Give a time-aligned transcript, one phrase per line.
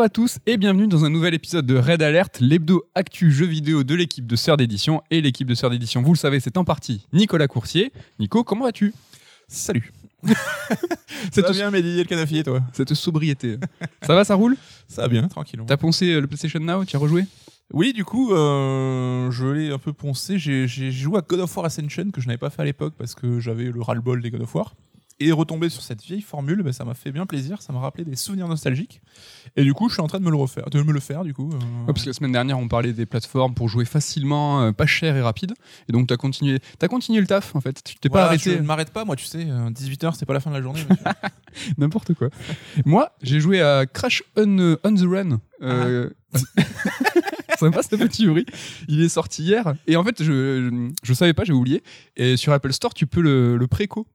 [0.00, 3.44] Bonjour à tous et bienvenue dans un nouvel épisode de Red Alert, l'hebdo actu jeu
[3.44, 5.02] vidéo de l'équipe de Sœurs d'édition.
[5.10, 7.92] Et l'équipe de Sœurs d'édition, vous le savez, c'est en partie Nicolas Coursier.
[8.18, 8.94] Nico, comment vas-tu?
[9.46, 9.92] Salut.
[11.32, 12.62] Ça va bien, Mehdi, le canafier, toi?
[12.72, 13.58] Cette sobriété.
[14.00, 14.56] ça va, ça roule?
[14.88, 15.66] Ça va bien, tranquillement.
[15.66, 16.86] T'as poncé euh, le PlayStation Now?
[16.86, 17.26] Tu as rejoué?
[17.70, 20.38] Oui, du coup, euh, je l'ai un peu poncé.
[20.38, 22.94] J'ai j'ai joué à God of War Ascension que je n'avais pas fait à l'époque
[22.96, 24.74] parce que j'avais le ras-le-bol des God of War.
[25.22, 27.60] Et retombé sur cette vieille formule, bah, ça m'a fait bien plaisir.
[27.60, 29.02] Ça m'a rappelé des souvenirs nostalgiques.
[29.56, 31.24] Et du coup, je suis en train de me le refaire, de me le faire,
[31.24, 31.50] du coup.
[31.52, 34.72] euh, Ouais, parce que la semaine dernière, on parlait des plateformes pour jouer facilement, euh,
[34.72, 35.52] pas cher et rapide.
[35.88, 37.82] Et donc, t'as continué, t'as continué le taf, en fait.
[37.84, 38.52] Tu t'es voilà, pas arrêté.
[38.54, 39.44] Je ne m'arrête pas, moi, tu sais.
[39.44, 40.80] 18h, c'est pas la fin de la journée.
[41.78, 42.28] N'importe quoi.
[42.86, 45.40] Moi, j'ai joué à Crash on, on the Run.
[45.62, 46.08] Euh,
[47.58, 48.46] Sympa ce petit bruit.
[48.88, 49.74] Il est sorti hier.
[49.86, 51.82] Et en fait, je, je, je savais pas, j'ai oublié.
[52.16, 54.06] Et sur Apple Store, tu peux le, le préco.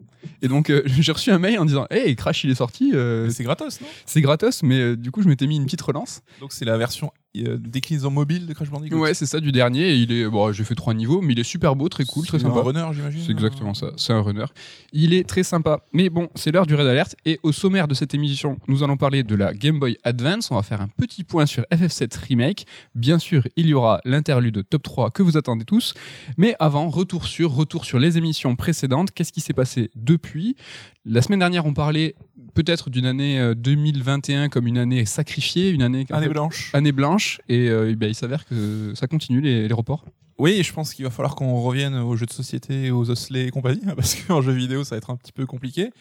[0.42, 2.92] Et donc, euh, j'ai reçu un mail en disant Hey, Crash, il est sorti.
[2.94, 3.88] euh, c'est gratos, non?
[4.06, 6.22] c'est gratos, mais euh, du coup, je m'étais mis une petite relance.
[6.40, 8.98] Donc, c'est la version euh, déclinaison mobile de Crash Bandicoot?
[8.98, 9.90] Ouais, c'est ça du dernier.
[9.92, 12.26] Et il est, bon, j'ai fait trois niveaux, mais il est super beau, très cool,
[12.26, 12.60] très C'est sympa.
[12.60, 13.22] un runner, j'imagine.
[13.26, 14.46] C'est exactement ça, c'est un runner.
[14.94, 15.82] Il est très sympa.
[15.92, 17.16] Mais bon, c'est l'heure du Red Alert.
[17.26, 20.50] Et au sommaire de cette émission, nous allons parler de la Game Boy Advance.
[20.52, 22.66] On va faire un petit point sur FF7 Remake.
[22.96, 25.94] Bien sûr, il y aura l'interlude top 3 que vous attendez tous.
[26.38, 29.12] Mais avant, retour sur, retour sur les émissions précédentes.
[29.12, 30.56] Qu'est-ce qui s'est passé depuis
[31.06, 32.16] La semaine dernière, on parlait
[32.54, 36.72] peut-être d'une année euh, 2021 comme une année sacrifiée, une année, Année blanche.
[36.74, 37.42] année blanche.
[37.50, 40.06] Et euh, eh ben, il s'avère que ça continue, les, les reports.
[40.38, 43.52] Oui, je pense qu'il va falloir qu'on revienne aux jeux de société, aux osselets et
[43.52, 45.92] compagnie, parce qu'en jeu vidéo, ça va être un petit peu compliqué.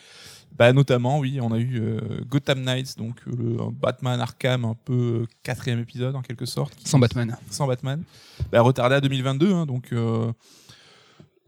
[0.56, 4.76] Bah, notamment, oui, on a eu euh, Gotham Knights, donc euh, le Batman Arkham, un
[4.84, 6.74] peu euh, quatrième épisode en quelque sorte.
[6.84, 7.36] Sans Batman.
[7.50, 8.02] Sans Batman.
[8.52, 10.32] Bah, retardé à 2022, hein, donc euh,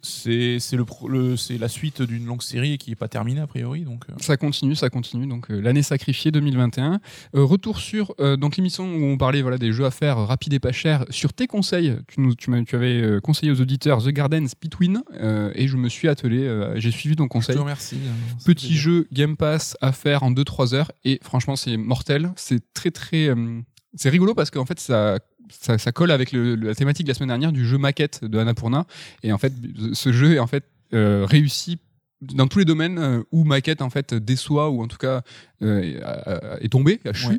[0.07, 3.83] c'est le, le- c'est la suite d'une longue série qui n'est pas terminée a priori.
[3.83, 5.27] Donc, euh, Ça continue, ça continue.
[5.27, 7.01] Donc euh, l'année sacrifiée 2021.
[7.35, 10.53] Euh, retour sur euh, donc l'émission où on parlait voilà des jeux à faire rapides
[10.55, 11.05] et pas chers.
[11.11, 15.51] Sur tes conseils, tu nous tu, tu avais conseillé aux auditeurs The Gardens Between euh,
[15.55, 16.47] et je me suis attelé.
[16.77, 17.57] J'ai suivi ton je conseil.
[17.57, 17.97] te remercie.
[18.45, 22.31] Petit jeu Game Pass à faire en 2-3 heures et franchement c'est mortel.
[22.37, 23.61] C'est très très euh,
[23.95, 25.19] c'est rigolo parce qu'en fait ça
[25.51, 28.39] ça, ça colle avec le- la thématique de la semaine dernière du jeu maquette de
[28.39, 28.87] Annapurna
[29.23, 29.53] et en fait
[29.93, 30.65] ce jeu est en fait
[30.95, 31.79] euh, réussi
[32.23, 35.23] dans tous les domaines euh, où maquette en fait déçoit ou en tout cas
[35.63, 37.29] euh, est- tombé, a chu.
[37.29, 37.39] Ouais.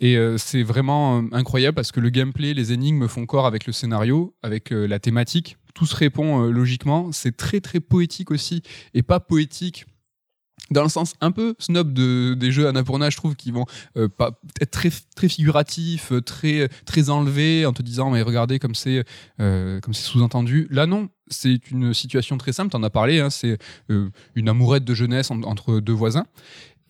[0.00, 3.72] Et euh, c'est vraiment incroyable parce que le gameplay, les énigmes font corps avec le
[3.72, 5.58] scénario, avec la thématique.
[5.74, 7.10] Tout se répond logiquement.
[7.12, 8.62] C'est très très poétique aussi
[8.94, 9.84] et pas poétique
[10.70, 13.66] dans le sens un peu snob de, des jeux Annapurna, je trouve, qui vont
[13.96, 14.30] euh, pas,
[14.60, 19.04] être très, très figuratifs, euh, très, très enlevés, en te disant, mais regardez comme c'est
[19.40, 20.66] euh, comme c'est sous-entendu.
[20.70, 23.58] Là, non, c'est une situation très simple, tu en as parlé, hein, c'est
[23.90, 26.24] euh, une amourette de jeunesse en- entre deux voisins.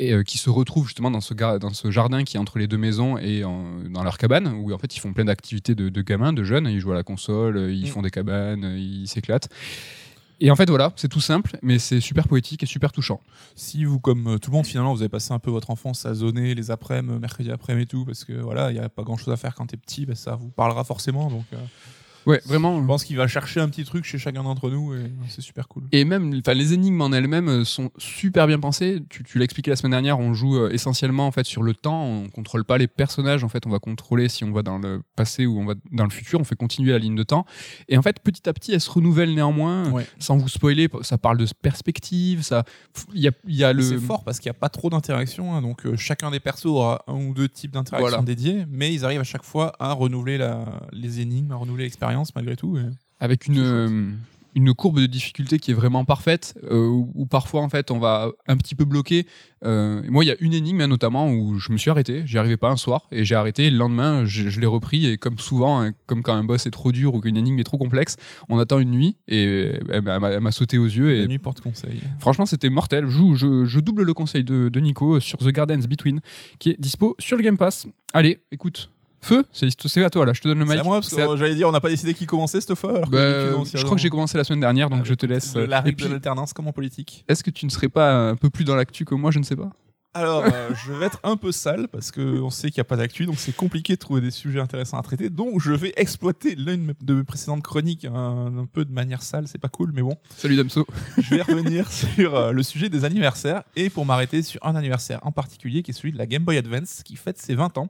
[0.00, 2.76] Et qui se retrouvent justement dans ce, dans ce jardin qui est entre les deux
[2.76, 6.02] maisons et en- dans leur cabane, où en fait ils font plein d'activités de, de
[6.02, 7.86] gamins, de jeunes, ils jouent à la console, ils Mm.
[7.86, 9.48] font des cabanes, ils s'éclatent.
[10.40, 13.20] Et en fait voilà, c'est tout simple, mais c'est super poétique et super touchant.
[13.54, 16.06] Si vous, comme euh, tout le monde, finalement, vous avez passé un peu votre enfance
[16.06, 19.02] à zoner les après-midi, mercredi après-midi et tout, parce que voilà, il n'y a pas
[19.02, 21.30] grand chose à faire quand t'es petit, bah, ça vous parlera forcément.
[21.30, 21.58] Donc, euh,
[22.26, 22.80] Ouais, vraiment.
[22.80, 25.68] je pense qu'il va chercher un petit truc chez chacun d'entre nous et c'est super
[25.68, 25.84] cool.
[25.92, 29.02] Et même, enfin, les énigmes en elles-mêmes euh, sont super bien pensées.
[29.10, 31.74] Tu, tu l'as expliqué la semaine dernière, on joue euh, essentiellement en fait sur le
[31.74, 32.04] temps.
[32.04, 33.44] On contrôle pas les personnages.
[33.44, 36.04] En fait, on va contrôler si on va dans le passé ou on va dans
[36.04, 36.40] le futur.
[36.40, 37.44] On fait continuer la ligne de temps.
[37.88, 39.90] Et en fait, petit à petit, elle se renouvelle néanmoins.
[39.90, 40.06] Ouais.
[40.18, 42.42] Sans vous spoiler, ça parle de perspective.
[42.42, 42.64] Ça,
[43.12, 43.82] il y a, il y a le.
[43.82, 45.54] C'est fort parce qu'il n'y a pas trop d'interaction.
[45.54, 48.22] hein, donc, euh, chacun des persos aura un ou deux types d'interactions Voilà.
[48.22, 52.13] dédiés, mais ils arrivent à chaque fois à renouveler la, les énigmes, à renouveler l'expérience
[52.34, 52.76] malgré tout.
[52.78, 52.82] et-
[53.20, 54.10] avec une, euh,
[54.56, 57.98] une courbe de difficulté qui est vraiment parfaite, euh, où, où parfois en fait on
[57.98, 59.26] va un petit peu bloquer.
[59.64, 62.36] Euh, moi, il y a une énigme hein, notamment où je me suis arrêté, j'y
[62.38, 63.70] arrivais pas un soir et j'ai arrêté.
[63.70, 66.70] Le lendemain, je, je l'ai repris et comme souvent, hein, comme quand un boss est
[66.70, 68.16] trop dur ou qu'une énigme est trop complexe,
[68.50, 71.16] on attend une nuit et euh, elle m'a- elle m'a sauté aux yeux.
[71.16, 72.00] La Et nuit porte conseil.
[72.18, 73.06] franchement, c'était mortel.
[73.08, 76.20] Je, je, je double le conseil de, de Nico sur The Gardens Between
[76.58, 77.86] qui est dispo sur le Game Pass.
[78.12, 78.90] Allez, écoute.
[79.24, 80.80] Feu, c'est c'est à toi là, je te donne le C'est mic.
[80.80, 82.96] à moi parce C'est que j'allais dire, on n'a pas décidé qui commençait cette fois.
[82.96, 83.18] alors Bah,
[83.74, 85.54] je crois que j'ai commencé la semaine dernière, donc Ah, je te laisse.
[85.56, 87.24] La règle puis, de l'alternance comme en politique.
[87.28, 89.44] est-ce que tu ne serais pas un peu plus dans l'actu que moi Je ne
[89.44, 89.70] sais pas?
[90.16, 92.94] Alors, euh, je vais être un peu sale parce qu'on sait qu'il n'y a pas
[92.94, 95.28] d'actu, donc c'est compliqué de trouver des sujets intéressants à traiter.
[95.28, 99.48] Donc, je vais exploiter l'une de mes précédentes chroniques un, un peu de manière sale,
[99.48, 100.16] c'est pas cool, mais bon.
[100.36, 100.86] Salut Damso.
[101.18, 105.18] Je vais revenir sur euh, le sujet des anniversaires et pour m'arrêter sur un anniversaire
[105.22, 107.88] en particulier qui est celui de la Game Boy Advance qui fête ses 20 ans.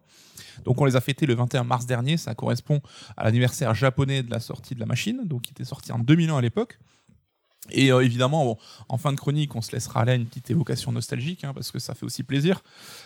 [0.64, 2.80] Donc, on les a fêtés le 21 mars dernier, ça correspond
[3.16, 6.38] à l'anniversaire japonais de la sortie de la machine, donc qui était sorti en 2001
[6.38, 6.78] à l'époque.
[7.70, 8.58] Et euh, évidemment, bon,
[8.88, 11.70] en fin de chronique, on se laissera aller à une petite évocation nostalgique, hein, parce
[11.70, 12.62] que ça fait aussi plaisir.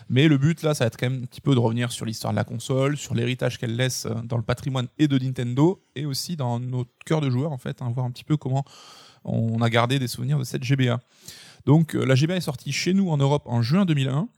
[0.09, 2.05] Mais le but, là, ça va être quand même un petit peu de revenir sur
[2.05, 5.81] l'histoire de la console, sur l'héritage qu'elle laisse euh, dans le patrimoine et de Nintendo,
[5.95, 8.65] et aussi dans notre cœur de joueur, en fait, hein, voir un petit peu comment
[9.25, 11.01] on a gardé des souvenirs de cette GBA.
[11.65, 14.29] Donc, euh, la GBA est sortie chez nous en Europe en juin 2001.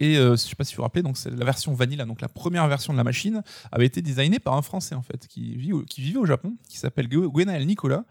[0.00, 2.20] Et euh, je sais pas si vous vous rappelez, donc c'est la version vanilla, donc
[2.22, 5.54] la première version de la machine, avait été designée par un Français en fait, qui,
[5.56, 8.04] vit qui vivait au Japon, qui s'appelle Gwenaël Nicolas.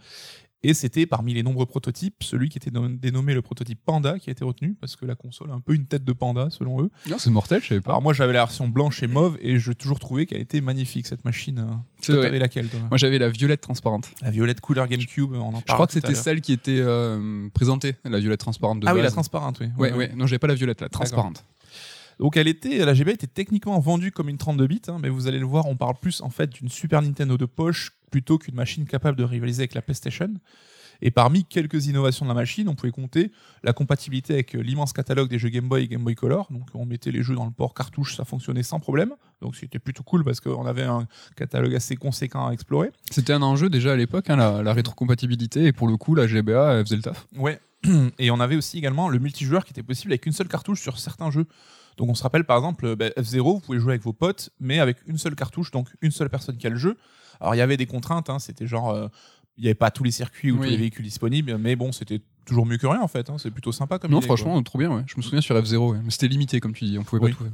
[0.62, 4.30] Et c'était parmi les nombreux prototypes, celui qui était nom- dénommé le prototype Panda qui
[4.30, 6.82] a été retenu, parce que la console a un peu une tête de panda selon
[6.84, 6.90] eux.
[7.10, 7.92] Non, c'est mortel, je savais pas.
[7.92, 11.08] Alors moi j'avais la version blanche et mauve, et j'ai toujours trouvé qu'elle était magnifique
[11.08, 11.60] cette machine.
[11.60, 11.74] euh.
[12.02, 12.38] C'est vrai.
[12.38, 12.82] laquelle toi?
[12.90, 14.10] Moi, j'avais la violette transparente.
[14.22, 15.64] La violette couleur GameCube, on en parle.
[15.70, 19.02] Je crois que c'était celle qui était euh, présentée, la violette transparente de Ah oui,
[19.02, 19.68] la transparente, oui.
[19.78, 20.12] Ouais, ouais.
[20.14, 21.46] Non, j'avais pas la violette, la transparente.
[22.20, 25.28] Donc elle était, la GBA était techniquement vendue comme une 32 bits, hein, mais vous
[25.28, 28.56] allez le voir, on parle plus en fait d'une Super Nintendo de poche plutôt qu'une
[28.56, 30.30] machine capable de rivaliser avec la PlayStation.
[31.02, 33.32] Et parmi quelques innovations de la machine, on pouvait compter
[33.64, 36.48] la compatibilité avec euh, l'immense catalogue des jeux Game Boy et Game Boy Color.
[36.52, 39.14] Donc on mettait les jeux dans le port cartouche, ça fonctionnait sans problème.
[39.42, 41.08] Donc c'était plutôt cool parce qu'on avait un
[41.38, 42.92] catalogue assez conséquent à explorer.
[43.12, 46.28] C'était un enjeu déjà à l'époque, hein, la, la rétrocompatibilité, et pour le coup, la
[46.28, 47.28] GBA elle faisait le taf.
[47.38, 47.62] Ouais.
[48.20, 51.00] Et on avait aussi également le multijoueur qui était possible avec une seule cartouche sur
[51.00, 51.46] certains jeux.
[52.00, 54.50] Donc on se rappelle par exemple euh, bah, F0, vous pouvez jouer avec vos potes,
[54.60, 56.98] mais avec une seule cartouche, donc une seule personne qui a le jeu.
[57.42, 59.08] Alors il y avait des contraintes, hein, c'était genre, euh,
[59.58, 60.66] il n'y avait pas tous les circuits ou Oui.
[60.66, 63.30] tous les véhicules disponibles, mais bon, c'était toujours mieux que rien en fait.
[63.30, 64.38] hein, c'est plutôt sympa comme non, idée, quoi.
[64.38, 64.90] franchement, trop bien.
[64.96, 65.04] ouais.
[65.08, 66.00] Je me souviens sur F0, ouais.
[66.04, 67.32] mais c'était limité, comme tu dis, on pouvait Oui.
[67.34, 67.54] pas tout faire.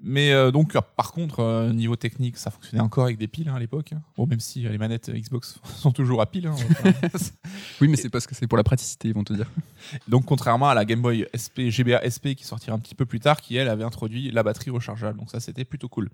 [0.00, 3.48] Mais euh, donc, euh, par contre, euh, niveau technique, ça fonctionnait encore avec des piles
[3.48, 3.94] hein, à l'époque.
[4.16, 6.46] Bon, même si euh, les manettes Xbox sont toujours à piles.
[6.46, 6.54] hein,
[7.80, 9.50] Oui, mais c'est parce que c'est pour la praticité, ils vont te dire.
[10.06, 13.20] Donc contrairement à la Game Boy SP, GBA SP qui sortira un petit peu plus
[13.20, 15.18] tard, qui elle avait introduit la batterie rechargeable.
[15.18, 16.10] Donc ça c'était plutôt cool.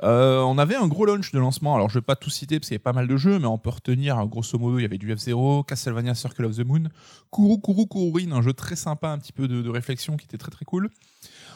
[0.00, 1.74] On avait un gros launch de lancement.
[1.74, 3.46] Alors je vais pas tout citer parce qu'il y a pas mal de jeux, mais
[3.46, 6.84] on peut retenir grosso modo il y avait du F0, Castlevania Circle of the Moon,
[7.32, 10.38] Kuru Kuru Kururin, un jeu très sympa, un petit peu de, de réflexion qui était
[10.38, 10.90] très très cool.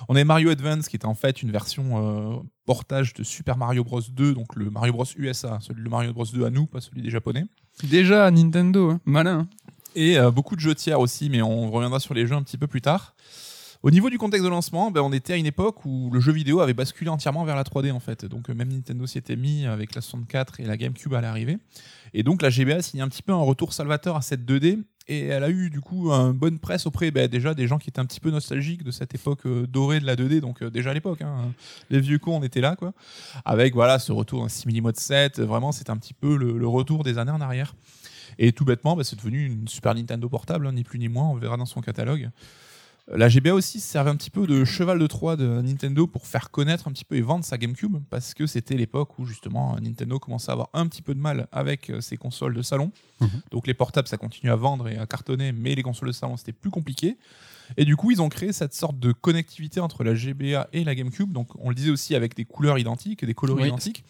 [0.08, 2.36] On avait Mario Advance qui était en fait une version euh,
[2.66, 6.26] portage de Super Mario Bros 2, donc le Mario Bros USA, celui de Mario Bros
[6.32, 7.44] 2 à nous, pas celui des japonais.
[7.84, 9.00] Déjà, Nintendo, hein.
[9.04, 9.40] malin.
[9.40, 9.48] hein.
[9.94, 12.58] Et euh, beaucoup de jeux tiers aussi, mais on reviendra sur les jeux un petit
[12.58, 13.14] peu plus tard.
[13.84, 16.32] Au niveau du contexte de lancement, ben, on était à une époque où le jeu
[16.32, 18.24] vidéo avait basculé entièrement vers la 3D en fait.
[18.24, 21.58] Donc euh, même Nintendo s'y était mis avec la 64 et la GameCube à l'arrivée.
[22.12, 24.82] Et donc la GBA signe un petit peu un retour salvateur à cette 2D.
[25.06, 27.88] Et elle a eu du coup une bonne presse auprès ben, déjà des gens qui
[27.88, 30.40] étaient un petit peu nostalgiques de cette époque euh, dorée de la 2D.
[30.40, 31.52] Donc euh, déjà à l'époque, hein,
[31.88, 32.94] les vieux cons on était là quoi.
[33.44, 35.38] Avec voilà ce retour d'un simili mode 7.
[35.38, 37.76] Vraiment c'était un petit peu le, retour des années en arrière.
[38.40, 41.28] Et tout bêtement, bah, c'est devenu une Super Nintendo portable, hein, ni plus ni moins,
[41.28, 42.30] on verra dans son catalogue.
[43.14, 46.50] La GBA aussi servait un petit peu de cheval de Troie de Nintendo pour faire
[46.50, 50.18] connaître un petit peu et vendre sa GameCube, parce que c'était l'époque où justement Nintendo
[50.18, 52.92] commençait à avoir un petit peu de mal avec euh, ses consoles de salon.
[53.20, 53.28] Mhm.
[53.50, 56.36] Donc les portables, ça continue à vendre et à cartonner, mais les consoles de salon,
[56.36, 57.16] c'était plus compliqué.
[57.78, 60.94] Et du coup, ils ont créé cette sorte de connectivité entre la GBA et la
[60.94, 61.32] GameCube.
[61.32, 63.68] Donc on le disait aussi avec des couleurs identiques, des coloris Oui.
[63.68, 64.04] identiques.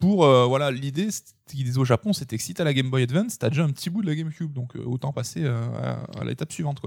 [0.00, 1.08] Pour euh, voilà, l'idée
[1.48, 3.70] qu'ils disaient au Japon, c'était que si t'as la Game Boy Advance, t'as déjà un
[3.70, 5.66] petit bout de la GameCube, donc euh, autant passer euh,
[6.16, 6.80] à, l'étape suivante.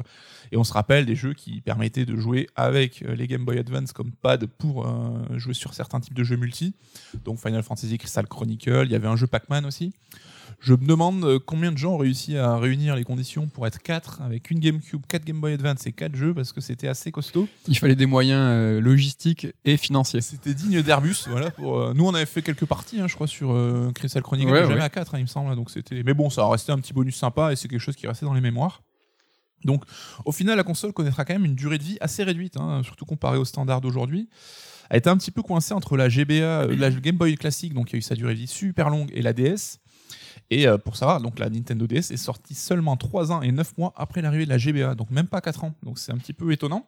[0.52, 3.92] Et on se rappelle des jeux qui permettaient de jouer avec les Game Boy Advance
[3.92, 4.88] comme pad pour
[5.36, 6.74] jouer sur certains types de jeux multi.
[7.26, 9.94] Donc Final Fantasy Crystal Chronicle, il y avait un jeu Pac-Man aussi.
[10.62, 13.82] Je me demande euh, combien de gens ont réussi à réunir les conditions pour être
[13.82, 17.12] 4 avec une GameCube, 4 Game Boy Advance et 4 jeux parce que c'était assez
[17.12, 17.48] costaud.
[17.68, 20.22] Il fallait des moyens euh, logistiques et financiers.
[20.22, 21.50] C'était digne d'Airbus, voilà.
[21.50, 24.52] Pour, euh, nous, on avait fait quelques parties, hein, je crois, sur euh, Crystal Chronicle,
[24.52, 24.86] Ouais, mais jamais ouais.
[24.86, 25.56] à 4, hein, il me semble.
[25.56, 26.04] Donc c'était.
[26.04, 28.28] Mais bon, ça a resté un petit bonus sympa et c'est quelque chose qui restait
[28.28, 28.84] dans les mémoires.
[29.64, 29.84] Donc,
[30.26, 33.06] au final, la console connaîtra quand même une durée de vie assez réduite, hein, surtout
[33.06, 34.30] comparée aux standards d'aujourd'hui.
[34.92, 37.94] Elle était un petit peu coincée entre la GBA, la Game Boy classique, donc il
[37.94, 39.81] y a eu sa durée de vie super longue, et la DS.
[40.52, 43.78] Et euh, pour savoir, donc la Nintendo DS est sortie seulement 3 ans et 9
[43.78, 45.74] mois après l'arrivée de la GBA, donc même pas 4 ans.
[45.82, 46.86] Donc c'est un petit peu étonnant.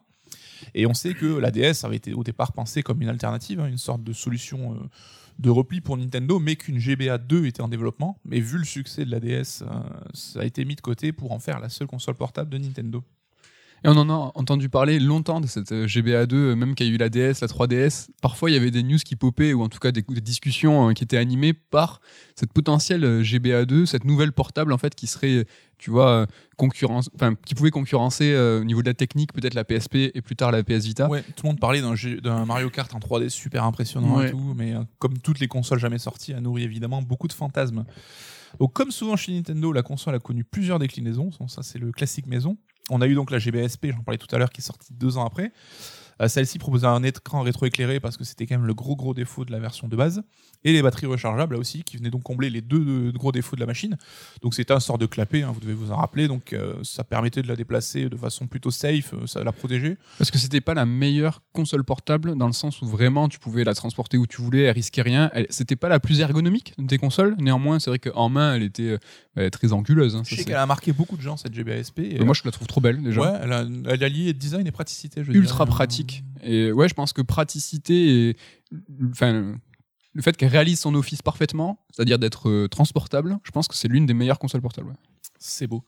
[0.74, 3.66] Et on sait que la DS avait été au départ pensée comme une alternative, hein,
[3.66, 4.76] une sorte de solution euh,
[5.38, 8.18] de repli pour Nintendo, mais qu'une GBA 2 était en développement.
[8.26, 9.66] Mais vu le succès de la DS, euh,
[10.12, 13.02] ça a été mis de côté pour en faire la seule console portable de Nintendo.
[13.84, 16.90] Et on en a entendu parler longtemps de cette euh, GBA2, euh, même qu'il y
[16.90, 18.08] a eu la DS, la 3DS.
[18.22, 20.88] Parfois, il y avait des news qui popaient, ou en tout cas des, des discussions
[20.88, 22.00] euh, qui étaient animées par
[22.34, 25.44] cette potentielle euh, GBA2, cette nouvelle portable en fait qui serait,
[25.76, 26.26] tu vois,
[26.56, 30.22] concurrence, enfin, qui pouvait concurrencer euh, au niveau de la technique peut-être la PSP et
[30.22, 31.08] plus tard la PS Vita.
[31.10, 34.28] Ouais, tout le monde parlait d'un Mario Kart en 3D super impressionnant Ouais.
[34.28, 37.32] et tout, mais euh, comme toutes les consoles jamais sorties, a nourri évidemment beaucoup de
[37.34, 37.84] fantasmes.
[38.58, 41.30] Donc, comme souvent chez Nintendo, la console a connu plusieurs déclinaisons.
[41.48, 42.56] Ça, c'est le classique maison.
[42.90, 44.92] On a eu donc la GBA SP, j'en parlais tout à l'heure, qui est sortie
[44.92, 45.52] deux ans après.
[46.20, 49.44] Euh, Celle-ci proposait un écran rétroéclairé parce que c'était quand même le gros gros défaut
[49.44, 50.22] de la version de base.
[50.64, 53.60] Et les batteries rechargeables là aussi, qui venaient donc combler les deux gros défauts de
[53.60, 53.96] la machine.
[54.42, 56.26] Donc c'était un sort de clapet, hein, vous devez vous en rappeler.
[56.26, 59.96] Donc euh, ça permettait de la déplacer de façon plutôt safe, euh, ça la protégeait.
[60.18, 63.62] Parce que c'était pas la meilleure console portable dans le sens où vraiment tu pouvais
[63.64, 65.30] la transporter où tu voulais, elle risquait rien.
[65.34, 67.36] Elle- C'était pas la plus ergonomique de tes consoles.
[67.38, 68.96] Néanmoins, c'est vrai qu'en main, elle était
[69.36, 70.16] euh, est très anguleuse.
[70.16, 71.98] hein, Je ça, sais qu'elle a marqué beaucoup de gens cette GBASP.
[71.98, 73.20] Et, moi, je la trouve trop belle déjà.
[73.20, 75.22] ouais, elle a, elle a lié design et praticité.
[75.24, 75.74] Je ultra dirais.
[75.76, 76.24] pratique.
[76.42, 78.36] Et ouais, je pense que praticité et
[79.10, 79.54] enfin
[80.14, 83.88] le fait qu'elle réalise son office parfaitement, c'est-à-dire d'être euh, transportable, je pense que c'est
[83.88, 84.94] l'une des meilleures consoles portables.
[85.38, 85.84] C'est beau.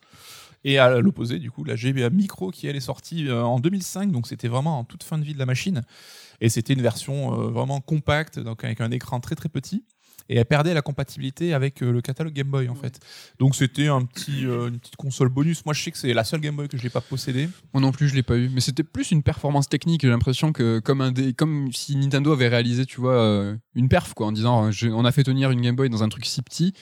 [0.63, 4.11] Et à l'opposé, du coup, la GBA Micro qui elle est sortie euh, en 2005,
[4.11, 5.83] donc c'était vraiment en toute fin de vie de la machine.
[6.41, 9.85] Et c'était une version euh, vraiment compacte, donc avec un écran très très petit.
[10.29, 12.99] Et elle perdait la compatibilité avec euh, le catalogue Game Boy en fait.
[13.39, 15.65] Donc c'était un petit, euh, une petite console bonus.
[15.65, 17.49] Moi je sais que c'est la seule Game Boy que je n'ai pas possédée.
[17.73, 20.01] Moi non plus, je l'ai pas eu, mais c'était plus une performance technique.
[20.01, 23.87] J'ai l'impression que comme un dé- comme si Nintendo avait réalisé, tu vois, euh, une
[23.89, 26.25] perf quoi, en disant je- on a fait tenir une Game Boy dans un truc
[26.25, 26.73] si petit,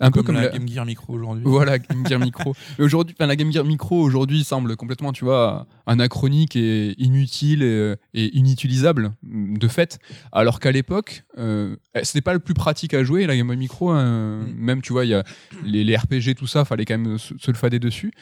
[0.00, 1.44] un peu comme la la- Game Gear Micro aujourd'hui.
[1.46, 2.54] Voilà, Game Gear Micro.
[2.78, 8.36] Aujourd'hui, la Game Gear Micro aujourd'hui semble complètement, tu vois, anachronique et inutile et, et
[8.36, 9.98] inutilisable de fait.
[10.32, 13.90] Alors qu'à l'époque, euh, c'était pas le plus pratique à jouer la Game Boy Micro.
[13.90, 14.40] hein.
[14.40, 14.54] Mm.
[14.56, 15.22] Même, tu vois, il y a
[15.64, 18.12] les, les RPG, tout ça, fallait quand même se, se le fader dessus.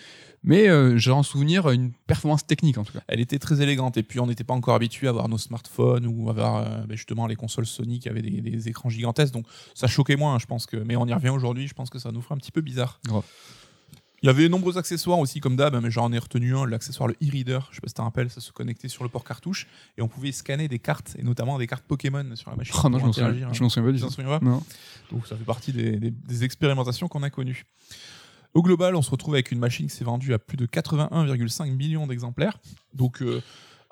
[0.42, 3.00] Mais euh, j'ai en souvenir une performance technique en tout cas.
[3.09, 6.06] Elle était très élégante et puis on n'était pas encore habitué à voir nos smartphones
[6.06, 9.35] ou à voir euh, ben, justement les consoles Sony qui avaient des, des écrans gigantesques
[9.35, 9.44] donc
[9.75, 12.11] ça choquait moins je pense que mais on y revient aujourd'hui je pense que ça
[12.11, 13.23] nous ferait un petit peu bizarre Grave.
[14.23, 17.06] il y avait de nombreux accessoires aussi comme d'hab mais j'en ai retenu un l'accessoire
[17.09, 19.25] le e-reader je sais pas si tu te rappelles ça se connectait sur le port
[19.25, 19.66] cartouche
[19.99, 22.88] et on pouvait scanner des cartes et notamment des cartes Pokémon sur la machine Oh
[22.88, 23.28] non, je m'en souviens,
[23.68, 24.06] souviens pas du tout.
[25.12, 27.66] donc ça fait partie des, des- des expérimentations qu'on a connues.
[28.54, 31.71] Au global, on se retrouve avec une machine qui s'est vendue à plus de 81,5
[31.75, 32.59] millions d'exemplaires.
[32.95, 33.40] Donc euh,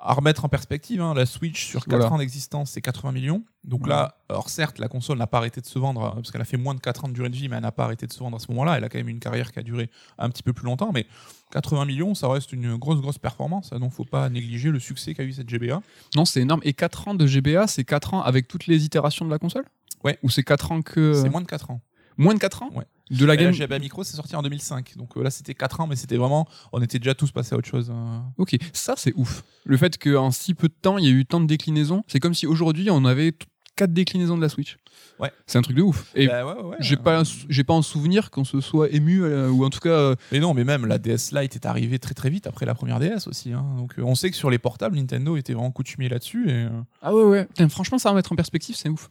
[0.01, 2.13] à remettre en perspective, hein, la Switch sur 4 Voilà.
[2.13, 3.45] ans d'existence, c'est 80 millions.
[3.65, 6.41] Donc là, alors certes, la console n'a pas arrêté de se vendre, euh, parce qu'elle
[6.41, 8.07] a fait moins de 4 ans de durée de vie, mais elle n'a pas arrêté
[8.07, 8.77] de se vendre à ce moment-là.
[8.79, 11.07] Elle a quand même une carrière qui a duré un petit peu plus longtemps, mais
[11.53, 13.73] 80 millions, ça reste une grosse, grosse performance.
[13.73, 15.81] hein, donc faut pas négliger le succès qu'a eu cette GBA.
[16.17, 16.61] Non, c'est énorme.
[16.65, 19.65] Et 4 ans de GBA, c'est 4 ans avec toutes les itérations de la console?
[20.05, 20.19] Ouais.
[20.23, 21.13] Ou c'est 4 ans que.
[21.15, 21.81] C'est moins de 4 ans.
[22.17, 22.71] Moins de 4 ans?
[22.75, 22.85] Ouais.
[23.11, 23.53] De la game.
[23.53, 24.97] GBA Micro, c'est sorti en 2005.
[24.97, 26.47] Donc euh, là, c'était 4 ans, mais c'était vraiment.
[26.73, 27.91] On était déjà tous passés à autre chose.
[27.91, 28.25] hein.
[28.37, 29.45] Ok, ça c'est ouf.
[29.65, 32.21] Le fait qu'en si peu de temps, il y a eu tant de déclinaisons, c'est
[32.21, 33.33] comme si aujourd'hui on avait
[33.77, 34.77] quatre déclinaisons de la Switch.
[35.21, 35.31] Ouais.
[35.47, 36.11] C'est un truc de ouf.
[36.17, 39.49] Et Bah ouais, ouais, j'ai pas, j'ai pas en souvenir qu'on se soit ému, euh,
[39.51, 42.15] ou en tout cas, euh, Mais non, mais même la DS Lite est arrivée très
[42.15, 43.53] très vite après la première DS aussi.
[43.53, 43.65] hein.
[43.77, 46.51] Donc euh, on sait que sur les portables, Nintendo était vraiment coutumier là-dessus.
[46.51, 46.67] Et,
[47.03, 47.45] ah ouais, ouais.
[47.47, 49.09] Putain, franchement, ça va mettre en perspective, c'est ouf.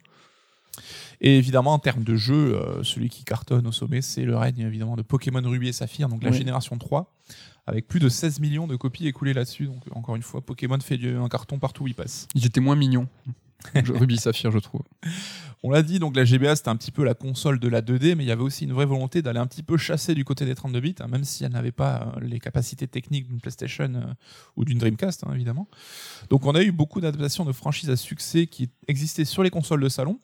[1.22, 4.60] Et évidemment, en termes de jeu, euh, celui qui cartonne au sommet, c'est le règne
[4.60, 7.14] évidemment de Pokémon Ruby et Saphir, donc la génération 3,
[7.66, 9.66] avec plus de 16 millions de copies écoulées là-dessus.
[9.66, 12.28] Donc encore une fois, Pokémon fait du- un carton partout où il passe.
[12.36, 13.08] Ils étaient moins mignons.
[13.74, 14.82] Ruby Saphir, je trouve.
[15.64, 18.14] On l'a dit, donc la GBA c'était un petit peu la console de la 2D,
[18.14, 20.46] mais il y avait aussi une vraie volonté d'aller un petit peu chasser du côté
[20.46, 23.92] des 32 bits, hein, même si elle n'avait pas euh, les capacités techniques d'une PlayStation
[23.96, 24.04] euh,
[24.56, 25.68] ou d'une Dreamcast, hein, évidemment.
[26.30, 29.82] Donc on a eu beaucoup d'adaptations de franchises à succès qui existaient sur les consoles
[29.82, 30.20] de salon.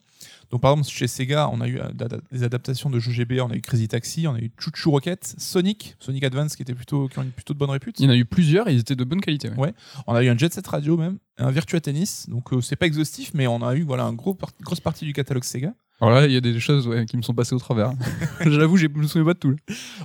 [0.51, 1.89] Donc par exemple chez Sega, on a eu euh,
[2.31, 5.35] des adaptations de jeux GBA, on a eu Crazy Taxi, on a eu Choo Rocket,
[5.37, 7.99] Sonic, Sonic Advance qui était plutôt qui ont une plutôt de bonne répute.
[7.99, 9.49] Il y en a eu plusieurs et ils étaient de bonne qualité.
[9.49, 9.57] ouais.
[9.57, 9.73] Ouais.
[10.07, 12.27] On a eu un Jet Set Radio même, un Virtua Tennis.
[12.29, 15.05] Donc euh, c'est pas exhaustif, mais on a eu voilà un gros par- grosse partie
[15.05, 15.73] du catalogue Sega.
[16.01, 17.91] Alors là, il y a des choses ouais, qui me sont passées au travers.
[18.45, 19.55] J'avoue, je me souviens pas de tout.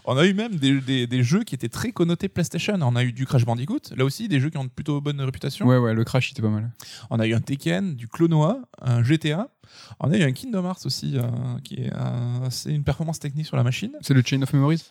[0.05, 2.79] On a eu même des, des- des jeux qui étaient très connotés PlayStation.
[2.83, 5.21] On a eu du Crash Bandicoot, là aussi des jeux qui ont une plutôt bonne
[5.21, 5.67] réputation.
[5.67, 6.71] Ouais, ouais, le crash, était pas mal.
[7.11, 9.49] On a eu un Tekken, du Clonoa, un GTA.
[10.01, 11.23] On a eu un Kingdom Hearts aussi, euh,
[11.65, 13.93] qui est euh, une performance technique sur la machine.
[14.01, 14.85] C'est le Chain of Memories?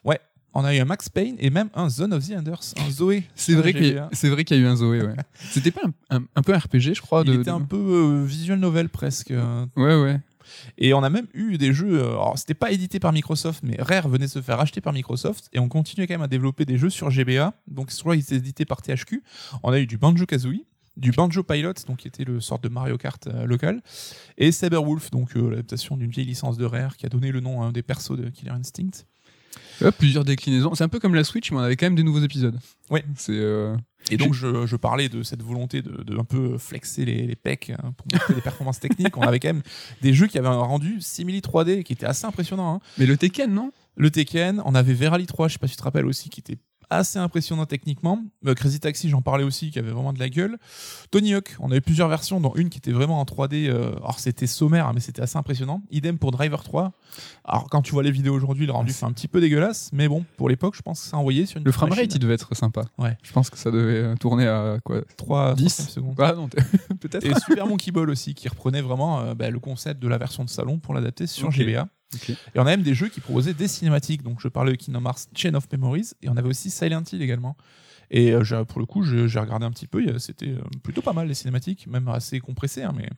[0.53, 3.23] On a eu un Max Payne et même un Zone of the Enders, un Zoé.
[3.35, 5.13] C'est vrai qu'il y, a- c'est vrai qu'il y a eu un Zoé, ouais.
[5.51, 7.21] C'était pas un, un- un peu un RPG, je crois.
[7.25, 9.29] Il de, était de- un peu euh, visual novel presque.
[9.31, 10.19] euh, Ouais, ouais.
[10.79, 14.07] Et on a même eu des jeux, alors c'était pas édité par Microsoft, mais Rare
[14.07, 16.89] venait se faire acheter par Microsoft, et on continuait quand même à développer des jeux
[16.89, 19.21] sur GBA, donc soit ils étaient édités par THQ,
[19.61, 20.63] on a eu du Banjo-Kazooie,
[20.97, 23.81] du Banjo Pilot, donc qui était le sort de Mario Kart euh, local,
[24.37, 27.61] et Cyberwolf, donc euh, l'adaptation d'une vieille licence de Rare qui a donné le nom
[27.61, 29.05] à un des persos de Killer Instinct.
[29.81, 30.73] Ouais, plusieurs déclinaisons.
[30.75, 32.59] C'est un peu comme la Switch, mais on avait quand même des nouveaux épisodes.
[32.89, 33.03] Ouais.
[33.15, 33.31] C'est.
[33.33, 33.75] euh,
[34.09, 37.35] Et donc je, je parlais de cette volonté de, de un peu flexer les, les
[37.35, 39.15] pecs hein, pour montrer des performances techniques.
[39.17, 39.61] On avait quand même
[40.01, 42.75] des jeux qui avaient un rendu simili 3D qui était assez impressionnant.
[42.75, 42.79] hein.
[42.97, 43.71] Mais le Tekken, non?
[43.95, 46.39] Le Tekken, on avait Verali 3, je sais pas si tu te rappelles aussi, qui
[46.39, 46.57] était
[46.89, 48.23] assez impressionnant techniquement.
[48.45, 50.57] Euh, Crazy Taxi, j'en parlais aussi, qui avait vraiment de la gueule.
[51.11, 53.67] Tony Hawk, on avait plusieurs versions, dont une qui était vraiment en 3D.
[53.67, 55.81] euh, alors c'était sommaire, mais c'était assez impressionnant.
[55.91, 56.93] Idem pour Driver 3.
[57.43, 60.07] Alors quand tu vois les vidéos aujourd'hui, le rendu fait un petit peu dégueulasse, mais
[60.07, 62.55] bon, pour l'époque, je pense que ça envoyé sur une Le framerate, il devait être
[62.55, 62.85] sympa.
[62.97, 63.17] Ouais.
[63.23, 65.01] Je pense que ça devait euh, tourner à quoi?
[65.17, 66.15] 3 10 secondes.
[66.19, 66.47] Ah non,
[66.99, 67.25] peut-être.
[67.25, 70.43] Et Super Monkey Ball aussi, qui reprenait vraiment euh, bah, le concept de la version
[70.43, 71.51] de salon pour l'adapter sur.
[71.51, 71.87] GBA.
[72.27, 74.23] Et on a même des jeux qui proposaient des cinématiques.
[74.23, 77.21] Donc je parlais de Kingdom Hearts Chain of Memories, et on avait aussi Silent Hill
[77.21, 77.57] également.
[78.09, 81.11] Et euh, pour le coup, j'ai regardé un petit peu, a- c'était euh, plutôt pas
[81.11, 82.83] mal les cinématiques, même assez compressées.
[82.83, 83.09] hein, mais...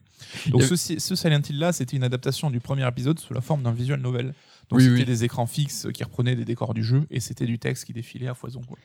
[0.50, 3.62] Donc ce, ce Silent Hill là, c'était une adaptation du premier épisode sous la forme
[3.62, 4.34] d'un visual novel.
[4.68, 5.04] Donc Oui, c'était oui.
[5.04, 8.26] des écrans fixes qui reprenaient des décors du jeu, et c'était du texte qui défilait
[8.26, 8.62] à foison.
[8.66, 8.78] Quoi.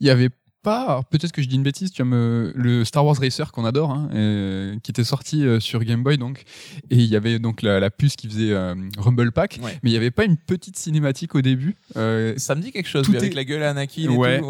[0.00, 0.28] Il y avait
[0.68, 3.90] pas, peut-être que je dis une bêtise, tu me, le Star Wars Racer qu'on adore,
[3.90, 6.44] hein, euh, qui était sorti euh, sur Game Boy donc,
[6.90, 9.78] et il y avait donc la, la puce qui faisait euh, Rumble Pack, Ouais.
[9.82, 13.06] mais il y avait pas une petite cinématique au début, Ça me dit quelque chose,
[13.06, 14.12] Tout avec est- la gueule à Anakin et tout.
[14.14, 14.40] Ouais,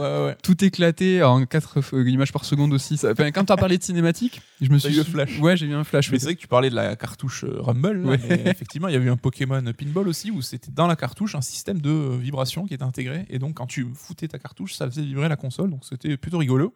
[0.43, 2.97] tout éclaté en 4 images par seconde aussi.
[2.97, 5.39] Ça- enfin, quand tu as parlé de cinématique, je me suis eu le flash.
[5.39, 6.11] Ouais, j'ai eu un flash.
[6.11, 8.03] Mais c'est vrai que tu parlais de la cartouche Rumble.
[8.03, 8.21] là, Ouais.
[8.29, 11.35] mais effectivement, il y avait eu un Pokémon Pinball aussi où c'était dans la cartouche
[11.35, 13.25] un système de vibration qui était intégré.
[13.31, 15.71] Et donc, quand tu foutais ta cartouche, ça faisait vibrer la console.
[15.71, 16.75] Donc, c'était plutôt rigolo.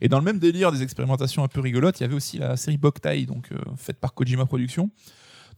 [0.00, 2.56] Et dans le même délire des expérimentations un peu rigolotes, il y avait aussi la
[2.56, 4.90] série Boktai, donc euh, faite par Kojima Productions.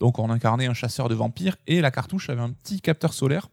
[0.00, 3.48] Donc, on incarnait un chasseur de vampires et la cartouche avait un petit capteur solaire.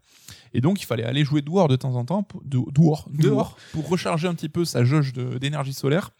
[0.53, 3.87] Et donc, il fallait aller jouer dehors de temps en temps, de- dehors, dehors, pour
[3.87, 6.11] recharger un petit peu sa jauge d'énergie solaire.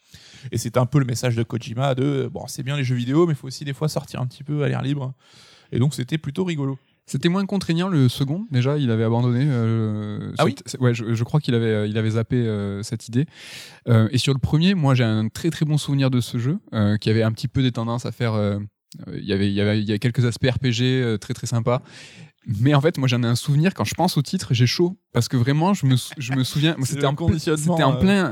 [0.52, 3.26] Et c'était un peu le message de Kojima de bon, c'est bien les jeux vidéo,
[3.26, 5.14] mais il faut aussi des fois sortir un petit peu à l'air libre.
[5.72, 6.78] Et donc, c'était plutôt rigolo.
[7.10, 8.46] C'était moins contraignant le second.
[8.52, 9.46] Déjà, il avait abandonné.
[9.48, 13.26] euh, Ah cette- Ouais, je, je crois qu'il avait, il avait zappé euh, cette idée.
[13.88, 16.60] Euh, et sur le premier, moi, j'ai un très très bon souvenir de ce jeu,
[17.02, 18.34] qui avait un petit peu des tendances à faire.
[19.14, 21.82] Il y avait, il y avait, il y a quelques aspects RPG très très sympas.
[22.48, 24.98] Mais en fait, moi, j'en ai un souvenir quand je pense au titre, j'ai chaud
[25.12, 26.76] parce que vraiment, je me, sou- je me souviens.
[26.86, 27.14] C'était en,
[27.58, 28.32] c'était en plein,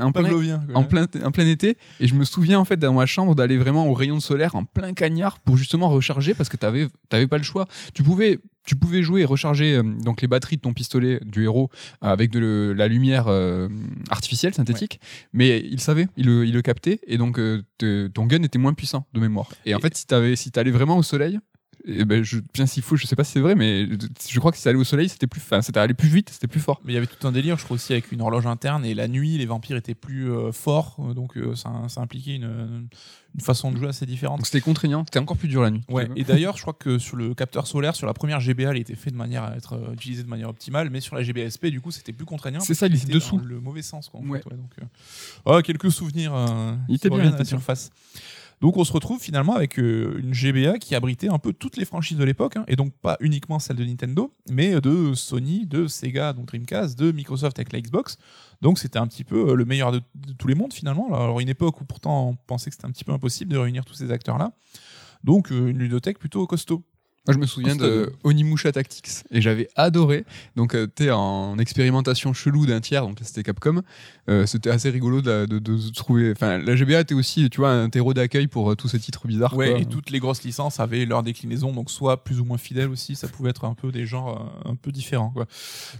[0.74, 3.58] en plein, en plein été et je me souviens en fait dans ma chambre d'aller
[3.58, 7.36] vraiment au rayon solaire en plein cagnard pour justement recharger parce que t'avais t'avais pas
[7.36, 10.72] le choix tu pouvais tu pouvais jouer et recharger euh, donc les batteries de ton
[10.74, 11.70] pistolet du héros
[12.02, 13.68] avec de le- la lumière euh,
[14.10, 15.00] artificielle synthétique.
[15.32, 17.00] Mais il savait il le, il le captait.
[17.06, 19.48] Et donc euh, te- ton gun était moins puissant de mémoire.
[19.64, 21.38] Et en fait si t'avais si t'allais vraiment au soleil
[21.84, 23.86] et ben je, bien s'il faut, je sais pas si c'est vrai, mais
[24.28, 26.30] je crois que si ça allait au soleil, c'était plus, enfin, c'était allé plus vite,
[26.30, 26.80] c'était plus fort.
[26.84, 28.84] Mais il y avait tout un délire, je crois aussi, avec une horloge interne.
[28.84, 30.96] Et la nuit, les vampires étaient plus euh, forts.
[31.14, 32.88] Donc, euh, ça, ça impliquait une,
[33.34, 34.38] une façon de jouer assez différente.
[34.38, 35.82] Donc c'était contraignant, c'était encore plus dur la nuit.
[35.88, 38.80] Ouais, et d'ailleurs, je crois que sur le capteur solaire, sur la première GBA, il
[38.80, 41.66] était fait de manière à être euh, utilisé de manière optimale, mais sur la GBSP,
[41.66, 42.60] du coup, c'était plus contraignant.
[42.60, 43.38] C'est ça, il était dessous.
[43.38, 44.20] le mauvais sens, quoi.
[44.20, 44.40] en Ouais.
[44.40, 46.32] fait, ouais, donc, euh, ah, quelques souvenirs
[46.88, 47.58] Il était bien, à la bien.
[48.60, 51.84] Donc, on se retrouve finalement avec euh, une GBA qui abritait un peu toutes les
[51.84, 55.86] franchises de l'époque, hein, et donc pas uniquement celles de Nintendo, mais de Sony, de
[55.86, 58.16] Sega, donc Dreamcast, de Microsoft avec la Xbox.
[58.60, 61.06] Donc, c'était un petit peu euh, le meilleur de, de tous les mondes finalement.
[61.14, 63.84] Alors, une époque où pourtant on pensait que c'était un petit peu impossible de réunir
[63.84, 64.52] tous ces acteurs-là.
[65.24, 66.84] Donc, euh, une ludothèque plutôt costaud.
[67.28, 70.24] Moi, je me souviens de Onimusha Tactics et j'avais adoré.
[70.56, 73.82] Donc, euh, t'es en expérimentation chelou d'un tiers, donc c'était Capcom.
[74.30, 76.32] Euh, c'était assez rigolo de, de- trouver.
[76.32, 79.26] Enfin, la GBA était aussi, tu vois, un terreau d'accueil pour euh, tous ces titres
[79.26, 79.54] bizarres.
[79.54, 79.78] Ouais, quoi.
[79.80, 83.14] et toutes les grosses licences avaient leur déclinaison, donc soit plus ou moins fidèles aussi,
[83.14, 85.30] ça pouvait être un peu des genres euh, un peu différents.
[85.30, 85.46] Quoi.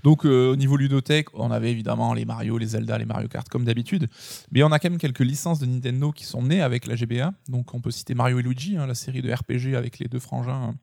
[0.04, 3.64] Donc au niveau ludothèque, on avait évidemment les Mario, les Zelda, les Mario Kart comme
[3.64, 4.08] d'habitude,
[4.50, 7.32] mais on a quand même quelques licences de Nintendo qui sont nées avec la GBA.
[7.48, 10.18] Donc on peut citer Mario et Luigi, hein, la série de RPG avec les deux
[10.20, 10.74] frangins.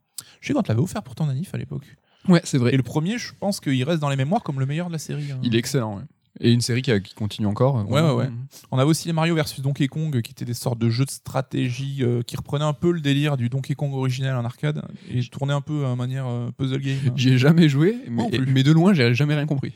[0.41, 1.95] Je sais quand tu l'avais offert pour ton anif à l'époque.
[2.28, 2.73] Ouais, c'est vrai.
[2.73, 4.97] Et le premier, je pense qu'il reste dans les mémoires comme le meilleur de la
[4.99, 5.32] série.
[5.32, 5.39] hein.
[5.43, 5.97] Il est excellent.
[5.97, 6.04] ouais.
[6.41, 7.80] Et une série qui, a- qui continue encore.
[7.80, 8.30] euh, Ouais, ouais, ouais.
[8.71, 11.10] On avait aussi les Mario versus Donkey Kong, qui étaient des sortes de jeux de
[11.12, 15.24] stratégie euh, qui reprenaient un peu le délire du Donkey Kong original en arcade et
[15.24, 16.98] tournaient un peu à manière euh, puzzle game.
[17.15, 19.71] J'y ai jamais joué, mais, de loin, j'ai jamais rien compris.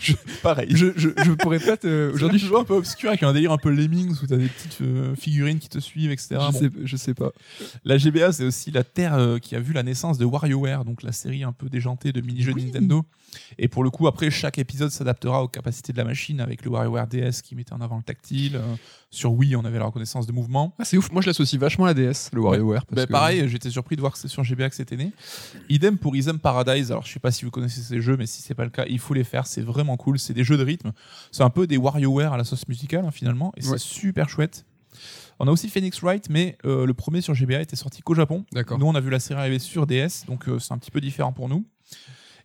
[0.42, 0.68] Pareil.
[0.70, 2.10] Je, je, je pourrais pas te.
[2.14, 4.48] Aujourd'hui, je joue un peu obscur avec un délire un peu Lemmings où t'as des
[4.48, 6.28] petites euh, figurines qui te suivent, etc.
[6.30, 6.58] je, Bon.
[6.58, 7.30] sais, je sais pas.
[7.84, 11.12] La GBA, c'est aussi la terre qui a vu la naissance de WarioWare, donc la
[11.12, 13.04] série un peu déjantée de mini-jeux de Nintendo.
[13.58, 16.70] Et pour le coup, après, chaque épisode s'adaptera aux capacités de la machine avec le
[16.70, 18.56] WarioWare DS qui mettait en avant le tactile.
[18.56, 18.74] euh,
[19.10, 20.74] sur Wii, on avait la reconnaissance de mouvement.
[20.78, 21.10] Ah, c'est ouf.
[21.12, 22.84] Moi, je l'associe vachement à la DS, le WarioWare.
[22.90, 25.12] Bah, que- Pareil, j'étais surpris de voir que c'est sur GBA que c'était né.
[25.68, 26.90] Idem pour Ism Paradise.
[26.90, 28.84] Alors, je sais pas si vous connaissez ces jeux, mais si c'est pas le cas,
[28.88, 29.46] il faut les faire.
[29.46, 30.18] C'est vraiment cool.
[30.18, 30.92] C'est des jeux de rythme.
[31.30, 33.52] C'est un peu des WarioWare à la sauce musicale, hein, finalement.
[33.58, 33.72] Et Ouais.
[33.72, 34.64] c'est super chouette.
[35.38, 38.44] On a aussi Phoenix Wright, mais euh, le premier sur GBA était sorti qu'au Japon.
[38.52, 38.78] D'accord.
[38.78, 41.00] Nous, on a vu la série arriver sur DS, donc euh, c'est un petit peu
[41.00, 41.64] différent pour nous.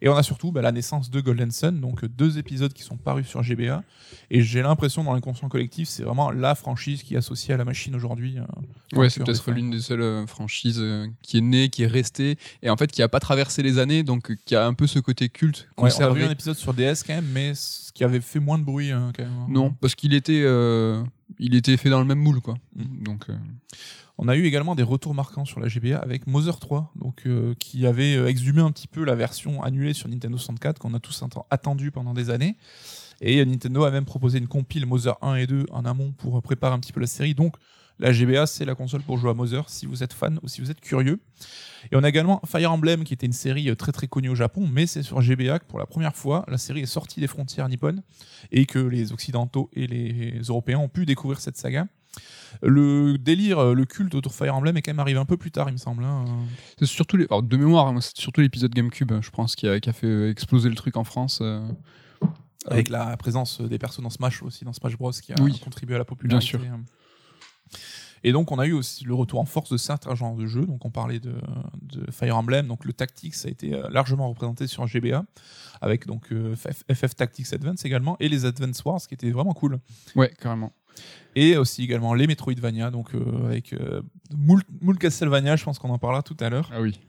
[0.01, 2.97] Et on a surtout bah, la naissance de Golden Sun, donc deux épisodes qui sont
[2.97, 3.83] parus sur GBA.
[4.29, 7.65] Et j'ai l'impression dans l'inconscient collectif, c'est vraiment la franchise qui est associée à la
[7.65, 8.37] machine aujourd'hui.
[8.37, 11.87] euh, Ouais, c'est peut-être l'une des seules euh, franchises euh, qui est née, qui est
[11.87, 14.73] restée, et en fait qui a pas traversé les années, donc euh, qui a un
[14.73, 17.53] peu ce côté culte Ouais, on a vu un épisode sur DS quand même, mais
[17.55, 19.33] ce qui avait fait moins de bruit hein, quand même.
[19.49, 21.03] Non, parce qu'il était, euh,
[21.39, 22.55] il était fait dans le même moule, quoi.
[22.75, 23.03] Mm.
[23.03, 23.33] Donc, euh,
[24.19, 27.53] On a eu également des retours marquants sur la GBA avec Mother 3, donc, euh,
[27.59, 30.99] qui avait euh, exhumé un petit peu la version annulée sur Nintendo 64 qu'on a
[30.99, 32.57] tous atten- attendu pendant des années.
[33.21, 36.37] Et euh, Nintendo a même proposé une compile Mother 1 et 2 en amont pour
[36.37, 37.35] euh, préparer un petit peu la série.
[37.35, 37.57] Donc
[37.99, 40.61] la GBA, c'est la console pour jouer à Mother si vous êtes fan ou si
[40.61, 41.19] vous êtes curieux.
[41.91, 44.67] Et on a également Fire Emblem qui était une série très très connue au Japon,
[44.71, 47.69] mais c'est sur GBA que pour la première fois la série est sortie des frontières
[47.69, 48.01] nippones
[48.51, 51.87] et que les Occidentaux et les Européens ont pu découvrir cette saga.
[52.61, 55.51] Le délire, euh, le culte autour Fire Emblem est quand même arrivé un peu plus
[55.51, 56.03] tard, il me semble.
[56.03, 56.25] hein.
[56.79, 59.79] c'est surtout les, alors, de mémoire, hein, c'est surtout l'épisode GameCube, je pense, qui a,
[59.79, 61.39] qui a fait exploser le truc en France.
[61.41, 61.67] euh.
[62.69, 65.57] Avec la présence des persos dans Smash aussi, dans Smash Bros, qui a Oui.
[65.59, 66.57] contribué à la popularité.
[66.57, 66.77] Bien sûr.
[68.23, 70.65] Et donc, on a eu aussi le retour en force de certains genres de jeux.
[70.65, 71.33] Donc, on parlait de,
[71.81, 72.67] de Fire Emblem.
[72.67, 75.23] Donc, le Tactics a été euh, largement représenté sur GBA,
[75.81, 79.79] avec donc FF, FF Tactics Advance également, et les Advance Wars, qui étaient vraiment cool.
[80.15, 80.73] Ouais, carrément.
[81.35, 84.01] Et aussi également les Metroidvania, donc euh, avec euh,
[84.35, 86.69] moult, moult Castlevania, je pense qu'on en parlera tout à l'heure.
[86.73, 86.99] Ah oui.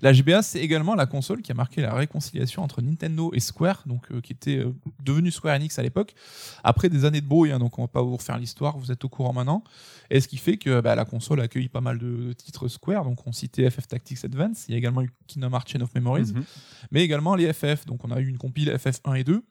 [0.00, 3.82] La GBA, c'est également la console qui a marqué la réconciliation entre Nintendo et Square,
[3.86, 6.14] donc euh, qui était euh, devenu Square Enix à l'époque,
[6.62, 7.50] après des années de brouille.
[7.50, 9.64] hein, donc on va pas vous refaire l'histoire, vous êtes au courant maintenant.
[10.10, 13.04] Et ce qui fait que bah, la console a accueilli pas mal de titres Square.
[13.04, 15.92] Donc on citait FF Tactics Advance, il y a également eu Kingdom Hearts Chain of
[15.94, 16.44] Memories, Mhm.
[16.92, 17.86] mais également les FF.
[17.86, 19.42] Donc on a eu une compile FF 1 et 2.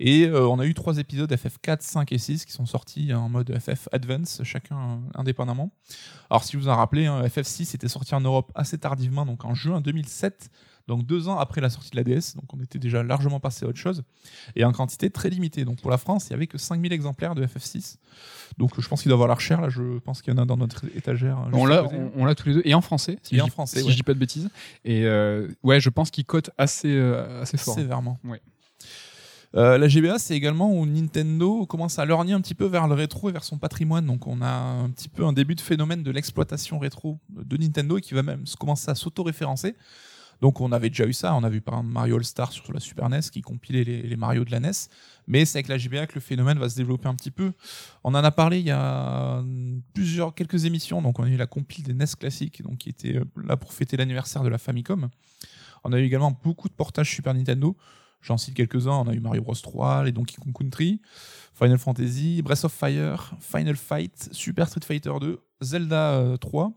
[0.00, 3.12] Et euh, on a eu trois épisodes FF 4, 5 et 6 qui sont sortis
[3.14, 5.70] en mode FF Advance, chacun euh, indépendamment.
[6.30, 9.54] Alors si vous en rappelez, hein, FF6 était sorti en Europe assez tardivement, donc en
[9.54, 10.50] juin 2007,
[10.86, 13.64] donc deux ans après la sortie de la DS, donc on était déjà largement passé
[13.64, 14.02] à autre chose,
[14.54, 15.64] et en quantité très limitée.
[15.64, 17.96] Donc pour la France, il n'y avait que 5000 exemplaires de FF6.
[18.58, 20.56] Donc je pense qu'il doit valoir cher, là je pense qu'il y en a dans
[20.58, 21.38] notre étagère.
[21.44, 23.18] juste On l'a, on, on l'a tous les deux, et en français.
[23.22, 23.92] Si Et je en dis- français, si ouais.
[23.92, 24.50] je dis pas de bêtises.
[24.84, 27.74] Et euh, ouais, je pense qu'il cote assez, euh, assez fort.
[27.74, 28.18] Sévèrement.
[28.24, 28.42] Ouais.
[29.56, 32.94] Euh, la GBA, c'est également où Nintendo commence à lorgner un petit peu vers le
[32.94, 34.04] rétro et vers son patrimoine.
[34.04, 37.98] Donc, on a un petit peu un début de phénomène de l'exploitation rétro de Nintendo
[37.98, 39.76] et qui va même commencer à s'auto-référencer.
[40.40, 41.34] Donc, on avait déjà eu ça.
[41.36, 44.16] On a vu par exemple Mario All-Star sur la Super NES qui compilait les, les
[44.16, 44.72] Mario de la NES.
[45.28, 47.52] Mais c'est avec la GBA que le phénomène va se développer un petit peu.
[48.02, 49.40] On en a parlé il y a
[49.94, 51.00] plusieurs, quelques émissions.
[51.00, 53.72] Donc, on a eu la compile des NES classiques, donc qui était euh, là pour
[53.72, 55.08] fêter l'anniversaire de la Famicom.
[55.84, 57.76] On a eu également beaucoup de portages Super Nintendo.
[58.24, 58.92] J'en cite quelques-uns.
[58.92, 61.00] On a eu Mario Bros 3, les Donkey Kong Country,
[61.54, 66.72] Final Fantasy, Breath of Fire, Final Fight, Super Street Fighter 2, Zelda euh, 3,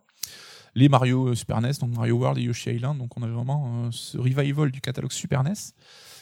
[0.76, 2.98] les Mario euh, Super NES, donc Mario World et Yoshi Island.
[3.00, 5.54] Donc on avait vraiment euh, ce revival du catalogue Super NES.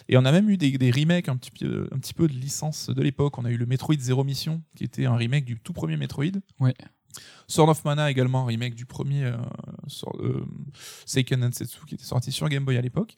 [0.08, 2.34] Et on a même eu des, des remakes un petit, peu, un petit peu de
[2.34, 3.40] licences de l'époque.
[3.40, 6.26] On a eu le Metroid Zero Mission, qui était un remake du tout premier Metroid.
[6.60, 6.76] Ouais.
[7.48, 9.38] Sword of Mana également, un remake du premier euh,
[9.88, 10.46] sur- euh,
[11.08, 11.50] Seiken
[11.88, 13.16] qui était sorti sur Game Boy à l'époque.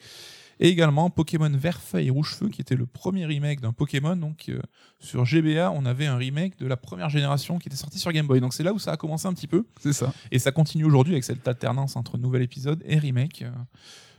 [0.60, 4.16] Et également Pokémon Vert Feuille et Rouge Feu qui était le premier remake d'un Pokémon.
[4.16, 4.60] Donc euh,
[5.00, 8.28] sur GBA, on avait un remake de la première génération qui était sorti sur Game
[8.28, 8.40] Boy.
[8.40, 9.66] Donc c'est là où ça a commencé un petit peu.
[9.80, 10.14] C'est ça.
[10.32, 13.44] Et ça continue aujourd'hui avec cette alternance entre nouvel épisode et remake.
[13.44, 13.52] Euh,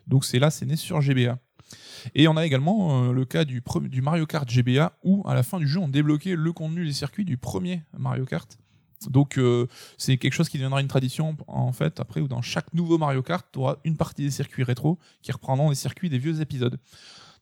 [0.07, 1.38] Donc c'est là, c'est né sur GBA.
[2.14, 5.42] Et on a également euh, le cas du, du Mario Kart GBA où à la
[5.42, 8.59] fin du jeu on débloquait le contenu des circuits du premier Mario Kart.
[9.06, 12.72] Donc euh, c'est quelque chose qui deviendra une tradition en fait après où dans chaque
[12.74, 16.18] nouveau Mario Kart tu auras une partie des circuits rétro qui reprendront les circuits des
[16.18, 16.78] vieux épisodes.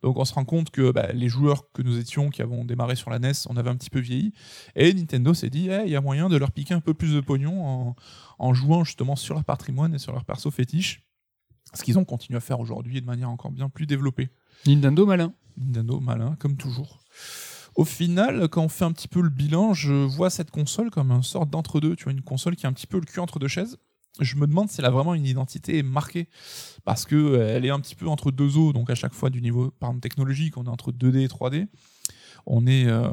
[0.02, 2.94] Donc on se rend compte que bah, les joueurs que nous étions qui avons démarré
[2.94, 4.32] sur la NES, on avait un petit peu vieilli
[4.74, 7.20] et Nintendo s'est dit il y a moyen de leur piquer un peu plus de
[7.20, 7.96] pognon en,
[8.38, 11.02] en jouant justement sur leur patrimoine et sur leur perso fétiche.
[11.74, 14.28] Ce qu'ils ont continué à faire aujourd'hui de manière encore bien plus développée.
[14.66, 15.32] Nintendo malin.
[15.58, 17.00] Nintendo, malin, comme toujours.
[17.76, 21.10] Au final, quand on fait un petit peu le bilan, je vois cette console comme
[21.10, 21.94] une sorte d'entre-deux.
[21.94, 23.76] Tu vois, une console qui a un petit peu le cul entre deux chaises.
[24.18, 26.30] Je me demande si elle a vraiment une identité marquée.
[26.84, 28.72] Parce que euh, est un petit peu entre deux eaux.
[28.72, 31.66] Donc, à chaque fois, du niveau par exemple, technologique, on est entre 2D et 3D.
[32.46, 33.10] On est euh,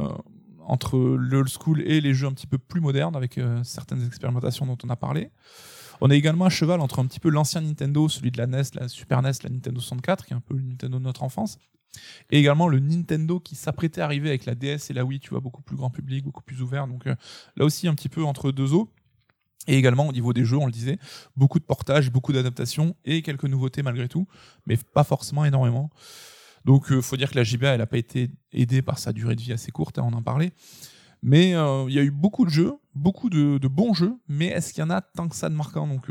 [0.66, 4.66] entre l'old school et les jeux un petit peu plus modernes avec euh, certaines expérimentations
[4.66, 5.30] dont on a parlé.
[6.00, 8.64] On est également à cheval entre un petit peu l'ancien Nintendo, celui de la NES,
[8.76, 11.58] la Super NES, la Nintendo 64, qui est un peu le Nintendo de notre enfance,
[12.32, 15.30] et également le Nintendo qui s'apprêtait à arriver avec la DS et la Wii, tu
[15.30, 16.88] vois, beaucoup plus grand public, beaucoup plus ouvert.
[16.88, 17.16] Donc euh,
[17.56, 18.90] là aussi un petit peu entre deux eaux.
[19.68, 20.98] Et également au niveau des jeux, on le disait,
[21.38, 24.28] beaucoup de portages, beaucoup d'adaptations et quelques nouveautés malgré tout,
[24.66, 25.90] mais pas forcément énormément.
[26.66, 29.36] Donc euh, faut dire que la JBA, elle n'a pas été aidée par sa durée
[29.36, 30.52] de vie assez courte, hein, on en parlait.
[31.22, 34.74] Mais euh, il y a eu beaucoup de jeux, beaucoup de, bons jeux, mais est-ce
[34.74, 36.08] qu'il y en a tant que ça de marquants Donc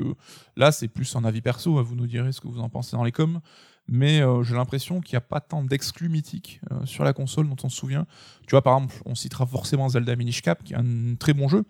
[0.57, 2.97] là, c'est plus un avis perso, hein, vous nous direz ce que vous en pensez
[2.97, 3.43] dans les coms.
[3.89, 7.49] Mais euh, j'ai l'impression qu'il n'y a pas tant d'exclus mythiques euh, sur la console
[7.49, 8.07] dont on se souvient.
[8.47, 11.49] Tu vois, par exemple, on citera forcément Zelda Minish Cap, qui est un très bon
[11.49, 11.65] jeu.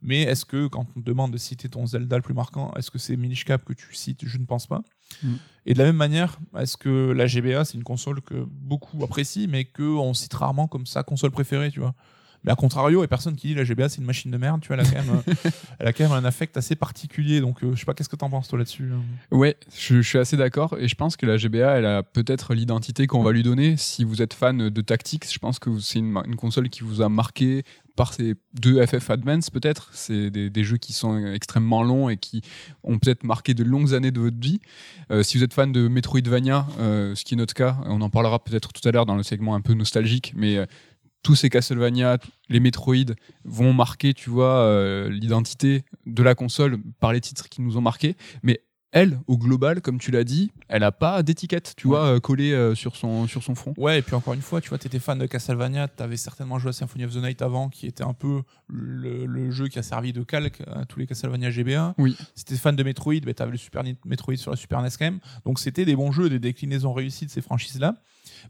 [0.00, 2.90] Mais est-ce que, quand on te demande de citer ton Zelda le plus marquant, est-ce
[2.90, 4.26] que c'est Minish Cap que tu cites?
[4.26, 4.82] Je ne pense pas.
[5.22, 5.34] Mm.
[5.66, 9.48] Et de la même manière, est-ce que la GBA, c'est une console que beaucoup apprécient,
[9.48, 11.94] mais qu'on cite rarement comme sa console préférée, tu vois?
[12.44, 14.36] Mais à contrario, il n'y a personne qui dit la GBA c'est une machine de
[14.36, 16.76] merde, tu vois, elle a quand même, euh, elle a quand même un affect assez
[16.76, 17.40] particulier.
[17.40, 19.02] Donc euh, je sais pas, qu'est-ce que t'en penses toi là-dessus hein?
[19.30, 22.54] Ouais, je, je suis assez d'accord et je pense que la GBA, elle a peut-être
[22.54, 23.76] l'identité qu'on va lui donner.
[23.76, 27.02] Si vous êtes fan de Tactics, je pense que c'est une, une console qui vous
[27.02, 27.64] a marqué
[27.98, 29.90] par ces deux FF Advance peut-être.
[29.92, 32.42] C'est des, des jeux qui sont extrêmement longs et qui
[32.84, 34.60] ont peut-être marqué de longues années de votre vie.
[35.10, 38.08] Euh, si vous êtes fan de Metroidvania, euh, ce qui est notre cas, on en
[38.08, 40.64] parlera peut-être tout à l'heure dans le segment un peu nostalgique, mais
[41.22, 47.12] tous ces Castlevania, les Metroid vont marquer, tu vois, euh, l'identité de la console par
[47.12, 48.16] les titres qui nous ont marqués.
[48.42, 51.90] Mais elle, au global, comme tu l'as dit, elle a pas d'étiquette, tu Ouais.
[51.90, 53.74] vois, euh, collée euh, sur son sur son front.
[53.76, 56.70] Ouais, et puis encore une fois, tu vois, t'étais fan de Castlevania, t'avais certainement joué
[56.70, 59.82] à Symphony of the Night avant, qui était un peu le, le jeu qui a
[59.82, 61.94] servi de calque à tous les Castlevania GBA.
[61.98, 62.16] Oui.
[62.34, 65.04] Si t'étais fan de Metroid, bah, t'avais le Super Metroid sur la Super NES quand
[65.04, 65.20] même.
[65.44, 67.94] Donc c'était des bons jeux, des déclinaisons réussies de ces franchises-là.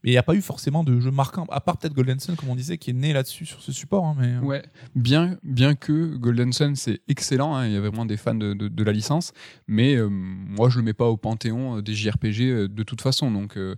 [0.03, 2.37] Mais il n'y a pas eu forcément de jeux marquants, à part peut-être Golden Sun,
[2.37, 4.07] comme on disait, qui est né là-dessus, sur ce support.
[4.07, 4.39] hein, mais...
[4.39, 4.63] Ouais,
[4.95, 8.55] bien, bien que Golden Sun c'est excellent, hein, il y a vraiment des fans de,
[8.55, 9.33] de, la licence,
[9.67, 13.01] mais euh, moi je le mets pas au panthéon euh, des JRPG euh, de toute
[13.01, 13.31] façon.
[13.31, 13.75] Donc euh,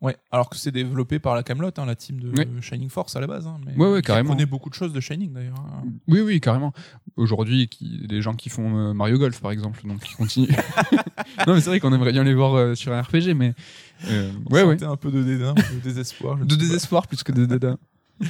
[0.00, 2.32] Ouais, alors que c'est développé par la Camelot, hein, la team de.
[2.60, 3.46] Shining Force à la base.
[3.48, 4.30] Hein, mais Ouais, ouais, carrément.
[4.30, 5.58] connaît beaucoup de choses de Shining d'ailleurs.
[5.58, 5.82] hein.
[6.06, 6.72] oui, oui, carrément.
[7.16, 10.46] Aujourd'hui, des gens qui font euh, Mario Golf par exemple, donc qui continuent.
[11.48, 13.54] non, mais c'est vrai qu'on aimerait bien les voir euh, sur un RPG, mais
[14.08, 16.36] euh, On ouais, un peu de dédain, de désespoir.
[16.36, 16.56] de pas.
[16.56, 17.76] désespoir plus que de dédain.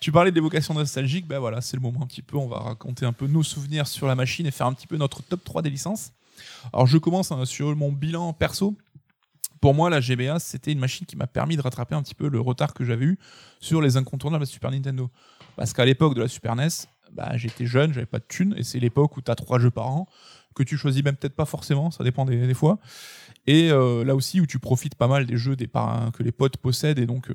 [0.00, 2.36] Tu parlais d'évocation nostalgique, ben voilà, c'est le moment un petit peu.
[2.36, 4.96] On va raconter un peu nos souvenirs sur la machine et faire un petit peu
[4.96, 6.12] notre top 3 des licences.
[6.72, 8.76] Alors je commence hein, sur mon bilan perso.
[9.60, 12.28] Pour moi, la GBA, c'était une machine qui m'a permis de rattraper un petit peu
[12.28, 13.18] le retard que j'avais eu
[13.60, 15.10] sur les incontournables de Super Nintendo.
[15.56, 16.68] Parce qu'à l'époque de la Super NES,
[17.12, 19.70] bah, j'étais jeune, j'avais pas de thunes, et c'est l'époque où tu as trois jeux
[19.70, 20.06] par an,
[20.54, 22.78] que tu choisis même peut-être pas forcément, ça dépend des, fois.
[23.46, 26.98] Et euh, là aussi où tu profites pas mal des jeux que les potes possèdent,
[26.98, 27.34] et donc euh,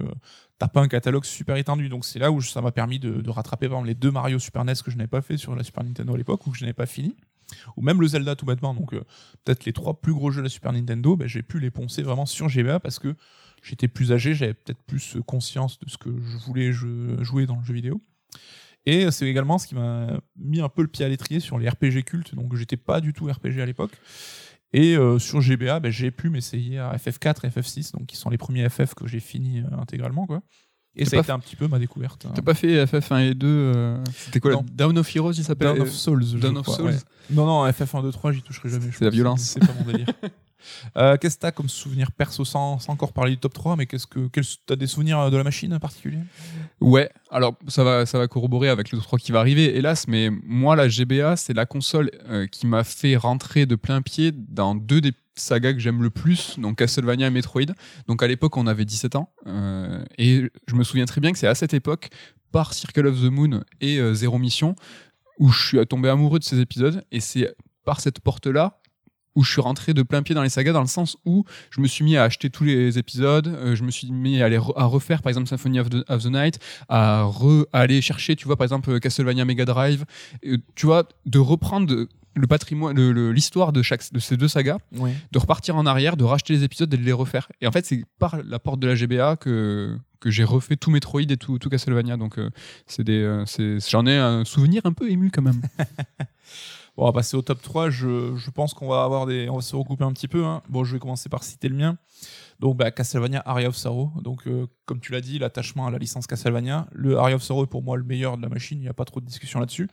[0.59, 1.89] t'as pas un catalogue super étendu.
[1.89, 4.73] Donc c'est là où ça m'a permis de, rattraper par les deux Mario Super NES
[4.83, 6.73] que je n'avais pas fait sur la Super Nintendo à l'époque, ou que je n'avais
[6.73, 7.15] pas fini.
[7.77, 8.73] Ou même le Zelda tout bêtement.
[8.73, 9.03] Donc euh,
[9.43, 12.01] peut-être les trois plus gros jeux de la Super Nintendo, ben, j'ai pu les poncer
[12.01, 13.15] vraiment sur GBA parce que
[13.61, 17.57] j'étais plus âgé, j'avais peut-être plus euh, conscience de ce que je voulais jouer dans
[17.57, 18.01] le jeu vidéo.
[18.85, 21.69] Et c'est également ce qui m'a mis un peu le pied à l'étrier sur les
[21.69, 22.35] RPG cultes.
[22.35, 23.93] Donc j'étais pas du tout RPG à l'époque.
[24.73, 28.29] Et euh, sur GBA, ben, j'ai pu m'essayer à FF4 et FF6, donc qui sont
[28.29, 30.25] les premiers FF que j'ai fini intégralement.
[30.25, 30.41] Quoi.
[30.95, 32.25] Et ça a été un petit peu ma découverte.
[32.25, 32.32] hein.
[32.36, 34.65] T'as pas fait FF1 et 2 euh, C'était quoi là Non.
[34.71, 36.39] Down of Heroes, il s'appelle Dawn of Souls.
[36.39, 36.86] Dawn of crois, Souls.
[36.86, 36.97] ouais.
[37.32, 38.89] Non, non, FF1, 2, 3, j'y toucherai jamais.
[38.91, 39.41] C'est la violence.
[39.41, 40.08] C'est pas mon délire.
[40.95, 43.86] Euh, qu'est-ce que t'as comme souvenir perso sans, sans encore parler du top 3 mais
[43.86, 44.29] qu'est-ce que
[44.65, 46.19] t'as des souvenirs de la machine en particulier?
[46.79, 50.29] Ouais, alors ça va, ça va corroborer avec le 3 qui va arriver, hélas, mais
[50.29, 54.75] moi, la GBA, c'est la console euh, qui m'a fait rentrer de plein pied dans
[54.75, 57.73] deux des sagas que j'aime le plus, donc Castlevania et Metroid.
[58.07, 61.37] Donc à l'époque, on avait 17 ans, euh, et je me souviens très bien que
[61.37, 62.09] c'est à cette époque,
[62.51, 64.75] par Circle of the Moon et euh, Zero Mission,
[65.39, 68.79] où je suis tombé amoureux de ces épisodes, et c'est par cette porte-là
[69.35, 71.81] où je suis rentré de plein pied dans les sagas dans le sens où je
[71.81, 74.57] me suis mis à acheter tous les épisodes, euh, je me suis mis à, les
[74.57, 77.27] à refaire par exemple Symphony of the, Night, à,
[77.71, 80.05] aller chercher, tu vois, par exemple Castlevania Mega Drive,
[80.75, 82.97] tu vois, de reprendre le patrimoine,
[83.31, 84.77] l'histoire de chaque de ces deux sagas,
[85.31, 87.47] de repartir en arrière, de racheter les épisodes et de les refaire.
[87.61, 90.89] Et en fait, c'est par la porte de la GBA que que j'ai refait tout
[90.89, 92.15] Metroid et tout, tout Castlevania.
[92.17, 92.49] Donc euh,
[92.87, 95.61] c'est des, euh, c'est- j'en ai un souvenir un peu ému quand même.
[96.95, 97.89] Bon, on va passer au top 3.
[97.89, 100.45] Je, je pense qu'on va avoir des, on va se recouper un petit peu.
[100.45, 100.61] hein.
[100.69, 101.97] Bon, je vais commencer par citer le mien.
[102.59, 104.11] Donc, bah, Castlevania Aria of Sorrow.
[104.21, 106.85] Donc, euh, comme tu l'as dit, l'attachement à la licence Castlevania.
[106.91, 108.77] Le Aria of Sorrow est pour moi le meilleur de la machine.
[108.77, 109.89] Il n'y a pas trop de discussion là-dessus.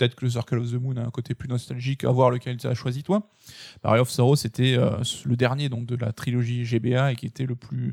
[0.00, 2.56] Peut-être que le Circle of the Moon a un côté plus nostalgique, à voir lequel
[2.56, 3.28] tu as choisi toi.
[3.82, 7.44] Aria of Sorrow, c'était euh, le dernier donc de la trilogie GBA et qui était
[7.44, 7.92] le plus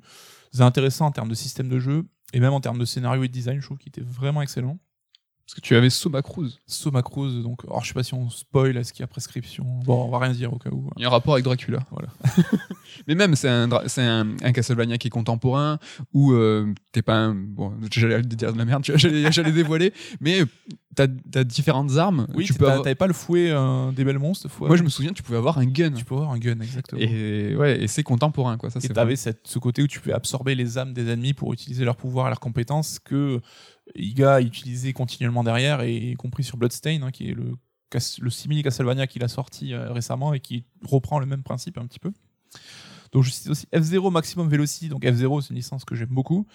[0.60, 3.34] intéressant en termes de système de jeu et même en termes de scénario et de
[3.34, 3.60] design.
[3.60, 4.80] Je trouve qu'il était vraiment excellent.
[5.46, 6.60] Parce que tu avais Soma Cruz.
[6.65, 9.65] Soma Cruz, donc, alors je sais pas si on spoil, est-ce qu'il y a prescription
[9.84, 10.89] Bon, on va rien dire au cas où.
[10.96, 11.86] Il y a un rapport avec Dracula.
[11.91, 12.08] Voilà.
[13.08, 15.78] Mais même, c'est un, un, un Castlevania qui est contemporain,
[16.13, 17.36] où euh, t'es pas un.
[17.36, 20.43] Bon, j'allais dire de la merde, j'allais dévoiler, mais
[21.05, 22.27] t'as as différentes armes.
[22.33, 24.67] Oui, tu peux avoir- t'avais pas le fouet euh, des belles monstres fois.
[24.67, 25.91] Moi, je me souviens, tu pouvais avoir un gun.
[25.91, 26.99] Tu peux avoir un gun, exactement.
[26.99, 28.69] Et ouais, et c'est contemporain, quoi.
[28.69, 31.95] Ça, t'avais ce côté où tu pouvais absorber les âmes des ennemis pour utiliser leur
[31.95, 33.39] pouvoir et leurs compétences que
[33.95, 39.07] Iga utilisait continuellement derrière, et y compris sur Bloodstain, hein, qui est le simili Castlevania
[39.07, 42.12] qu'il a sorti euh, récemment et qui reprend le même principe un petit peu.
[43.13, 46.46] Donc je cite aussi F0 Maximum Velocity, donc F0 c'est une licence que j'aime beaucoup.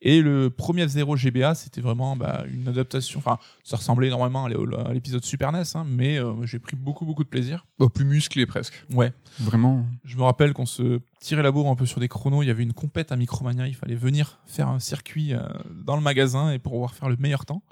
[0.00, 4.48] Et le premier F0 GBA c'était vraiment bah, une adaptation, enfin ça ressemblait énormément à
[4.48, 7.66] l'é- à l'épisode Super NES, hein, mais euh, j'ai pris beaucoup beaucoup de plaisir.
[7.78, 8.84] Bon, plus musclé presque.
[8.92, 9.84] Ouais, Vraiment.
[10.04, 12.42] je me rappelle qu'on se tirait la bourre un peu sur des chronos.
[12.42, 13.66] Il y avait une compète à Micromania.
[13.66, 15.40] Il fallait venir faire un circuit euh,
[15.84, 17.62] dans le magasin et pour pouvoir faire le meilleur temps.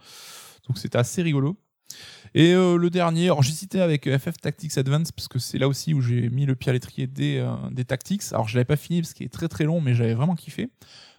[0.66, 1.57] Donc c'était assez rigolo.
[2.37, 5.57] Et euh, le dernier, alors j'ai cité avec euh, FF Tactics Advance parce que c'est
[5.57, 8.25] là aussi où j'ai mis le pied à l'étrier des, euh, des Tactics.
[8.33, 10.68] Alors je l'avais pas fini parce qu'il est très très long, mais j'avais vraiment kiffé.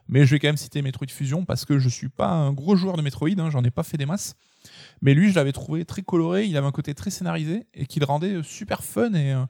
[0.09, 2.75] Mais je vais quand même citer Metroid Fusion parce que je suis pas un gros
[2.75, 4.35] joueur de Metroid, hein, j'en ai pas fait des masses.
[5.01, 7.99] Mais lui, je l'avais trouvé très coloré, il avait un côté très scénarisé et qui
[7.99, 9.43] le rendait euh, super fun et euh,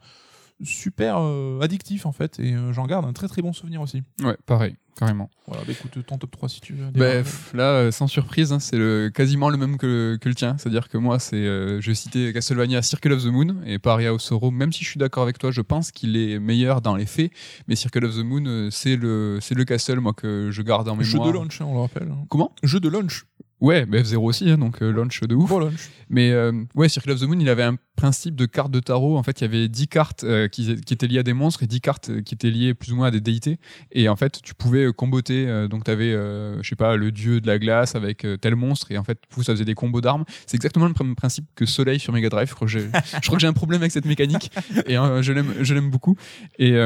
[0.64, 2.38] super euh, addictif en fait.
[2.40, 4.02] Et euh, j'en garde un très très bon souvenir aussi.
[4.22, 5.30] Ouais, pareil, carrément.
[5.46, 6.90] Voilà, bah écoute, ton top 3 si tu veux.
[6.90, 7.22] Bah,
[7.54, 10.56] là, euh, sans surprise, hein, c'est le, quasiment le même que, que le tien.
[10.58, 14.12] C'est-à-dire que moi, c'est, euh, je citais Castlevania Circle of the Moon et pas Aria
[14.12, 14.50] of Sorrow.
[14.50, 17.30] Même si je suis d'accord avec toi, je pense qu'il est meilleur dans les faits.
[17.68, 20.88] Mais Circle of the Moon, euh, c'est le, c'est le Castle, moi, que je garde
[20.88, 21.28] en Jeu mémoire.
[21.28, 22.08] de launch, hein, on le rappelle.
[22.10, 22.24] hein.
[22.28, 22.54] Comment?
[22.62, 23.24] Jeu de launch.
[23.60, 25.48] Ouais, bah, F0 aussi, hein, donc euh, launch de ouf.
[25.48, 25.90] Gros launch.
[26.08, 29.18] Mais euh, ouais, Circle of the Moon, il avait un principe de carte de tarot.
[29.18, 31.66] En fait, il y avait 10 cartes euh, qui, étaient liées à des monstres et
[31.66, 33.58] 10 cartes euh, qui étaient liées plus ou moins à des déités.
[33.90, 35.66] Et en fait, tu pouvais euh, comboter.
[35.68, 38.92] donc, tu avais, je sais pas, le dieu de la glace avec tel monstre.
[38.92, 40.24] Et en fait, ça faisait des combos d'armes.
[40.46, 42.48] C'est exactement le même principe que Soleil sur Mega Drive.
[42.48, 44.52] Je crois que j'ai, un problème avec cette mécanique.
[44.86, 45.32] Et je,
[45.72, 46.16] l'aime, beaucoup.
[46.58, 46.78] Et,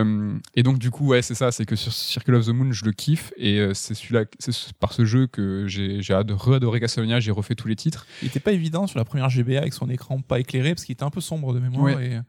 [0.62, 1.52] donc, du coup, ouais, c'est ça.
[1.52, 3.32] C'est que sur Circle of the Moon, je le kiffe.
[3.36, 7.20] Et c'est, celui-là, c'est par ce jeu que j'ai, j'ai ado- re-adoré Castlevania.
[7.20, 8.06] J'ai refait tous les titres.
[8.22, 10.94] Il était pas évident sur la première GBA avec son écran pas éclairé parce qu'il
[11.02, 11.84] un peu sombre de mémoire.
[11.84, 12.06] Ouais.
[12.06, 12.20] Et euh,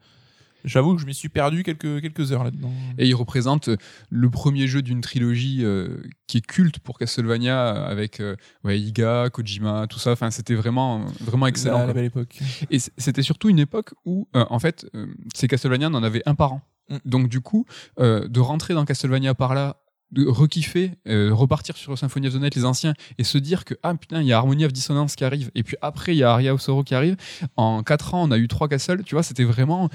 [0.66, 2.72] j'avoue que je m'y suis perdu quelques, quelques heures là-dedans.
[2.98, 3.78] Et il représente euh,
[4.10, 9.30] le premier jeu d'une trilogie euh, qui est culte pour Castlevania avec euh, ouais, Iga,
[9.30, 10.12] Kojima, tout ça.
[10.12, 11.80] Enfin, c'était vraiment, vraiment excellent.
[11.80, 11.94] La, la quoi.
[11.94, 12.40] belle époque.
[12.72, 14.88] Et c'était surtout une époque où, euh, en fait,
[15.36, 16.62] ces Castlevania, on en avait un par an.
[16.90, 16.98] Mm.
[17.06, 17.66] Donc, du coup,
[17.98, 22.56] de rentrer dans Castlevania par là, de rekiffer, euh, repartir sur Symphony of the Night,
[22.56, 25.24] les anciens, et se dire que, ah putain, il y a Harmony of Dissonance qui
[25.24, 27.16] arrive, et puis après, il y a Aria of Sorrow qui arrive.
[27.56, 29.90] En 4 ans, on a eu trois Castle, tu vois, c'était vraiment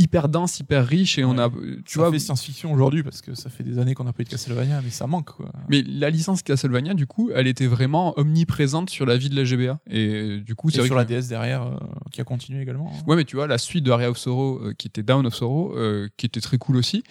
[0.00, 3.34] hyper dense, hyper riche, et on a, tu ça vois, fait science-fiction aujourd'hui parce que
[3.34, 5.50] ça fait des années qu'on n'a pas eu de Castlevania, mais ça manque quoi.
[5.68, 9.44] Mais la licence Castlevania, du coup, elle était vraiment omniprésente sur la vie de la
[9.44, 9.78] GBA.
[9.90, 11.76] Et euh, du coup, c'est sur que- la DS derrière euh,
[12.12, 12.90] qui a continué également.
[12.94, 13.02] hein.
[13.06, 15.34] Ouais, mais tu vois, la suite de Aria of Sorrow, euh, qui était Down of
[15.34, 17.02] Sorrow, euh, qui était très cool aussi.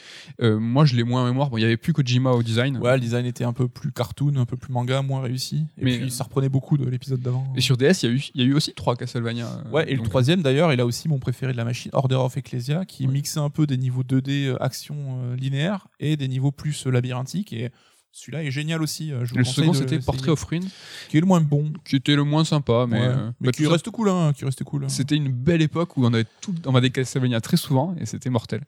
[0.41, 1.49] moi, je l'ai moins en mémoire.
[1.49, 2.77] Bon, il y avait plus Kojima au design.
[2.77, 5.65] Ouais, le design était un peu plus cartoon, un peu plus manga, moins réussi.
[5.77, 7.45] Et Mais- puis ça reprenait beaucoup de l'épisode d'avant.
[7.55, 9.47] Et sur DS, il y, a eu- il y a eu aussi trois Castlevania.
[9.71, 12.35] Ouais, et le troisième d'ailleurs, il a aussi mon préféré de la machine, Order of
[12.37, 13.13] Ecclesia, qui Ouais.
[13.13, 16.91] mixait un peu des niveaux 2D euh, action euh, linéaire et des niveaux plus euh,
[16.91, 17.53] labyrinthiques.
[17.53, 17.69] Et
[18.11, 19.11] celui-là est génial aussi.
[19.13, 19.99] euh, je vous Le second, c'était.
[19.99, 20.59] Portrait of Ruin,
[21.09, 23.65] Qui est le moins bon, qui était le moins sympa, mais, euh, mais bah, qui
[23.67, 24.09] reste cool.
[24.09, 24.85] Hein, qui reste cool.
[24.89, 28.05] C'était une belle époque où on avait tout, on avait des Castlevania très souvent et
[28.05, 28.63] c'était mortel.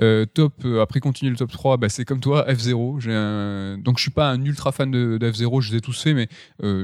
[0.00, 3.00] Euh, top, euh, après continuer le top 3, bah, c'est comme toi, F0.
[3.00, 5.80] J'ai un- Donc je suis pas un ultra fan de, de F0, je les ai
[5.80, 6.28] tous faits, mais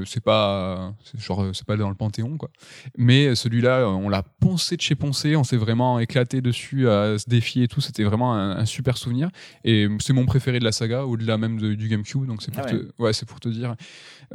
[0.05, 2.49] c'est pas, genre, c'est pas dans le panthéon quoi.
[2.97, 7.29] Mais celui-là, on l'a poncé de chez poncé, on s'est vraiment éclaté dessus à se
[7.29, 7.81] défier et tout.
[7.81, 9.29] C'était vraiment un, un super souvenir
[9.63, 12.25] et c'est mon préféré de la saga, au-delà même de- du GameCube.
[12.25, 13.75] Donc c'est pour Ah te, ouais, c'est pour te dire.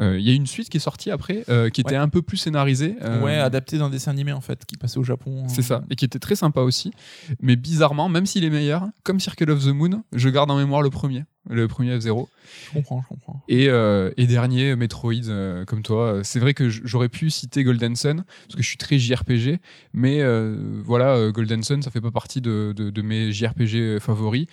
[0.00, 1.96] Euh, Il y a une suite qui est sortie après, euh, qui était Ouais.
[1.96, 2.96] un peu plus scénarisée.
[3.02, 5.44] euh, Ouais, adapté d'un dessin animé en fait, qui passait au Japon.
[5.48, 6.92] c'est ça, et qui était très sympa aussi.
[7.40, 10.82] Mais bizarrement, même s'il est meilleur, comme Circle of the Moon, je garde en mémoire
[10.82, 12.28] le premier, le premier F0.
[12.68, 13.42] Je comprends, je comprends.
[13.48, 16.20] Et, euh, et dernier, Metroid, euh, comme toi.
[16.22, 19.58] C'est vrai que j'aurais pu citer Golden Sun, parce que je suis très JRPG,
[19.92, 24.46] mais euh, voilà, Golden Sun, ça fait pas partie de, de, de mes JRPG favoris.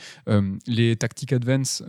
[0.68, 1.84] Les Tactic Advance,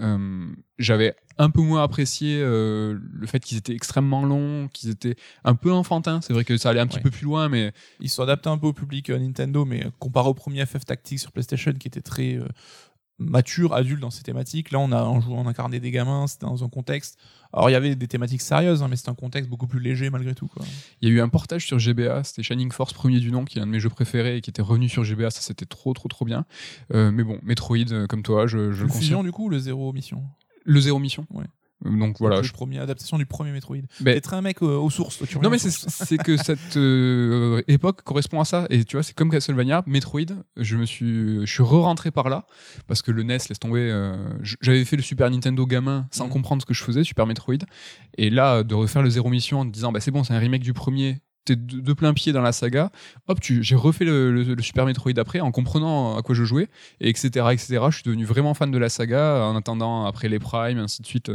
[0.78, 5.72] j'avais un peu moins apprécié le fait qu'ils étaient extrêmement longs, qu'ils étaient un peu
[5.72, 6.20] enfantins.
[6.22, 7.02] C'est vrai que ça allait un petit Ouais.
[7.04, 10.34] peu plus loin, mais Ils sont adaptés un peu au public Nintendo, mais comparé au
[10.34, 12.38] premier FF Tactics sur PlayStation qui était très
[13.20, 16.46] mature, adulte dans ses thématiques, là on a on, jouait- on incarnait des gamins, c'était
[16.46, 17.18] dans un contexte.
[17.52, 20.08] Alors il y avait des thématiques sérieuses, hein, mais c'était un contexte beaucoup plus léger
[20.10, 20.46] malgré tout.
[20.48, 20.64] Quoi.
[21.02, 23.58] Il y a eu un portage sur GBA, c'était Shining Force premier du nom, qui
[23.58, 25.92] est un de mes jeux préférés et qui était revenu sur GBA, ça c'était trop
[25.92, 26.44] trop trop bien.
[26.94, 29.48] Euh, mais bon, Metroid, euh, comme toi, je, je le le fusion du coup, ou
[29.50, 30.22] le zéro mission?
[30.64, 31.26] Le Zéro Mission.
[31.30, 31.46] Ouais.
[31.84, 32.36] Donc voilà.
[32.38, 33.76] le je- premier adaptation du premier Metroid.
[34.22, 35.22] Très un mec euh, aux sources.
[35.42, 39.30] non mais c'est que cette euh, époque correspond à ça et tu vois c'est comme
[39.30, 42.46] Castlevania, Metroid, je me suis je suis re-rentré par là
[42.86, 44.16] parce que le NES laisse tomber euh,
[44.60, 46.30] j'avais fait le Super Nintendo gamin sans Mhm.
[46.32, 47.56] comprendre ce que je faisais, Super Metroid
[48.18, 50.38] et là de refaire le Zéro Mission en te disant bah c'est bon, c'est un
[50.38, 52.90] remake du premier t'es de, de plein pied dans la saga.
[53.28, 56.68] Hop, j'ai refait le, Super Metroid après en comprenant à quoi je jouais,
[57.00, 57.78] et etc., etc.
[57.88, 61.02] Je suis devenu vraiment fan de la saga en attendant après les Prime, et ainsi
[61.02, 61.30] de suite.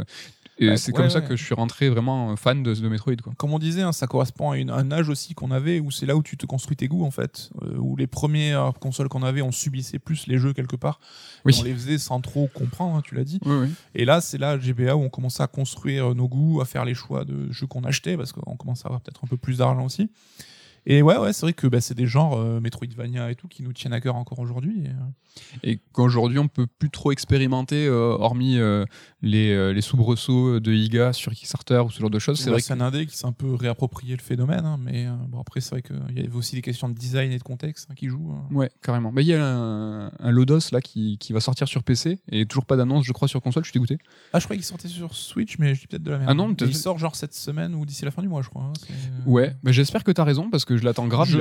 [0.58, 3.16] Et Ouais, c'est ouais, comme ça que je suis rentré vraiment fan de, de Metroid.
[3.22, 3.34] Quoi.
[3.36, 6.06] Comme on disait, hein, ça correspond à une- un âge aussi qu'on avait où c'est
[6.06, 7.50] là où tu te construis tes goûts en fait.
[7.62, 10.98] Euh, où les premières consoles qu'on avait, on subissait plus les jeux quelque part.
[11.44, 11.54] Oui.
[11.60, 13.38] On les faisait sans trop comprendre, hein, tu l'as dit.
[13.44, 13.68] Oui, oui.
[13.94, 16.94] Et là, c'est là GBA où on commençait à construire nos goûts, à faire les
[16.94, 19.84] choix de jeux qu'on achetait parce qu'on commence à avoir peut-être un peu plus d'argent
[19.84, 20.08] aussi.
[20.88, 23.62] Et ouais, ouais, c'est vrai que bah, c'est des genres euh, Metroidvania et tout qui
[23.62, 24.84] nous tiennent à cœur encore aujourd'hui.
[24.84, 24.92] et, euh,
[25.64, 28.84] Et qu'aujourd'hui, on peut plus trop expérimenter, euh, hormis euh,
[29.20, 32.38] les, les soubresauts de Iga sur Kickstarter ou ce genre de choses.
[32.38, 35.40] C'est vrai c'est un indé qui s'est un peu réapproprié le phénomène, hein, mais bon
[35.40, 37.94] après c'est vrai qu'il y avait aussi des questions de design et de contexte hein,
[37.96, 38.32] qui jouent.
[38.32, 38.46] hein.
[38.54, 39.10] Ouais, carrément.
[39.10, 42.46] Mais il y a un, un Lodos là qui, qui va sortir sur PC et
[42.46, 43.64] toujours pas d'annonce, je crois, sur console.
[43.64, 43.98] Je suis dégoûté.
[44.32, 46.30] Ah, je croyais qu'il sortait sur Switch, mais je dis peut-être de la merde.
[46.30, 48.72] Ah non, il sort genre cette semaine ou d'ici la fin du mois, je crois.
[49.26, 51.28] Ouais, mais j'espère que t'as raison parce que je l'attends grave.
[51.28, 51.38] Je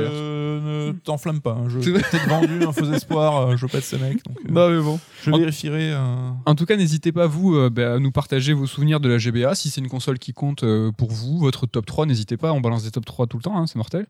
[0.88, 1.52] ne t'enflamme pas.
[1.54, 3.38] hein, Je t'ai peut-être vendu un faux espoir.
[3.50, 4.24] euh, je veux pas être ce mec.
[4.26, 5.00] Donc, euh, Non, mais bon.
[5.24, 5.92] je En- vérifierai.
[5.94, 9.18] euh, En tout cas, n'hésitez pas, vous, bah, à nous partager vos souvenirs de la
[9.18, 9.56] GBA.
[9.56, 10.64] Si c'est une console qui compte
[10.98, 12.52] pour vous, votre top 3, n'hésitez pas.
[12.54, 14.06] On balance des top 3 tout le temps, hein, c'est mortel.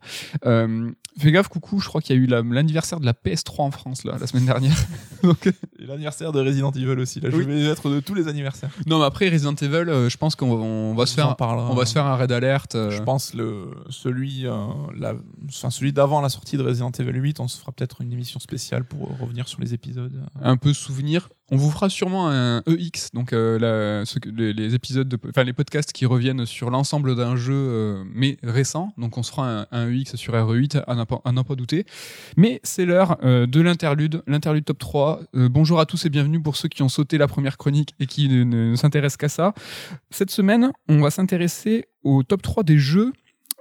[1.18, 3.70] Fais gaffe, coucou, je crois qu'il y a eu la- l'anniversaire de la PS3 en
[3.70, 4.76] France là, la semaine dernière.
[5.22, 7.20] Donc, Et l'anniversaire de Resident Evil aussi.
[7.20, 7.46] Là, je Oui.
[7.46, 8.68] vais être de tous les anniversaires.
[8.86, 11.36] non, mais après Resident Evil, euh, je pense qu'on va, on va se On faire,
[11.70, 12.74] on va se faire un raid alert.
[12.74, 14.56] euh, Je pense le celui euh,
[14.94, 15.14] la,
[15.48, 18.40] enfin, celui d'avant la sortie de Resident Evil 8, on se fera peut-être une émission
[18.40, 20.22] spéciale pour revenir sur les épisodes.
[20.40, 21.28] un peu souvenir.
[21.52, 24.04] On vous fera sûrement un EX, donc euh,
[24.34, 28.92] les, épisodes, de, enfin les podcasts qui reviennent sur l'ensemble d'un jeu, euh, mais récent.
[28.98, 30.94] Donc on se fera un, EX sur RE8, à
[31.32, 31.86] n'en pas, douter.
[32.36, 35.20] Mais c'est l'heure euh, de l'interlude, l'interlude top 3.
[35.36, 38.06] Euh, bonjour à tous et bienvenue pour ceux qui ont sauté la première chronique et
[38.06, 39.54] qui ne s'intéressent qu'à ça.
[40.10, 43.12] Cette semaine, on va s'intéresser au top 3 des jeux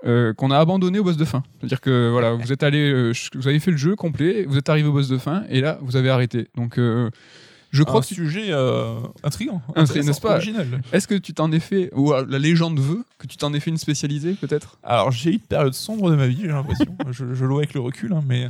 [0.06, 1.43] euh, qu'on a abandonné au boss de fin.
[1.60, 4.70] C'est-à-dire que voilà, vous êtes allé, euh, vous avez fait le jeu complet, vous êtes
[4.70, 6.47] arrivé au boss de fin et là vous avez arrêté.
[6.56, 7.10] Donc euh,
[7.72, 8.53] je crois un que sujet
[9.24, 10.82] intriguant, n'est-ce pas original.
[10.93, 13.72] est-ce que tu t'en es fait ou la légende veut que tu t'en es fait
[13.72, 14.78] une spécialisée peut-être?
[14.84, 16.95] Alors j'ai eu une période sombre de ma vie, j'ai l'impression.
[17.12, 18.49] je, je avec le recul, hein, mais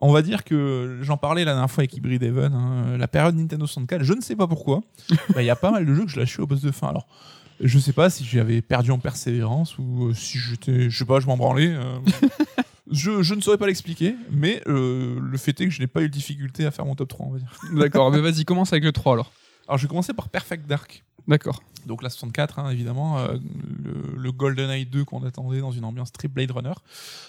[0.00, 3.34] on va dire que j'en parlais la dernière fois avec Hybrid Even, hein, la période
[3.34, 4.02] Nintendo 64.
[4.02, 4.82] Je ne sais pas pourquoi.
[5.34, 6.88] Bah, Il y a pas mal de jeux que je lâchais au boss de fin.
[6.88, 7.06] Alors
[7.60, 11.20] je sais pas si j'avais perdu en persévérance ou euh, si j'étais, je sais pas,
[11.20, 11.72] je m'en branlais.
[11.74, 11.98] euh.
[12.88, 16.02] Je, je ne saurais pas l'expliquer, mais euh, le fait est que je n'ai pas
[16.02, 17.50] eu de difficulté à faire mon top 3, on va dire.
[17.72, 19.32] D'accord, mais vas-y, commence avec le 3 alors.
[19.66, 21.02] Alors, je vais commencer par Perfect Dark.
[21.28, 21.62] D'accord.
[21.86, 23.36] Donc la 64, hein, évidemment, euh,
[23.84, 26.72] le, le GoldenEye 2 qu'on attendait dans une ambiance très Blade Runner.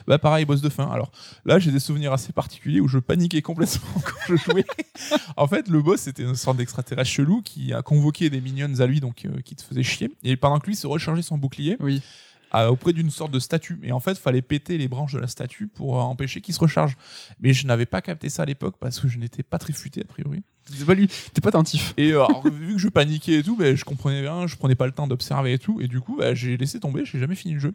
[0.08, 0.90] Bah pareil, boss de fin.
[0.90, 1.12] Alors
[1.46, 4.66] là, j'ai des souvenirs assez particuliers où je paniquais complètement quand je jouais.
[5.38, 8.86] en fait, le boss, c'était une sorte d'extraterrestre chelou qui a convoqué des minions à
[8.88, 10.12] lui, donc euh, qui te faisait chier.
[10.24, 12.02] Et pendant que lui se rechargeait son bouclier Oui.
[12.50, 13.80] à- auprès d'une sorte de statue.
[13.84, 16.60] Et en fait, fallait péter les branches de la statue pour euh, empêcher qu'il se
[16.60, 16.98] recharge.
[17.42, 20.02] Mais je n'avais pas capté ça à l'époque parce que je n'étais pas très futé
[20.02, 20.42] a priori.
[20.74, 21.94] C'est pas lui, t'es pas attentif.
[21.98, 24.76] Et euh, alors, vu que je paniquais et tout, ben, je comprenais rien, je prenais
[24.76, 27.36] pas le temps d'observer et tout, et du coup, ben, j'ai laissé tomber, j'ai jamais
[27.36, 27.74] fini le jeu.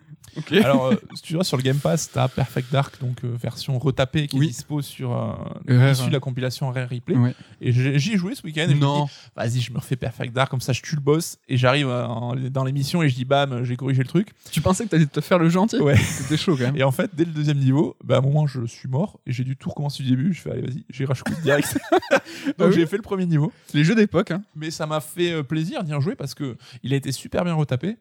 [0.64, 3.78] Alors, euh, si tu vois, sur le Game Pass, t'as Perfect Dark, donc euh, version
[3.78, 4.46] retapée qui Oui.
[4.46, 5.32] est dispo sur euh,
[5.66, 7.16] de la compilation Rare Replay.
[7.16, 7.34] Ouais.
[7.60, 8.66] Et j'ai- j'y ai joué ce week-end.
[8.68, 9.04] Et je me Non.
[9.04, 11.88] dis, vas-y, je me refais Perfect Dark, comme ça, je tue le boss, et j'arrive
[11.88, 14.28] en- dans l'émission et je dis, bam, j'ai corrigé le truc.
[14.50, 15.96] Tu pensais que t'allais te faire le gentil Ouais.
[15.96, 16.76] C'était chaud quand même.
[16.76, 19.32] Et en fait, dès le deuxième niveau, ben, à un moment, je suis mort, et
[19.32, 20.32] j'ai dû tout recommencer du début.
[20.32, 21.78] Je fais, allez, vas-y, j'ai rachoué direct.
[22.10, 23.52] donc, Ah oui j'ai fait le premier niveau.
[23.74, 24.42] Les jeux d'époque, hein.
[24.56, 27.54] mais ça m'a fait euh, plaisir d'y rejouer parce que il a été super bien
[27.54, 27.96] retapé.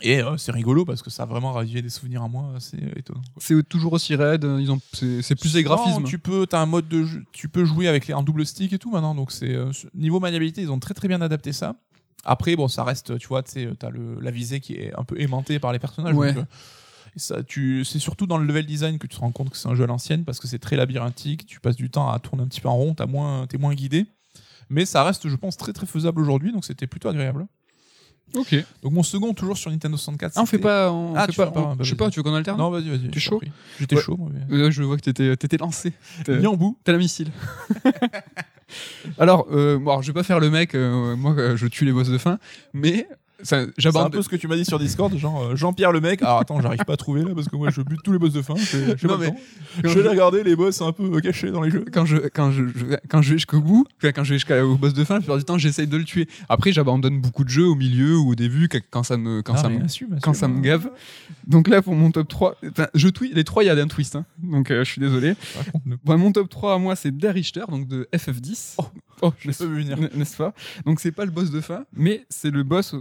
[0.00, 2.80] Et euh, c'est rigolo parce que ça a vraiment ravivé des souvenirs à moi, c'est
[2.96, 3.20] étonnant.
[3.38, 6.04] c'est toujours aussi raide, ils ont, c'est, plus des graphismes.
[6.04, 8.72] tu peux, as un mode de jeu, tu peux jouer avec les en double stick
[8.72, 11.52] et tout maintenant, donc c'est euh, ce- niveau maniabilité, ils ont très très bien adapté
[11.52, 11.76] ça.
[12.24, 15.20] Après, bon, ça reste, tu vois, tu t'as le la visée qui est un peu
[15.20, 16.14] aimantée par les personnages.
[16.14, 16.32] Ouais.
[16.32, 16.46] donc, euh,
[17.14, 19.56] et ça, tu, c'est surtout dans le level design que tu te rends compte que
[19.56, 21.44] c'est un jeu à l'ancienne parce que c'est très labyrinthique.
[21.46, 23.74] Tu passes du temps à tourner un petit peu en rond, t'as moins, t'es moins
[23.74, 24.06] guidé.
[24.70, 27.46] Mais ça reste, je pense, très très faisable aujourd'hui, donc c'était plutôt agréable.
[28.34, 28.54] Ok.
[28.82, 30.32] Donc mon second toujours sur Nintendo 64.
[30.36, 30.90] Ah, on fait pas.
[30.90, 32.32] On Ah, fait tu pas fais pas, on- bah, je sais pas, tu veux qu'on
[32.34, 33.10] alterne Non, vas-y, vas-y.
[33.10, 33.42] T'es chaud.
[33.78, 34.00] J'étais Ouais.
[34.02, 34.30] chaud, moi.
[34.48, 35.92] mais- Je vois que t'étais, t'étais lancé.
[36.24, 36.78] T'es- Mis en bout.
[36.84, 37.30] T'as la missile.
[39.18, 41.84] alors, euh, bon, alors, je vais pas faire le mec, euh, moi euh, je tue
[41.84, 42.38] les boss de fin,
[42.72, 43.06] mais
[43.42, 46.22] C'est un peu ce que tu m'as dit sur Discord, genre euh, Jean-Pierre le mec.
[46.22, 48.32] Alors attends, j'arrive pas à trouver là parce que moi je bute tous les boss
[48.32, 48.54] de fin.
[49.04, 49.34] Non, mais-.
[49.84, 51.84] Je vais regarder les boss un peu euh, cachés dans les jeux.
[51.92, 52.62] Quand je, quand, je,
[53.08, 55.44] quand je vais jusqu'au bout, quand je vais jusqu'au boss de fin, la plupart du
[55.44, 56.28] temps, j'essaye de le tuer.
[56.48, 59.62] Après, j'abandonne beaucoup de jeux au milieu ou au début quand ça me, quand Ah,
[59.62, 60.34] ça me, assume, quand assume.
[60.34, 60.88] ça me gave.
[61.46, 63.86] Donc là, pour mon top 3, enfin, je tweet, les 3, il y a un
[63.88, 64.16] twist.
[64.16, 64.24] hein.
[64.42, 65.34] Donc euh, je suis désolé.
[66.04, 68.74] Bon, mon top 3 à moi, c'est Der Richter, donc de FF10.
[68.78, 68.84] Oh,
[69.22, 69.98] oh Je l'ai pas vu venir.
[70.14, 70.52] N'est-ce pas?
[70.86, 72.94] Donc c'est pas le boss de fin, mais c'est le boss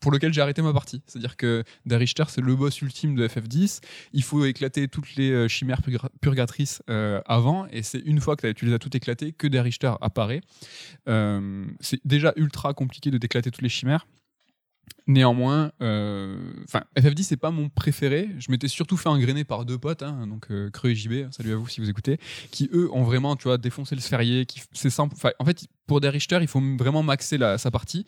[0.00, 1.02] pour lequel j'ai arrêté ma partie.
[1.06, 3.80] C'est-à-dire que Darichter, c'est le boss ultime de FF10.
[4.12, 8.36] Il faut éclater toutes les euh, chimères purga- purgatrices euh, avant, et c'est une fois
[8.36, 10.40] que tu les as toutes éclatées que Darichter apparaît.
[11.08, 14.06] Euh, c'est déjà ultra compliqué de d'éclater toutes les chimères.
[15.06, 18.28] Néanmoins, euh, enfin, FF10 c'est pas mon préféré.
[18.38, 21.52] Je m'étais surtout fait engrainer par deux potes, hein, donc euh, Creux et JB, salut
[21.52, 22.18] à vous si vous écoutez,
[22.50, 24.44] qui eux ont vraiment, tu vois, défoncé le sphérié.
[24.44, 25.14] Qui, c'est simple.
[25.38, 28.04] En fait, pour des Richter, il faut vraiment maxer la, sa partie.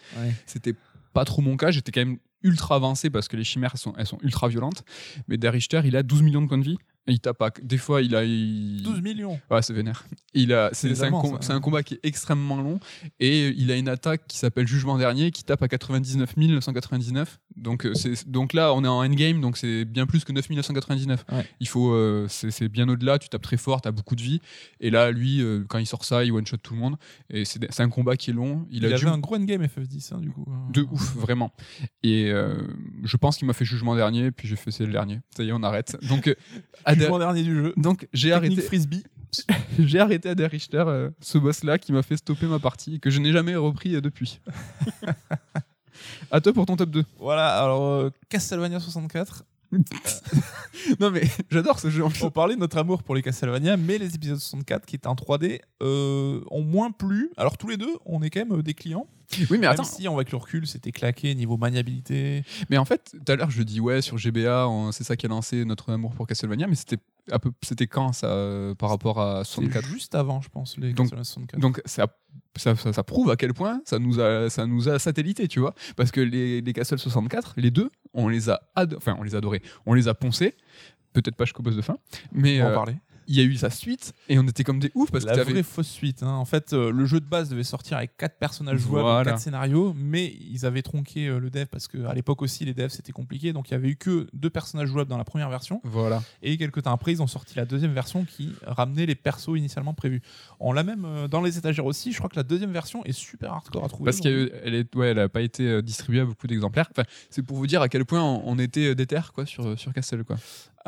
[0.47, 0.75] C'était
[1.13, 1.71] pas trop mon cas.
[1.71, 4.83] J'étais quand même ultra avancé parce que les chimères elles sont, elles sont ultra violentes.
[5.29, 6.79] Mais Der Richter, il a 12 millions de points de vie.
[7.07, 8.25] Et il tape à- Des fois, il a.
[8.25, 9.41] il- 12 millions.
[9.51, 10.05] Ouais, c'est vénère.
[10.35, 10.71] Il a,
[11.07, 12.79] un, com- c'est un combat qui est extrêmement long
[13.19, 17.41] et il a une attaque qui s'appelle Jugement Dernier qui tape à 99 999.
[17.57, 20.51] Donc, euh, c'est, donc là, on est en endgame, donc c'est bien plus que 9
[20.51, 21.25] 999.
[21.33, 21.47] Ouais.
[21.61, 24.23] Il faut, euh, c'est, c'est bien au-delà, tu tapes très fort, tu as beaucoup de
[24.23, 24.41] vie.
[24.81, 26.97] Et là, lui, euh, quand il sort ça, il one-shot tout le monde.
[27.29, 28.67] Et c'est, c'est un combat qui est long.
[28.71, 30.47] Il, Il, a avait dû un gros endgame FF10, hein, du coup.
[30.73, 31.53] de ouf, vraiment.
[32.03, 32.55] Et euh,
[33.05, 35.21] je pense qu'il m'a fait Jugement Dernier, puis j'ai fait c'est le dernier.
[35.37, 35.97] Ça y est, on arrête.
[36.09, 36.25] Donc,
[36.87, 37.75] Der- dernier du jeu.
[37.77, 39.05] donc j'ai arrêté frisbee.
[39.79, 40.85] j'ai arrêté à Richter,
[41.21, 44.41] ce boss-là qui m'a fait stopper ma partie que je n'ai jamais repris depuis.
[46.31, 47.05] à toi pour ton top 2.
[47.19, 49.45] Voilà, alors euh, Castlevania 64.
[50.99, 52.03] Non mais j'adore ce jeu.
[52.23, 55.15] On parlait de notre amour pour les Castlevania, mais les épisodes 64 qui étaient en
[55.15, 57.31] 3D euh, ont moins plu.
[57.37, 59.07] Alors tous les deux, on est quand même euh, des clients.
[59.51, 62.43] Oui mais attends, Même si, avec le recul, c'était claqué niveau maniabilité.
[62.69, 65.27] mais en fait tout à l'heure je dis ouais sur GBA on- c'est ça qui
[65.27, 66.99] a lancé notre amour pour Castlevania mais c'était
[67.41, 70.89] peu c'était quand ça euh, par rapport à C'est 64 juste avant, je pense, les
[70.93, 71.61] Donc- Castlevania 64.
[71.61, 72.07] Donc ça,
[72.57, 75.61] ça, ça, ça prouve à quel point ça nous a, ça nous a satellité, tu
[75.61, 75.75] vois?
[75.97, 79.37] Parce que les, les Castle 64, les deux, on les a, ado- enfin on les
[79.37, 80.57] a adorés, on les a poncés.
[81.13, 81.97] Peut-être pas jusqu'au boss de fin,
[82.33, 82.95] mais on va en euh, parler.
[83.31, 85.45] Il y a eu sa suite et on était comme des oufs parce que La
[85.45, 86.25] vraie fausse suite.
[86.25, 86.33] hein.
[86.35, 89.31] En fait, euh, le jeu de base devait sortir avec quatre personnages jouables, Voilà.
[89.31, 92.89] quatre scénarios, mais ils avaient tronqué euh, le dev parce qu'à l'époque aussi, les devs
[92.91, 93.53] c'était compliqué.
[93.53, 95.81] Donc il y avait eu que deux personnages jouables dans la première version.
[95.85, 96.23] Voilà.
[96.43, 99.95] Et quelques temps après, ils ont sorti la deuxième version qui ramenait les persos initialement
[99.95, 100.23] prévus.
[100.59, 102.11] On l'a même euh, dans les étagères aussi.
[102.13, 104.07] Je crois que la deuxième version est super hardcore à trouver.
[104.07, 106.89] Parce qu'elle ouais, elle a pas été distribuée à beaucoup d'exemplaires.
[106.91, 109.93] Enfin, c'est pour vous dire à quel point on, on était déter quoi sur sur
[109.93, 110.37] Castle quoi.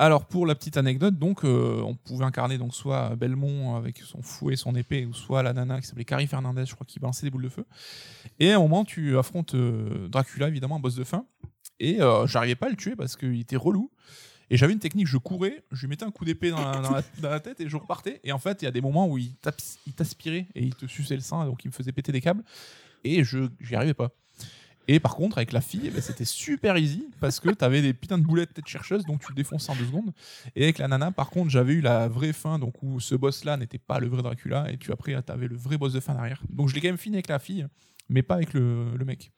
[0.02, 4.20] Alors pour la petite anecdote, donc euh, on pouvait incarner donc soit Belmont avec son
[4.20, 6.98] fouet et son épée, ou soit la nana qui s'appelait Carrie Fernandez, je crois, qui
[6.98, 7.64] balançait des boules de feu.
[8.40, 11.24] Et à un moment, tu affrontes euh, Dracula, évidemment, un boss de fin.
[11.78, 13.92] Et euh, j'arrivais pas à le tuer parce qu'il était relou.
[14.50, 16.58] Et j'avais une technique, je courais, je lui mettais un coup d'épée dans,
[17.22, 18.20] la- tête et je repartais.
[18.24, 20.74] Et en fait, il y a des moments où il t'as- il t'aspirait et il
[20.74, 22.42] te suçait le sein, donc il me faisait péter des câbles.
[23.04, 24.10] Et je j'y arrivais pas.
[24.88, 27.94] Et par contre, avec la fille, eh ben, c'était super easy parce que t'avais des
[27.94, 30.12] putains de boulettes tête chercheuse, donc tu le défonçais en deux secondes.
[30.56, 33.56] Et avec la nana, par contre, j'avais eu la vraie fin, donc où ce boss-là
[33.56, 36.42] n'était pas le vrai Dracula, et tu après, t'avais le vrai boss de fin derrière.
[36.50, 37.66] Donc je l'ai quand même fini avec la fille,
[38.12, 39.32] mais pas avec le, le mec.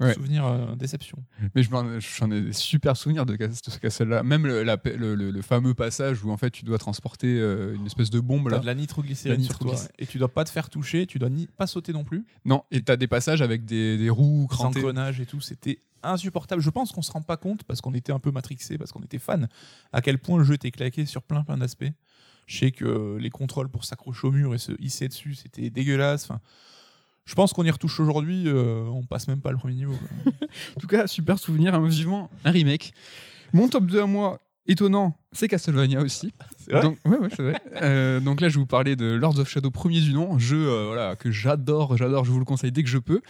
[0.00, 0.12] Ouais.
[0.14, 1.18] Souvenir euh, déception.
[1.54, 4.24] Mais j'en ai des super souvenirs de, ce Castle-là.
[4.24, 7.76] Même le, la- le, le- le fameux passage où en fait tu dois transporter euh,
[7.76, 8.58] une espèce de bombe là.
[8.58, 9.94] de la nitroglycérine La sur toi, nitroglycérine.
[10.00, 12.24] et tu dois pas te faire toucher, tu dois ni pas sauter non plus.
[12.44, 14.80] Non, et t'as des passages avec des, des roues crantées.
[14.80, 16.60] et tout, c'était insupportable.
[16.60, 19.02] Je pense qu'on se rend pas compte parce qu'on était un peu matrixé, parce qu'on
[19.02, 19.48] était fan,
[19.92, 21.90] à quel point le jeu était claqué sur plein plein d'aspects.
[22.46, 26.24] Je sais que les contrôles pour s'accrocher au mur et se hisser dessus, c'était dégueulasse.
[26.24, 26.40] Enfin,
[27.28, 29.94] je pense qu'on y retouche aujourd'hui, euh, on passe même pas le premier niveau.
[30.76, 32.94] En tout cas, super souvenir, hein, vivement un remake.
[33.52, 36.32] Mon top 2 à moi, étonnant, c'est Castlevania aussi.
[36.68, 37.60] C'est vrai donc, ouais, ouais, c'est vrai.
[37.82, 40.68] Euh, donc là, je vais vous parler de Lords of Shadow, premier du nom, jeu
[40.68, 43.20] euh, voilà, que j'adore, j'adore, je vous le conseille dès que je peux.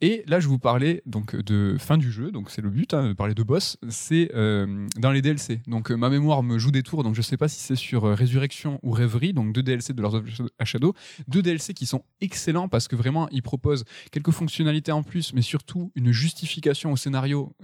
[0.00, 2.94] Et là, je vais vous parler donc, de fin du jeu, donc c'est le but,
[2.94, 5.60] hein, de parler de boss, c'est euh, dans les DLC.
[5.66, 8.78] Donc ma mémoire me joue des tours, donc je sais pas si c'est sur Résurrection
[8.82, 10.24] ou Rêverie, donc deux DLC de Lords of
[10.64, 10.94] Shadow,
[11.26, 15.42] deux DLC qui sont excellents parce que vraiment, ils proposent quelques fonctionnalités en plus, mais
[15.42, 17.54] surtout une justification au scénario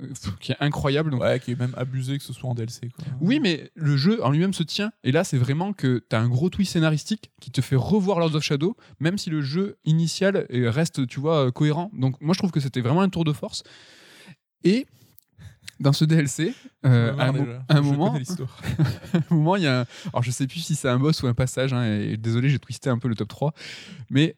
[0.41, 1.11] qui est incroyable.
[1.11, 2.91] Donc, Ouais, qui est même abusé que ce soit en DLC.
[2.95, 3.07] Quoi.
[3.21, 4.93] oui, mais le jeu en lui-même se tient.
[5.03, 8.19] Et là, c'est vraiment que tu as un gros twist scénaristique qui te fait revoir
[8.19, 11.91] Lords of Shadow, même si le jeu initial reste, tu vois, euh, cohérent.
[11.95, 13.63] Donc, moi, je trouve que c'était vraiment un tour de force.
[14.65, 14.87] Et
[15.81, 16.55] dans ce DLC,
[16.85, 17.81] euh, à un, à moment, à un
[19.31, 19.87] moment, il y a un...
[20.13, 22.59] Alors, je sais plus si c'est un boss ou un passage, hein, et désolé, j'ai
[22.59, 23.55] twisté un peu le top 3,
[24.11, 24.37] mais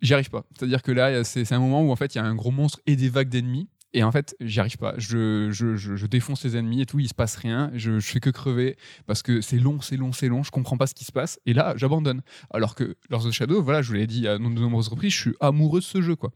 [0.00, 0.44] j'y arrive pas.
[0.56, 2.80] C'est-à-dire que là, c'est un moment où, en fait, il y a un gros monstre
[2.86, 4.94] et des vagues d'ennemis, et en fait, j'y arrive pas.
[4.96, 8.30] Je, je, je, défonce les ennemis et tout, il se passe rien, je, fais que
[8.30, 8.76] crever,
[9.06, 11.38] parce que c'est long, c'est long, c'est long, je comprends pas ce qui se passe,
[11.46, 12.22] et là, j'abandonne.
[12.50, 15.20] Alors que Lords of Shadow, voilà, je vous l'ai dit à de nombreuses reprises, je
[15.20, 16.32] suis amoureux de ce jeu, quoi.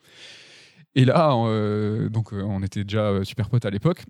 [0.94, 4.04] Et là, euh, donc, euh, on était déjà euh, super potes à l'époque,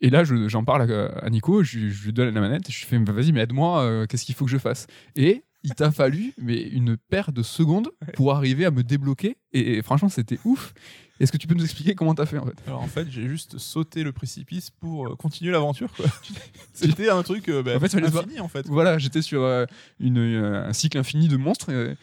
[0.00, 2.98] et là, je- j'en parle à, Nico, je, lui donne la manette, je lui fais
[2.98, 4.86] vas-y, mais aide-moi, qu'est-ce qu'il faut que je fasse?
[5.14, 9.36] Et il t'a fallu mais une paire de secondes pour arriver à me débloquer.
[9.52, 10.74] Et franchement, c'était ouf.
[11.22, 12.56] Est-ce que tu peux nous expliquer comment t'as fait en fait?
[12.66, 15.88] Alors en fait, j'ai juste sauté le précipice pour euh, continuer l'aventure.
[16.74, 18.66] C'était un truc euh, bah, En fait, infini en fait.
[18.66, 19.64] Voilà, j'étais sur euh,
[20.00, 21.70] une, un cycle infini de monstres.
[21.70, 21.94] euh,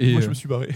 [0.00, 0.74] et, Moi, je me suis barré.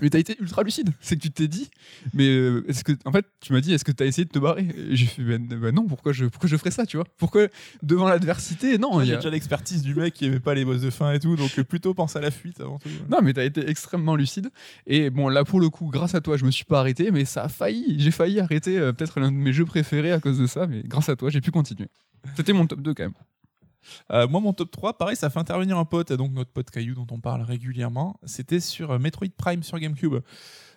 [0.00, 0.90] Mais t'as été ultra lucide.
[1.00, 1.68] C'est que tu t'es dit,
[2.14, 4.38] mais euh, est-ce que, en fait, tu m'as dit, est-ce que t'as essayé de te
[4.38, 4.66] barrer?
[4.90, 7.06] J'ai fait, ben, ben non, pourquoi je, pourquoi je ferais ça, tu vois?
[7.18, 7.48] Pourquoi
[7.82, 10.80] devant l'adversité Non, il y a- déjà l'expertise du mec qui aimait pas les boss
[10.80, 12.88] de fin et tout, donc euh, plutôt pense à la fuite avant tout.
[13.08, 14.50] non, mais t'as été extrêmement lucide.
[14.86, 17.24] Et bon, là, pour le coup, grâce à toi, je me suis pas arrêté, mais
[17.24, 17.96] ça a failli.
[17.98, 20.82] J'ai failli arrêter euh, peut-être l'un de mes jeux préférés à cause de ça, mais
[20.84, 21.88] grâce à toi, j'ai pu continuer.
[22.36, 23.12] C'était mon top 2 quand même.
[24.10, 26.94] Euh, moi, mon top 3, pareil, ça fait intervenir un pote, donc notre pote Caillou
[26.94, 28.18] dont on parle régulièrement.
[28.24, 30.16] C'était sur euh, Metroid Prime sur GameCube.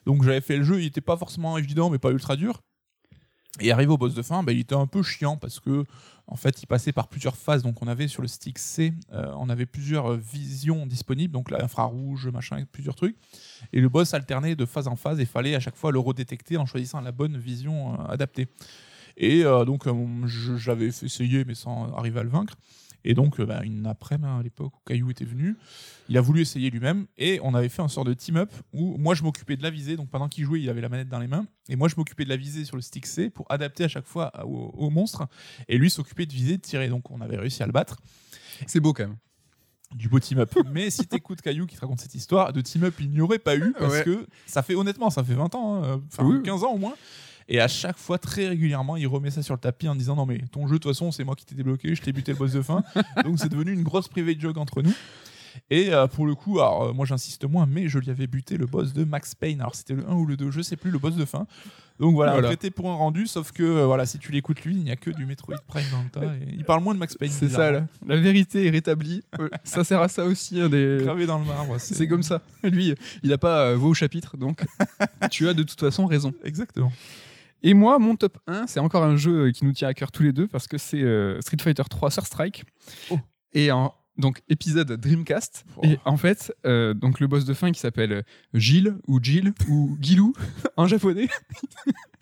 [0.06, 2.62] Donc j'avais fait le jeu, il était pas forcément évident, mais pas ultra dur.
[3.60, 5.84] Et arrivé au boss de fin, bah, il était un peu chiant parce que
[6.26, 7.62] en fait, il passait par plusieurs phases.
[7.62, 12.28] Donc on avait sur le stick C, euh, on avait plusieurs visions disponibles, donc l'infrarouge,
[12.30, 13.16] machin, plusieurs trucs.
[13.74, 16.58] Et le boss alternait de phase en phase et fallait à chaque fois le redétecter
[16.58, 18.48] en choisissant la bonne vision adaptée.
[19.18, 19.84] Et donc
[20.26, 22.56] j'avais essayé mais sans arriver à le vaincre.
[23.06, 25.56] Et donc, euh, bah, une après-midi, à l'époque où Caillou était venu,
[26.10, 27.06] il a voulu essayer lui-même.
[27.18, 29.96] Et on avait fait un sort de team-up où moi, je m'occupais de la visée.
[29.98, 31.46] Donc, pendant qu'il jouait, il avait la manette dans les mains.
[31.70, 34.06] Et moi, je m'occupais de la visée sur le stick C pour adapter à chaque
[34.08, 35.28] fois au, au monstre.
[35.68, 36.88] Et lui s'occupait de viser, de tirer.
[36.90, 37.98] Donc, on avait réussi à le battre.
[38.68, 39.18] C'est beau quand même.
[39.96, 40.52] Du beau team-up.
[40.72, 43.56] Mais si t'écoutes Caillou qui te raconte cette histoire, de team-up, il n'y aurait pas
[43.56, 43.74] eu.
[43.78, 44.04] Parce Ouais.
[44.04, 45.84] que ça fait, honnêtement, ça fait 20 ans.
[45.84, 46.42] hein, Enfin, Oui.
[46.42, 46.96] 15 ans au moins.
[47.50, 50.26] Et à chaque fois, très régulièrement, il remet ça sur le tapis en disant Non,
[50.26, 52.38] mais ton jeu, de toute façon, c'est moi qui t'ai débloqué, je t'ai buté le
[52.38, 52.84] boss de fin.
[53.24, 54.94] Donc c'est devenu une grosse private joke entre nous.
[55.70, 58.58] Et euh, pour le coup, alors euh, moi j'insiste moins, mais je lui avais buté
[58.58, 59.62] le boss de Max Payne.
[59.62, 61.46] Alors c'était le 1 ou le 2, je sais plus, le boss de fin.
[62.00, 62.48] Donc voilà, Voilà.
[62.48, 64.96] prêté pour un rendu, sauf que euh, voilà, si tu l'écoutes lui, il n'y a
[64.96, 66.34] que du Metroid Prime dans le tas.
[66.36, 67.32] et il parle moins de Max Payne.
[67.32, 69.22] C'est ça, la, vérité est rétablie.
[69.64, 70.60] Ça sert à ça aussi.
[70.60, 70.98] hein, des...
[71.02, 71.76] Gravé dans le marbre.
[71.78, 72.42] C'est comme ça.
[72.64, 74.64] Lui, il a pas euh, voix au chapitre, donc
[75.30, 76.34] tu as de toute façon raison.
[76.44, 76.92] Exactement.
[77.64, 80.12] Et moi, mon top 1, c'est encore un jeu euh, qui nous tient à cœur
[80.12, 82.66] tous les deux parce que c'est euh, Street Fighter 3 Sur Strike.
[83.10, 83.20] Oh.
[83.54, 85.66] Et en, donc épisode Dreamcast.
[85.78, 85.82] Oh.
[85.84, 89.98] Et en fait, euh, donc le boss de fin qui s'appelle Gilles ou Jill ou
[90.02, 90.34] Gilou
[90.78, 91.30] en japonais.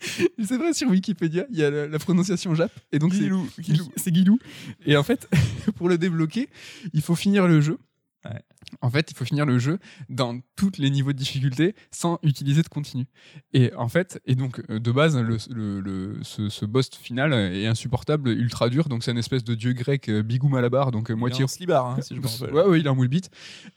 [0.00, 2.72] c'est vrai sur Wikipédia, il y a la, la prononciation jap.
[2.92, 4.38] Et donc c'est Guilou, Guilou, c'est Guilou.
[4.86, 5.28] Et en fait,
[5.76, 6.48] pour le débloquer,
[6.92, 7.78] il faut finir le jeu.
[8.24, 8.40] Ouais.
[8.80, 12.62] En fait, il faut finir le jeu dans tous les niveaux de difficulté sans utiliser
[12.62, 13.06] de continu.
[13.52, 17.32] Et en fait, et donc euh, de base, le, le- le- ce, ce boss final
[17.34, 18.88] est insupportable, ultra dur.
[18.88, 21.86] Donc c'est une espèce de dieu grec euh, bigou malabar, donc euh, moitié moitié slibard,
[21.86, 22.54] hein, si je me rappelle.
[22.54, 23.10] Ouais, ouais, il est en moule.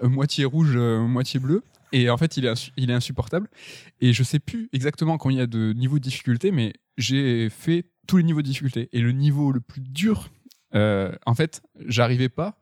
[0.03, 1.63] Euh, moitié rouge, euh, moitié bleu.
[1.91, 3.47] Et en fait, il est, il est insupportable.
[4.01, 7.49] Et je sais plus exactement combien il y a de niveaux de difficulté, mais j'ai
[7.49, 8.89] fait tous les niveaux de difficulté.
[8.91, 10.29] Et le niveau le plus dur,
[10.75, 12.59] euh, en fait, j'arrivais pas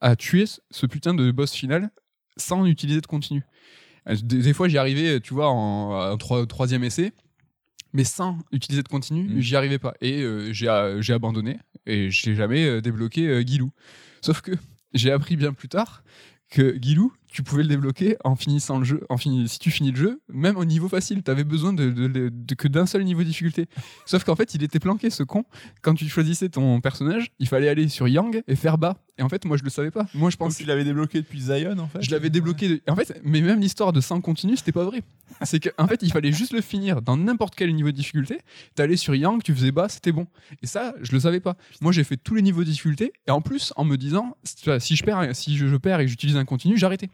[0.00, 1.90] à tuer ce- putain de boss final
[2.36, 3.42] sans utiliser de continu.
[4.08, 7.12] Euh, Des, des fois, j'y arrivais, tu vois, en, en troi- troisième essai,
[7.92, 9.40] mais sans utiliser de continu, Mm.
[9.40, 9.94] j'y arrivais pas.
[10.00, 13.70] Et euh, j'ai euh, abandonné et je n'ai jamais euh, débloqué euh, Guilou.
[14.20, 14.52] Sauf que
[14.94, 16.02] j'ai appris bien plus tard
[16.50, 19.04] que Guilou, tu pouvais le débloquer en finissant le jeu.
[19.10, 21.90] En fini, si tu finis le jeu, même au niveau facile, tu avais besoin de,
[21.90, 23.66] de- de- de- que d'un seul niveau de difficulté.
[24.06, 25.44] Sauf qu'en fait, il était planqué, ce con.
[25.82, 28.96] Quand tu choisissais ton personnage, il fallait aller sur Yang et faire bas.
[29.18, 30.06] Et en fait, moi, je le savais pas.
[30.14, 32.68] Moi, je Donc pense tu l'avais débloqué depuis Zion en fait je l'avais débloqué.
[32.68, 35.02] de- En fait, mais même l'histoire de 100 continu, c'était pas vrai.
[35.42, 38.38] C'est qu'en fait, il fallait juste le finir dans n'importe quel niveau de difficulté.
[38.74, 40.26] T'allais sur Yang, tu faisais bas, c'était bon.
[40.62, 41.56] Et ça, je le savais pas.
[41.80, 43.12] Moi, j'ai fait tous les niveaux de difficulté.
[43.26, 44.36] Et en plus, en me disant,
[44.78, 47.10] si je perds, si je, je perds et que j'utilise un continu, j'arrêtais.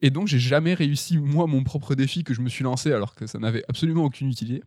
[0.00, 3.14] Et donc, j'ai jamais réussi, moi, mon propre défi que je me suis lancé alors
[3.14, 4.62] que ça n'avait absolument aucune utilité.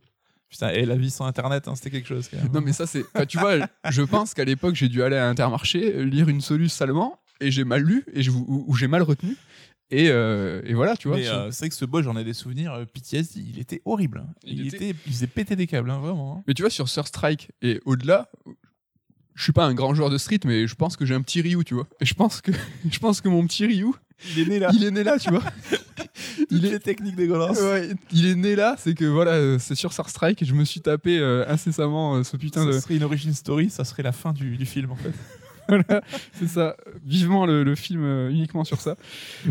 [0.48, 2.52] Putain, et la vie sans internet, hein, c'était quelque chose quand même.
[2.52, 3.04] Non, mais ça, c'est.
[3.14, 3.56] enfin, tu vois,
[3.90, 7.64] je pense qu'à l'époque, j'ai dû aller à Intermarché, lire une soluce salement, et j'ai
[7.64, 9.36] mal lu, et je, ou, ou j'ai mal retenu.
[9.90, 11.16] Et, euh, et voilà, tu vois.
[11.18, 12.72] Euh, c'est vrai que ce boss, j'en ai des souvenirs.
[12.74, 14.18] euh, PTSD, il était horrible.
[14.26, 14.32] hein.
[14.44, 14.94] Il, était...
[15.06, 16.38] il faisait péter des câbles, hein, vraiment.
[16.38, 16.42] hein.
[16.48, 18.28] Mais tu vois, sur Sur Strike et au-delà,
[19.36, 21.40] je suis pas un grand joueur de street, mais je pense que j'ai un petit
[21.40, 21.86] Ryu, tu vois.
[22.00, 22.50] Et je pense que,
[22.90, 23.92] je pense que mon petit Ryu,
[24.34, 24.70] Il est né là.
[24.74, 25.42] il est né là, tu vois.
[26.50, 27.60] Il est- les techniques dégueulasses.
[27.60, 30.54] Ouais, il est né là, c'est que voilà, euh, c'est sur Sur Strike et je
[30.54, 32.80] me suis tapé euh, incessamment euh, ce putain Ça de.
[32.80, 35.12] serait une origin story, ça serait la fin du, du film en fait.
[35.68, 36.02] Voilà,
[36.32, 36.76] c'est ça.
[37.04, 38.96] Vivement le, le film euh, uniquement sur ça.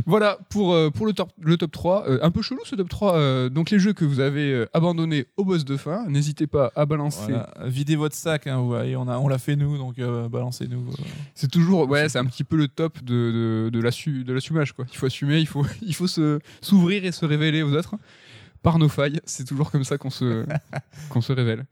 [0.06, 2.10] Voilà pour, euh, pour le, top, le top 3.
[2.10, 3.16] Euh, un peu chelou ce top 3.
[3.18, 6.86] euh, donc les jeux que vous avez abandonnés au boss de fin, n'hésitez pas à
[6.86, 7.32] balancer.
[7.32, 7.50] Voilà.
[7.66, 10.90] Videz votre sac, hein, voyez, on, l'a fait nous, donc balancez-nous.
[11.34, 14.74] C'est toujours, ouais, c'est un petit peu le top de, de, de l'assu- de l'assumage,
[14.74, 14.86] quoi.
[14.92, 17.96] Il faut assumer, il faut, il faut se, s'ouvrir et se révéler aux autres
[18.62, 19.20] par nos failles.
[19.26, 20.46] C'est toujours comme ça qu'on se,
[21.10, 21.66] qu'on se révèle.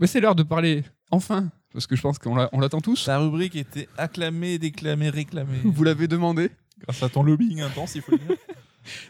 [0.00, 3.04] Mais c'est l'heure de parler, enfin, parce que je pense qu'on l'a- on l'attend tous.
[3.04, 5.58] Ta rubrique était acclamée, déclamée, réclamée.
[5.64, 6.50] Vous l'avez demandé.
[6.82, 8.36] Grâce à ton lobbying intense, il faut le dire.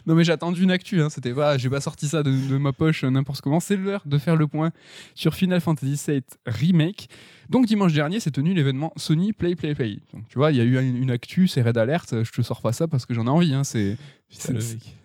[0.05, 1.09] Non mais j'ai attendu une actu, hein.
[1.09, 3.59] c'était pas, j'ai pas sorti ça de, de ma poche euh, n'importe comment.
[3.59, 4.69] C'est l'heure de faire le point
[5.15, 7.09] sur Final Fantasy VII Remake.
[7.49, 9.97] Donc dimanche dernier, s'est tenu l'événement Sony Play Play Play.
[10.13, 12.23] Donc tu vois, il y a eu une, une actu, c'est Red Alert.
[12.23, 13.51] Je te sors pas ça parce que j'en ai envie.
[13.55, 13.63] Hein.
[13.63, 13.97] C'est
[14.29, 14.95] Putain, le c'est- mec.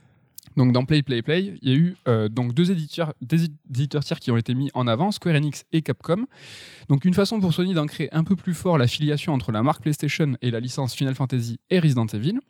[0.59, 4.05] Donc dans Play Play Play, il y a eu euh, donc deux éditeurs, des éditeurs
[4.05, 6.27] tiers qui ont été mis en avant, Square Enix et Capcom.
[6.89, 9.83] Donc une façon pour Sony d'ancrer un peu plus fort la filiation entre la marque
[9.83, 12.41] PlayStation et la licence Final Fantasy et Resident Evil.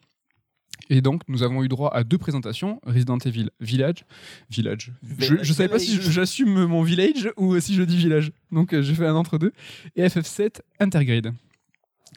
[0.88, 4.06] Et donc nous avons eu droit à deux présentations, Resident Evil Village,
[4.50, 4.92] Village.
[5.18, 8.32] Je, je savais pas si j'assume mon village ou si je dis village.
[8.50, 9.52] Donc euh, j'ai fait un entre deux.
[9.96, 11.34] Et FF7 Intergrade.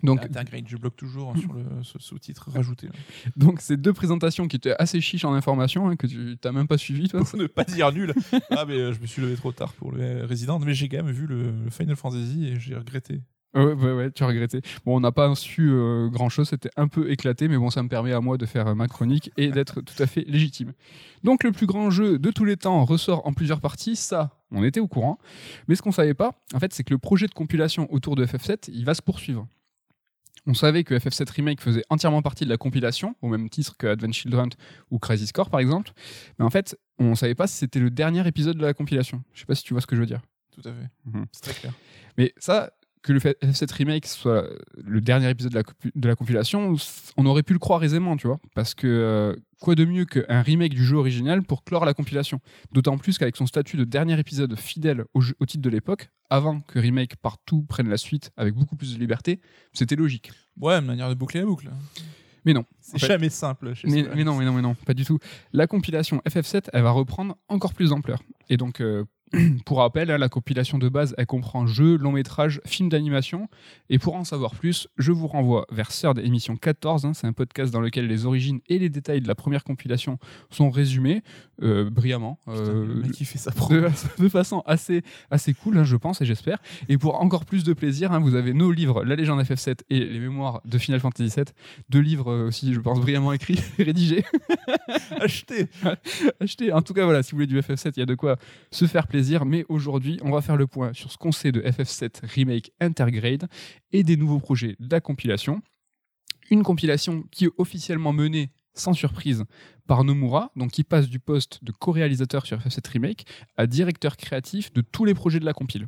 [0.04, 2.88] Donc Intergrade, je bloque toujours sur le sous-titre rajouté.
[2.88, 2.94] là.
[3.36, 6.68] donc ces deux présentations qui étaient assez chiches en information hein, que tu t'as même
[6.68, 7.24] pas suivi toi.
[7.24, 8.14] Pour ne pas dire nul.
[8.50, 11.04] Ah, mais euh, je me suis levé trop tard pour le Resident, mais j'ai quand
[11.04, 13.22] même vu le, le Final Fantasy et j'ai regretté.
[13.54, 14.62] Ouais, ouais, ouais, tu as regretté.
[14.86, 15.72] Bon, on n'a pas su
[16.10, 18.68] grand chose, c'était un peu éclaté, mais bon, ça me permet à moi de faire
[18.68, 20.72] euh, ma chronique et d'être tout à fait légitime.
[21.24, 24.64] Donc, le plus grand jeu de tous les temps ressort en plusieurs parties, ça, on
[24.64, 25.20] était au courant.
[25.68, 28.26] Mais ce qu'on savait pas, en fait, c'est que le projet de compilation autour de
[28.26, 29.48] FF7, il va se poursuivre.
[30.48, 33.88] On savait que FF7 Remake faisait entièrement partie de la compilation, au même titre que
[33.88, 34.50] Advent Children
[34.90, 35.92] ou Crazy Score, par exemple.
[36.40, 39.24] Mais en fait, on savait pas si c'était le dernier épisode de la compilation.
[39.34, 40.22] Je sais pas si tu vois ce que je veux dire.
[40.52, 40.90] Tout à fait.
[41.06, 41.26] Mhm.
[41.32, 41.74] C'est très clair.
[42.18, 42.72] Mais ça,
[43.04, 44.48] que le fait- FF7 Remake soit
[44.84, 46.76] le dernier épisode de la, compu- de la compilation,
[47.18, 48.40] on aurait pu le croire aisément, tu vois.
[48.56, 52.40] Parce que euh, quoi de mieux qu'un remake du jeu original pour clore la compilation?
[52.72, 56.10] D'autant plus qu'avec son statut de dernier épisode fidèle au, jeu- au titre de l'époque,
[56.30, 59.42] avant que Remake partout prenne la suite avec beaucoup plus de liberté,
[59.74, 60.32] c'était logique.
[60.60, 61.70] Ouais, une manière de boucler la boucle.
[62.46, 62.66] Mais non.
[62.80, 63.74] C'est jamais simple.
[63.76, 65.20] Chez Mais, mais non, mais non, mais non, pas du tout.
[65.54, 68.24] La compilation FF7, elle va reprendre encore plus d'ampleur.
[68.50, 69.06] Et donc, euh,
[69.66, 73.48] pour rappel, hein, la compilation de base, elle comprend jeux, longs métrages, films d'animation.
[73.90, 77.06] Et pour en savoir plus, je vous renvoie vers Third émission 14.
[77.06, 80.18] hein, c'est un podcast dans lequel les origines et les détails de la première compilation
[80.50, 81.24] sont résumés
[81.64, 82.40] euh, brillamment.
[82.46, 83.74] Putain, euh, qui fait sa pro.
[83.74, 83.88] de,
[84.20, 86.58] de façon assez, assez cool, hein, je pense et j'espère.
[86.90, 90.00] Et pour encore plus de plaisir, hein, vous avez nos livres, La légende FF7 et
[90.00, 91.46] les mémoires de Final Fantasy VII.
[91.90, 94.26] Deux livres euh, aussi, je pense, brillamment écrits et rédigés.
[95.20, 95.68] Acheté.
[96.40, 96.74] Achetez.
[96.74, 98.38] En tout cas, voilà, si vous voulez du FF7, il y a de quoi
[98.72, 99.21] se faire plaisir.
[99.46, 103.48] Mais aujourd'hui, on va faire le point sur ce qu'on sait de FF7 Remake Intergrade
[103.92, 105.62] et des nouveaux projets de la compilation.
[106.50, 109.46] Une compilation qui est officiellement menée, sans surprise,
[109.88, 113.26] par Nomura, donc qui passe du poste de co-réalisateur sur FF7 Remake
[113.58, 115.88] à directeur créatif de tous les projets de la compile.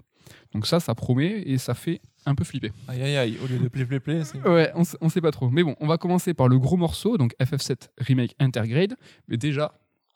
[0.54, 2.72] Donc ça, ça promet et ça fait un peu flipper.
[2.88, 4.22] Aïe aïe aïe, au lieu de play play play.
[4.46, 5.50] Ouais, on, on sait pas trop.
[5.50, 8.96] Mais bon, on va commencer par le gros morceau, donc FF7 Remake Intergrade.
[9.28, 9.74] Mais déjà,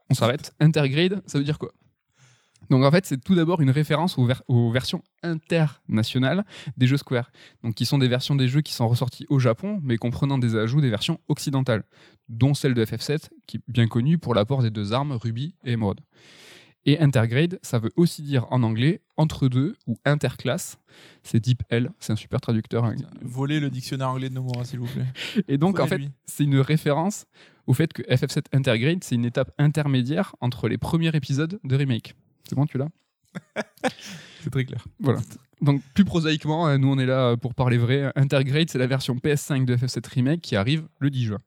[0.10, 0.54] on s'arrête.
[0.62, 1.74] Intergrade, ça veut dire quoi?
[2.70, 6.46] Donc en fait, c'est tout d'abord une référence aux, ver- aux versions internationales
[6.78, 7.32] des jeux Square.
[7.64, 10.56] Donc qui sont des versions des jeux qui sont ressorties au Japon, mais comprenant des
[10.56, 11.84] ajouts des versions occidentales,
[12.30, 15.74] dont celle de FF7, qui est bien connue pour l'apport des deux armes Ruby et
[15.74, 16.00] Emerald.
[16.86, 20.78] Et intergrade, ça veut aussi dire en anglais entre deux ou interclasse.
[21.22, 22.86] C'est Deep L, c'est un super traducteur.
[22.86, 22.96] hein.
[23.22, 25.04] Volez le dictionnaire anglais de Nomura, s'il vous plaît.
[25.50, 25.96] Et donc, en fait,
[26.26, 27.26] c'est une référence
[27.66, 32.16] au fait que FF7 Intergrade, c'est une étape intermédiaire entre les premiers épisodes de Remake.
[32.48, 32.90] C'est bon, tu l'as
[34.44, 34.84] c'est très clair.
[35.00, 35.20] Voilà.
[35.62, 38.12] Donc, plus prosaïquement, hein, nous on est là pour parler vrai.
[38.16, 41.40] Intergrade, c'est la version PS5 de FF7 Remake qui arrive le 10 juin.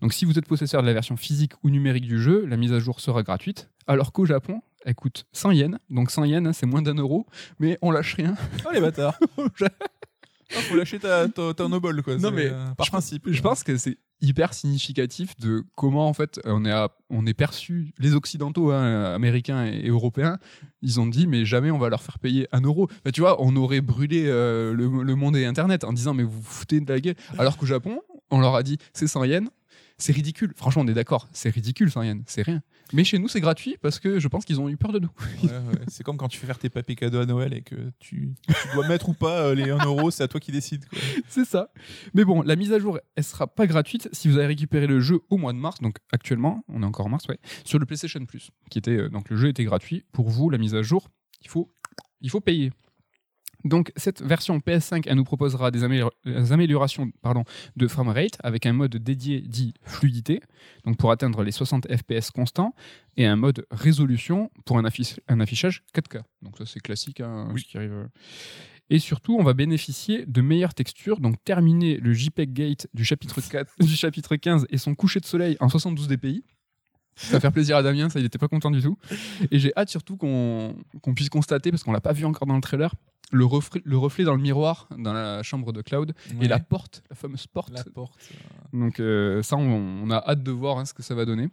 [0.00, 2.72] Donc, si vous êtes possesseur de la version physique ou numérique du jeu, la mise
[2.72, 3.70] à jour sera gratuite.
[3.86, 5.78] Alors qu'au Japon, elle coûte 100 yens.
[5.90, 7.26] Donc, 100 yens, hein, c'est moins d'un euro.
[7.60, 8.34] Mais on lâche rien.
[8.66, 9.18] Oh les bâtards
[10.56, 12.16] Ah, Faut lâcher ta, ta, ta no-ball, quoi.
[12.18, 13.24] Non, mais euh, par je- principe.
[13.30, 17.34] Je pense que c'est hyper significatif de comment en fait on est, à- on est
[17.34, 20.38] perçu, les occidentaux, hein, américains et européens,
[20.80, 22.88] ils ont dit mais jamais on va leur faire payer un euro.
[23.04, 26.22] Bah, tu vois, on aurait brûlé euh, le, le monde et Internet en disant mais
[26.22, 27.16] vous vous foutez de la gueule.
[27.38, 28.00] Alors qu'au Japon,
[28.30, 29.48] on leur a dit c'est 100 yens.
[29.98, 30.52] C'est ridicule.
[30.56, 31.28] Franchement, on est d'accord.
[31.32, 32.22] C'est ridicule, 100 yens.
[32.26, 32.62] C'est rien.
[32.92, 35.10] Mais chez nous, c'est gratuit parce que je pense qu'ils ont eu peur de nous.
[35.42, 35.84] Ouais, ouais.
[35.88, 38.68] C'est comme quand tu fais faire tes papiers cadeaux à Noël et que tu, tu
[38.74, 40.84] dois mettre ou pas euh, les 1 euro, c'est à toi qui décide.
[41.28, 41.70] C'est ça.
[42.14, 45.00] Mais bon, la mise à jour, elle sera pas gratuite si vous avez récupéré le
[45.00, 45.80] jeu au mois de mars.
[45.80, 49.08] Donc actuellement, on est encore en mars, ouais, sur le PlayStation Plus, qui était euh,
[49.08, 50.04] donc le jeu était gratuit.
[50.12, 51.08] Pour vous, la mise à jour,
[51.40, 51.72] il faut,
[52.20, 52.72] il faut payer.
[53.64, 55.80] Donc cette version PS5, elle nous proposera des,
[56.24, 57.44] des améliorations pardon,
[57.76, 60.40] de framerate avec un mode dédié dit fluidité,
[60.84, 62.74] donc pour atteindre les 60 FPS constants,
[63.16, 66.22] et un mode résolution pour un, affiche- un affichage 4K.
[66.42, 67.92] Donc ça c'est classique, hein, ce qui arrive.
[67.92, 68.06] euh.
[68.90, 73.40] Et surtout, on va bénéficier de meilleures textures, donc terminer le JPEG Gate du chapitre,
[73.50, 76.44] 4, du chapitre 15 et son coucher de soleil en 72 dpi.
[77.14, 78.96] Ça va faire plaisir à Damien, ça il était pas content du tout.
[79.50, 82.54] Et j'ai hâte surtout qu'on qu'on puisse constater, parce qu'on l'a pas vu encore dans
[82.56, 82.94] le trailer,
[83.32, 86.44] le reflet, le reflet dans le miroir dans la chambre de Cloud Ouais.
[86.44, 87.72] et la porte, la fameuse porte.
[87.72, 88.14] La porte.
[88.32, 89.62] euh, Donc euh, ça, on,
[90.04, 91.48] on a hâte de voir hein, ce que ça va donner.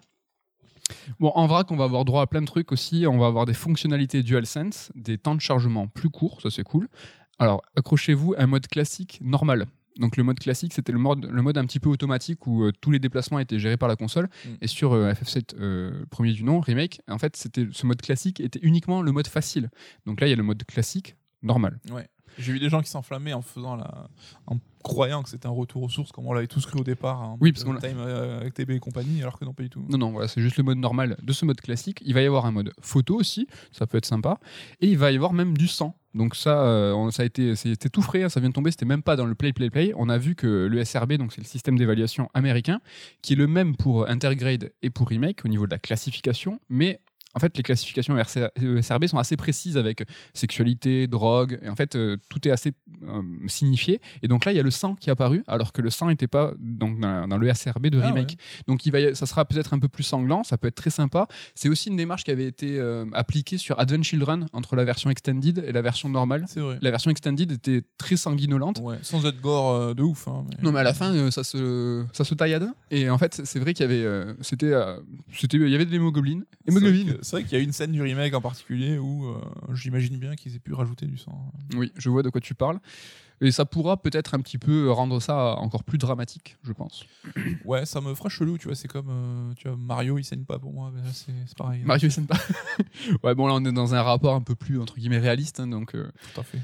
[1.19, 3.05] Bon, en vrac, on va avoir droit à plein de trucs aussi.
[3.07, 6.87] On va avoir des fonctionnalités DualSense, des temps de chargement plus courts, ça c'est cool.
[7.37, 9.65] Alors, accrochez-vous, un mode classique normal.
[9.97, 12.71] Donc le mode classique, c'était le mode, le mode un petit peu automatique où euh,
[12.81, 14.29] tous les déplacements étaient gérés par la console.
[14.45, 14.49] Mm.
[14.61, 18.39] Et sur euh, FF7 euh, premier du nom, remake, en fait, c'était ce mode classique
[18.39, 19.69] était uniquement le mode facile.
[20.05, 21.79] Donc là, il y a le mode classique normal.
[21.91, 22.07] Ouais.
[22.37, 24.07] J'ai vu des gens qui s'enflammaient en faisant la,
[24.47, 27.21] en croyant que c'était un retour aux sources, comme on l'avait tous cru au départ.
[27.21, 29.69] hein, Oui, parce qu'on time euh, avec TB et compagnie, alors que non pas du
[29.69, 29.83] tout.
[29.89, 32.01] Non, non, voilà, c'est juste le mode normal de ce mode classique.
[32.05, 34.39] Il va y avoir un mode photo aussi, ça peut être sympa.
[34.79, 35.95] Et il va y avoir même du sang.
[36.13, 38.85] Donc ça, euh, ça a été, c'était tout frais, hein, ça vient de tomber, c'était
[38.85, 39.93] même pas dans le Play Play Play.
[39.97, 42.79] On a vu que le SRB, donc c'est le système d'évaluation américain,
[43.21, 47.01] qui est le même pour Intergrade et pour Remake au niveau de la classification, mais
[47.35, 48.49] en fait, les classifications RC
[48.81, 50.03] SRB sont assez précises avec
[50.33, 52.73] sexualité, drogue, et en fait, euh, tout est assez
[53.03, 54.01] euh, signifié.
[54.23, 56.07] Et donc là, il y a le sang qui est apparu, alors que le sang
[56.07, 58.37] n'était pas donc, dans, dans le SRB de Ah Remake.
[58.67, 60.89] Donc il va y- ça sera peut-être un peu plus sanglant, ça peut être très
[60.89, 61.27] sympa.
[61.55, 65.09] C'est aussi une démarche qui avait été euh, appliquée sur Advent Children entre la version
[65.09, 66.45] extended et la version normale.
[66.47, 66.77] C'est vrai.
[66.81, 68.79] La version extended était très sanguinolente.
[68.81, 70.27] Ouais, sans être gore euh, de ouf.
[70.27, 73.17] hein, mais- Non mais à la fin euh, ça se ça se taillade et en
[73.17, 74.97] fait c'est vrai qu'il y avait euh, c'était euh,
[75.33, 78.01] c'était il y avait de l'hémoglobine hémoglobine C'est vrai qu'il y a une scène du
[78.01, 79.39] remake en particulier où euh,
[79.73, 81.51] j'imagine bien qu'ils aient pu rajouter du sang.
[81.75, 82.79] oui je vois de quoi tu parles
[83.41, 87.05] et ça pourra peut-être un petit peu rendre ça encore plus dramatique je pense
[87.65, 88.75] Ouais, ça me fera chelou, tu vois.
[88.75, 90.91] C'est comme euh, tu vois, Mario, il saigne pas pour moi.
[91.13, 91.81] c'est pareil.
[91.85, 92.39] Mario il s'aime pas
[93.23, 95.67] ouais bon là on est dans un rapport un peu plus entre guillemets réaliste hein,
[95.67, 96.59] donc euh, Tout à fait.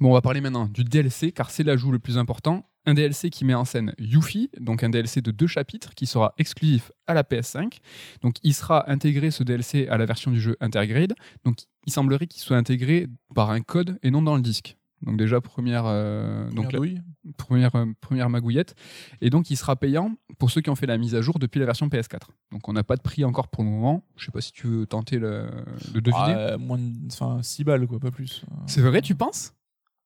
[0.00, 2.68] Bon, on va parler maintenant du DLC, car c'est l'ajout le plus important.
[2.84, 6.34] Un DLC qui met en scène Yuffie, donc un DLC de deux chapitres qui sera
[6.36, 7.78] exclusif à la PS5.
[8.22, 11.14] Donc, il sera intégré, ce DLC, à la version du jeu Intergrade.
[11.44, 14.76] Donc, il semblerait qu'il soit intégré par un code et non dans le disque.
[15.02, 17.00] Donc, déjà, première, euh, donc, Première la- douille.
[17.36, 18.74] première, euh, première magouillette.
[19.20, 21.58] Et donc, il sera payant pour ceux qui ont fait la mise à jour depuis
[21.60, 22.30] la version PS4.
[22.52, 24.04] Donc, on n'a pas de prix encore pour le moment.
[24.16, 25.46] Je sais pas si tu veux tenter le,
[25.92, 26.34] de deviner.
[26.52, 28.44] Ah, moins de, enfin, 6 balles, quoi, pas plus.
[28.66, 29.54] C'est vrai, tu penses?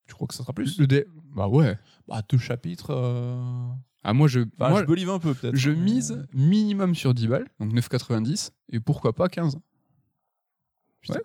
[0.07, 1.79] Tu crois que ça sera plus le dé- Bah ouais.
[2.09, 2.91] Bah, deux chapitres.
[2.91, 3.69] euh,
[4.05, 5.57] Ah, moi, je, moi, je believe un peu, peut-être.
[5.57, 9.59] Je mise minimum sur 10 balles, donc 9,90, et pourquoi pas 15.
[11.01, 11.15] Putain.
[11.15, 11.21] Ouais.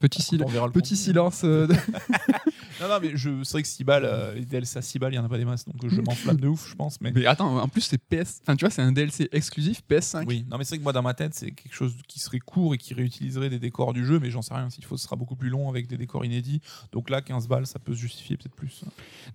[0.00, 1.42] Petit, sil- petit silence.
[1.44, 1.68] euh,
[2.80, 3.42] Non, non, mais je...
[3.42, 5.28] c'est vrai que 6 balles, euh, les DLC à 6 balles, il y en a
[5.28, 5.64] pas des masses.
[5.64, 7.00] Donc euh, je m'enflamme de ouf, je pense.
[7.00, 7.12] Mais...
[7.12, 8.40] Mais attends, en plus, c'est PS.
[8.42, 10.24] Enfin, tu vois, c'est un DLC exclusif PS5.
[10.26, 12.38] Oui, non, mais c'est vrai que moi, dans ma tête, c'est quelque chose qui serait
[12.38, 14.70] court et qui réutiliserait des décors du jeu, mais j'en sais rien.
[14.70, 16.60] S'il faut, ce sera beaucoup plus long avec des décors inédits.
[16.92, 18.82] Donc là, 15 balles, ça peut se justifier peut-être plus.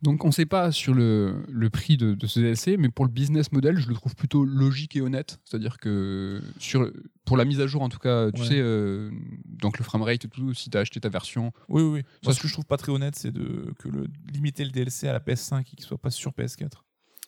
[0.02, 3.12] Donc, on sait pas sur le, le prix de, de ce DLC, mais pour le
[3.12, 5.40] business model, je le trouve plutôt logique et honnête.
[5.46, 6.92] C'est-à-dire que sur,
[7.30, 8.48] pour la mise à jour, en tout cas, tu Ouais.
[8.48, 9.12] sais, euh,
[9.46, 11.52] donc le framerate et tout, si tu as acheté ta version.
[11.68, 12.02] Oui, oui.
[12.24, 15.08] Moi, ce que je trouve pas très honnête, c'est de que le limiter le DLC
[15.08, 16.72] à la PS5 et qu'il soit pas sur PS4.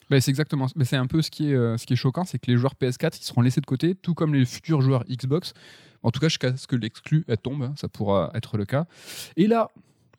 [0.09, 0.65] Ben, c'est exactement.
[0.75, 2.57] Mais c'est un peu ce qui est, euh, ce qui est choquant, c'est que les
[2.57, 5.53] joueurs PS4 ils seront laissés de côté, tout comme les futurs joueurs Xbox.
[6.01, 8.87] En tout cas, jusqu'à ce que l'exclu elle tombe, hein, ça pourra être le cas.
[9.37, 9.69] Et là,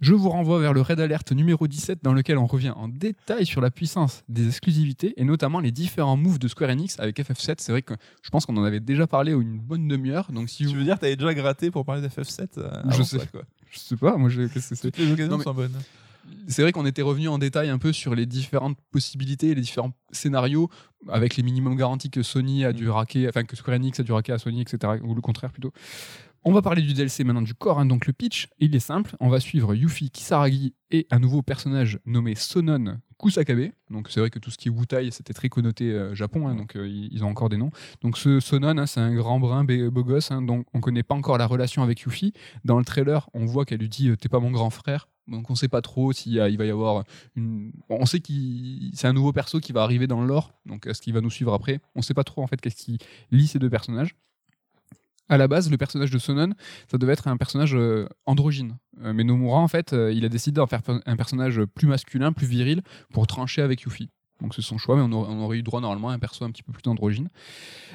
[0.03, 3.47] je vous renvoie vers le Red Alert numéro 17, dans lequel on revient en détail
[3.47, 7.55] sur la puissance des exclusivités et notamment les différents moves de Square Enix avec FF7.
[7.59, 10.31] C'est vrai que je pense qu'on en avait déjà parlé une bonne demi-heure.
[10.33, 13.19] Donc si Tu vous, veux dire, t'avais déjà gratté pour parler d'FF7 euh, Je sais.
[13.21, 13.43] ça, quoi.
[13.71, 15.79] je sais pas, moi, je- qu'est-ce que c'est Toutes les occasions Non, mais- sont bonnes.
[16.49, 19.93] c'est vrai qu'on était revenu en détail un peu sur les différentes possibilités, les différents
[20.11, 20.69] scénarios,
[21.09, 24.13] avec les minimums garantis que Sony a dû raquer, enfin que Square Enix a dû
[24.13, 24.95] raquer à Sony, etc.
[25.05, 25.73] Ou le contraire plutôt.
[26.45, 27.79] On va parler du DLC maintenant du corps.
[27.79, 27.87] hein.
[27.87, 29.15] Donc le pitch, il est simple.
[29.21, 33.71] On va suivre Yuffie Kisaragi et un nouveau personnage nommé Sonon Kusakabe.
[33.91, 36.57] Donc c'est vrai que tout ce qui est Wutai, c'était très connoté euh, Japon, hein,
[36.57, 37.71] donc euh, ils ont encore des noms.
[38.03, 41.39] Donc ce Sonon, hein, c'est un grand brun beau gosse, donc on connaît pas encore
[41.39, 42.33] la relation avec Yuffie.
[42.65, 45.09] Dans le trailer, on voit qu'elle lui dit euh, T'es pas mon grand frère.
[45.29, 47.05] Donc on sait pas trop s'il va y avoir
[47.37, 47.73] une.
[47.89, 50.53] On sait qu'il c'est un nouveau perso qui va arriver dans le lore.
[50.67, 51.81] Donc est-ce qu'il va nous suivre après?
[51.95, 52.99] On sait pas trop en fait qu'est-ce qui
[53.31, 54.17] lie ces deux personnages.
[55.29, 56.51] À la base, le personnage de Sonon,
[56.91, 58.77] ça devait être un personnage euh, androgyne.
[59.03, 62.33] Euh, mais Nomura, en fait, euh, il a décidé d'en faire un personnage plus masculin,
[62.33, 64.11] plus viril, pour trancher avec Yuffie.
[64.41, 66.65] Donc c'est son choix, mais on aurait, eu droit normalement à un perso un petit
[66.65, 67.29] peu plus androgyne.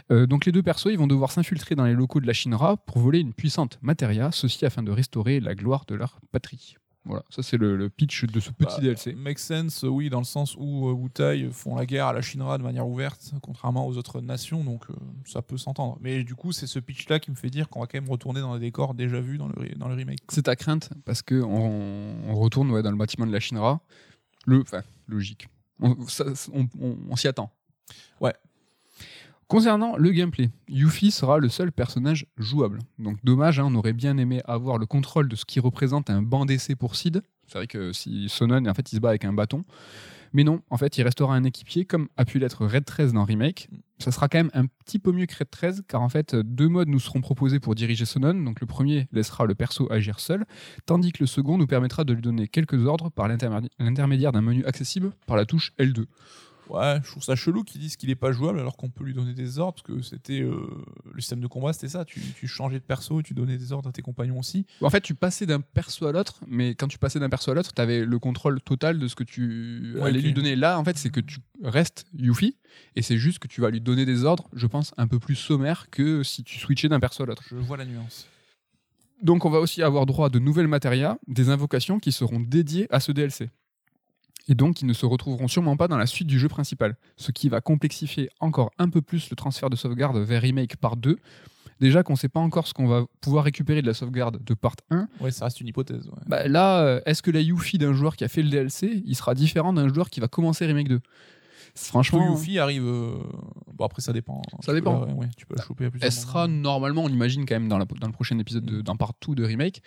[0.10, 3.00] Donc les deux persos, ils vont devoir s'infiltrer dans les locaux de la Shinra pour
[3.00, 6.78] voler une puissante matéria, ceci afin de restaurer la gloire de leur patrie.
[7.08, 9.14] Voilà, ça c'est le, le pitch de ce petit Bah, DLC.
[9.16, 12.58] Make sense, oui, dans le sens où euh, Wutai font la guerre à la Shinra
[12.58, 14.94] de manière ouverte, contrairement aux autres nations, donc euh,
[15.26, 15.98] ça peut s'entendre.
[16.02, 18.42] Mais du coup, c'est ce pitch-là qui me fait dire qu'on va quand même retourner
[18.42, 20.20] dans les décors déjà vus dans le, dans le remake.
[20.30, 23.80] C'est ta crainte parce que on, retourne ouais, dans le bâtiment de la Shinra.
[24.46, 25.48] Le, enfin, logique.
[25.82, 25.96] On-
[27.10, 27.52] on s'y attend.
[28.20, 28.34] Ouais.
[29.48, 32.80] Concernant le gameplay, Yuffie sera le seul personnage jouable.
[33.00, 36.22] Donc dommage, hein, on aurait bien aimé avoir le contrôle de ce qui représente un
[36.22, 37.22] banc d'essai pour Sid.
[37.48, 39.64] C'est vrai que si Sonon, en fait, il se bat avec un bâton.
[40.34, 43.24] Mais non, en fait, il restera un équipier comme a pu l'être Red 13 dans
[43.24, 43.70] Remake.
[44.00, 46.68] Ça sera quand même un petit peu mieux que Red 13, car en fait, deux
[46.68, 48.34] modes nous seront proposés pour diriger Sonon.
[48.34, 50.46] Donc le premier laissera le perso agir seul,
[50.86, 54.66] tandis que le second nous permettra de lui donner quelques ordres par l'intermédiaire d'un menu
[54.66, 56.04] accessible par la touche L2.
[56.70, 59.14] Ouais, je trouve ça chelou qu'ils disent qu'il est pas jouable alors qu'on peut lui
[59.14, 60.68] donner des ordres, parce que c'était euh,
[61.14, 62.06] le système de combat, c'était ça.
[62.06, 64.66] Tu, tu, changeais de perso et tu donnais des ordres à tes compagnons aussi.
[64.82, 67.54] En fait, tu passais d'un perso à l'autre, mais quand tu passais d'un perso à
[67.54, 70.56] l'autre, tu avais le contrôle total de ce que tu allais lui donner.
[70.56, 72.58] Là, en fait, c'est que tu restes Yuffie,
[72.96, 75.36] et c'est juste que tu vas lui donner des ordres, je pense, un peu plus
[75.36, 77.44] sommaires que si tu switchais d'un perso à l'autre.
[77.50, 78.28] Je vois la nuance.
[79.22, 82.88] Donc, on va aussi avoir droit à de nouvelles matérias, des invocations qui seront dédiées
[82.92, 83.50] à ce DLC
[84.48, 87.32] et donc ils ne se retrouveront sûrement pas dans la suite du jeu principal, ce
[87.32, 91.18] qui va complexifier encore un peu plus le transfert de sauvegarde vers Remake par 2.
[91.80, 94.54] Déjà qu'on ne sait pas encore ce qu'on va pouvoir récupérer de la sauvegarde de
[94.56, 95.08] part 1.
[95.20, 96.10] Ouais, ça reste une hypothèse.
[96.26, 99.16] Bah, là, euh, est-ce que la Yuffie d'un joueur qui a fait le DLC, il
[99.16, 101.00] sera différent d'un joueur qui va commencer Remake 2
[101.76, 102.84] Franchement, Yuffie arrive.
[102.84, 103.20] Euh,
[103.74, 104.42] bon après ça dépend.
[104.62, 105.06] Ça dépend.
[105.38, 108.40] tu peux la choper Elle sera normalement, on l'imagine quand même dans, dans le prochain
[108.40, 108.98] épisode de, mm.
[108.98, 109.84] part 2 de remake.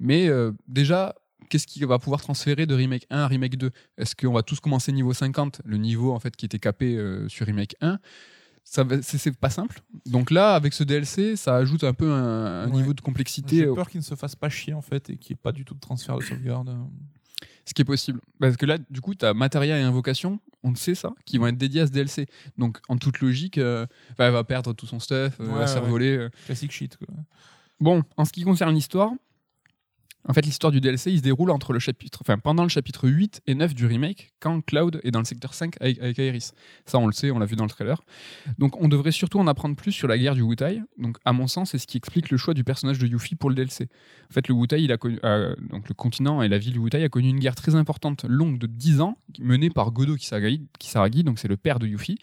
[0.00, 1.14] Mais euh, déjà,
[1.48, 4.60] qu'est-ce qui va pouvoir transférer de Remake 1 à Remake 2 Est-ce qu'on va tous
[4.60, 7.98] commencer niveau 50, le niveau en fait qui était capé euh, sur Remake 1
[9.00, 9.80] c'est pas simple.
[10.04, 13.56] Donc là, avec ce DLC, ça ajoute un peu un, niveau de complexité.
[13.56, 15.52] J'ai peur qu'il ne se fasse pas chier en fait et qu'il n'y ait pas
[15.52, 16.76] du tout de transfert de sauvegarde.
[17.64, 18.20] Ce qui est possible.
[18.38, 21.46] Parce que là, du coup, tu as Materia et Invocation, on sait ça, qui vont
[21.46, 22.26] être dédiés à ce DLC.
[22.58, 23.86] Donc en toute logique, euh,
[24.18, 26.28] elle va perdre tout son stuff, elle va se voler.
[26.44, 26.98] Classique shit.
[26.98, 27.08] Quoi.
[27.80, 29.12] Bon, en ce qui concerne l'histoire,
[30.28, 33.08] en fait, l'histoire du DLC, il se déroule entre le chapitre, enfin, pendant le chapitre
[33.08, 36.42] 8 et 9 du remake, quand Cloud est dans le secteur 5 avec, avec.
[36.84, 38.02] Ça, on le sait, on l'a vu dans le trailer.
[38.58, 40.82] Donc, on devrait surtout en apprendre plus sur la guerre du Wutai.
[40.98, 43.48] Donc, à mon sens, c'est ce qui explique le choix du personnage de Yuffie pour
[43.48, 43.88] le DLC.
[44.30, 44.86] En fait, le Wutai,
[45.24, 48.24] euh, donc le continent et la ville du Wutai a connu une guerre très importante,
[48.28, 52.18] longue de 10 ans, menée par Godo Kisaragi, Kisaragi donc c'est le père de Yuffie.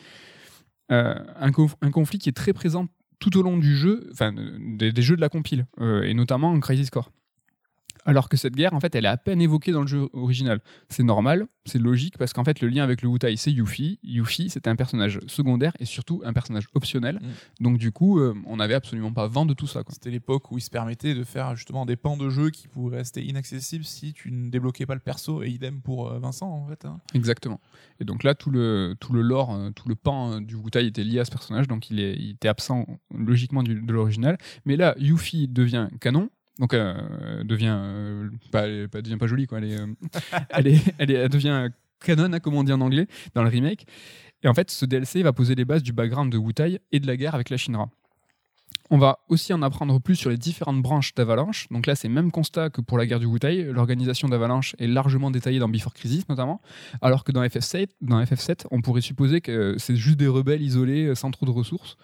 [0.92, 2.88] Euh, un, conflit qui est très présent
[3.18, 6.60] tout au long du jeu, enfin, des, jeux de la compile, euh, et notamment en
[6.60, 7.12] Crisis Core
[8.06, 10.62] alors que cette guerre, en fait, elle est à peine évoquée dans le jeu original.
[10.90, 14.00] C'est normal, c'est logique, parce qu'en fait, le lien avec le Wutai, c'est Yuffie.
[14.04, 17.16] Yuffie, c'était un personnage secondaire et surtout un personnage optionnel.
[17.16, 17.64] Mm.
[17.64, 19.82] Donc, du coup, euh, on n'avait absolument pas vent de tout ça.
[19.90, 22.98] C'était l'époque où il se permettait de faire justement des pans de jeu qui pourraient
[22.98, 26.68] rester inaccessibles si tu ne débloquais pas le perso, et idem pour euh, Vincent, en
[26.68, 26.86] fait.
[26.86, 27.00] Hein.
[27.16, 27.60] Exactement.
[28.00, 31.04] Et donc là, tout le, tout le lore, euh, tout le pan du Wutai était
[31.04, 34.38] lié à ce personnage, donc il, est, il était absent logiquement de l'original.
[34.66, 36.30] Mais là, Yuffie devient canon,
[36.60, 39.88] donc euh, devient euh, pas, devient pas jolie quoi elle est, euh,
[40.50, 41.70] elle, est, elle, devient
[42.04, 43.86] canon hein, comme on dit en anglais dans le remake
[44.44, 47.08] et en fait ce DLC va poser les bases du background de Wutai et de
[47.08, 47.90] la guerre avec la Shinra
[48.92, 51.68] on va aussi en apprendre plus sur les différentes branches d'Avalanche.
[51.72, 55.32] Donc là, c'est même constat que pour la guerre du Wutai, l'organisation d'Avalanche est largement
[55.32, 56.62] détaillée dans Before Crisis notamment,
[57.02, 61.16] alors que dans FF7, dans FF7 on pourrait supposer que c'est juste des rebelles isolés
[61.16, 61.98] sans trop de ressources.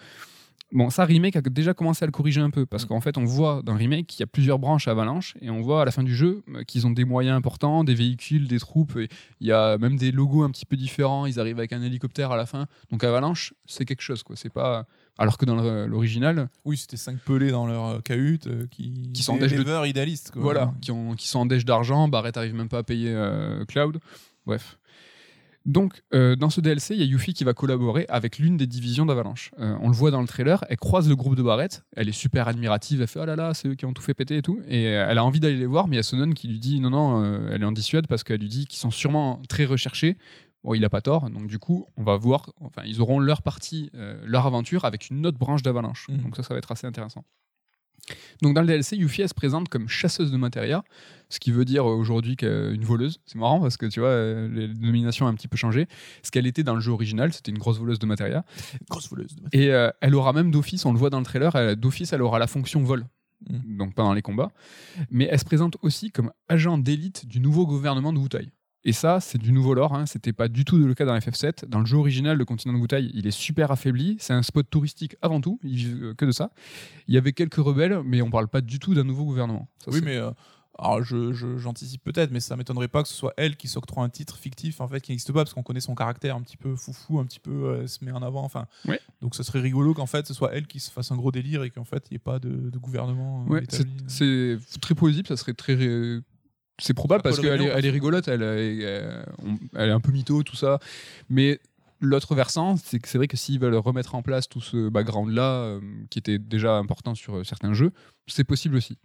[0.73, 2.87] Bon, ça, Remake a déjà commencé à le corriger un peu, parce mm.
[2.87, 5.81] qu'en fait, on voit dans Remake qu'il y a plusieurs branches Avalanche, et on voit
[5.81, 8.97] à la fin du jeu euh, qu'ils ont des moyens importants, des véhicules, des troupes,
[9.39, 12.31] il y a même des logos un petit peu différents, ils arrivent avec un hélicoptère
[12.31, 12.67] à la fin.
[12.89, 14.35] Donc Avalanche, c'est quelque chose, quoi.
[14.35, 14.85] C'est pas.
[15.17, 15.55] Alors que dans
[15.85, 16.49] l'original.
[16.63, 19.87] Oui, c'était cinq pelés dans leur euh, cahute euh, qui, qui sont des de...
[19.87, 20.31] idéalistes.
[20.31, 20.41] Quoi.
[20.41, 23.13] Voilà, qui, ont, qui sont en d'argent, Barrett arrive même pas à payer
[23.67, 23.99] Cloud.
[24.45, 24.77] Bref.
[25.65, 28.65] Donc, euh, dans ce DLC, il y a Yuffie qui va collaborer avec l'une des
[28.65, 29.51] divisions d'Avalanche.
[29.59, 32.13] Euh, on le voit dans le trailer, elle croise le groupe de Barrett, elle est
[32.13, 34.41] super admirative, elle fait Oh là là, c'est eux qui ont tout fait péter et
[34.41, 34.59] tout.
[34.67, 36.79] Et elle a envie d'aller les voir, mais il y a Sonon qui lui dit
[36.79, 39.65] Non, non, euh, elle est en dissuade parce qu'elle lui dit qu'ils sont sûrement très
[39.65, 40.17] recherchés.
[40.63, 43.41] Bon, il a pas tort, donc du coup, on va voir, enfin, ils auront leur
[43.41, 43.89] partie,
[44.23, 46.07] leur aventure avec une autre branche d'Avalanche.
[46.07, 46.17] Mmh.
[46.17, 47.23] Donc ça, ça va être assez intéressant.
[48.41, 50.83] Donc dans le DLC, Yuffie elle se présente comme chasseuse de matéria,
[51.29, 53.19] ce qui veut dire aujourd'hui qu'une voleuse.
[53.25, 55.87] C'est marrant parce que tu vois, euh, les nominations ont un petit peu changé.
[56.23, 58.43] Ce qu'elle était dans le jeu original, c'était une grosse voleuse de matéria.
[58.89, 59.35] Grosse voleuse.
[59.35, 62.21] De Et euh, elle aura même d'office, on le voit dans le trailer, d'office elle
[62.21, 63.05] aura la fonction vol.
[63.49, 63.77] Mm.
[63.77, 64.51] Donc pendant les combats.
[65.09, 68.51] Mais elle se présente aussi comme agent d'élite du nouveau gouvernement de Wutai.
[68.83, 69.93] Et ça, c'est du nouveau lore.
[69.93, 70.05] Hein.
[70.05, 71.65] C'était pas du tout le cas dans FF7.
[71.67, 74.17] Dans le jeu original, le continent de Wutai, il est super affaibli.
[74.19, 75.59] C'est un spot touristique avant tout.
[75.63, 76.51] Ils vivent euh, que de ça.
[77.07, 79.67] Il y avait quelques rebelles, mais on parle pas du tout d'un nouveau gouvernement.
[79.87, 80.31] oui, mais euh,
[80.79, 84.09] alors je, j'anticipe peut-être, mais ça m'étonnerait pas que ce soit elle qui s'octroie un
[84.09, 86.75] titre fictif en fait qui n'existe pas parce qu'on connaît son caractère un petit peu
[86.75, 88.43] foufou, un petit peu euh, se met en avant.
[88.43, 88.65] Enfin,
[89.21, 91.63] donc ce serait rigolo qu'en fait ce soit elle qui se fasse un gros délire
[91.63, 93.45] et qu'en fait il n'y ait pas de, gouvernement.
[94.07, 95.27] c'est, très plausible.
[95.27, 95.75] Ça serait très
[96.81, 100.79] c'est probable parce qu'elle est, elle est rigolote, elle, est un peu mytho, tout ça.
[101.29, 101.59] Mais
[102.03, 105.43] L'autre versant, c'est que c'est vrai que s'ils veulent remettre en place tout ce background-là,
[105.43, 105.79] euh,
[106.09, 107.91] qui était déjà important sur euh, certains jeux,
[108.25, 108.97] c'est possible aussi.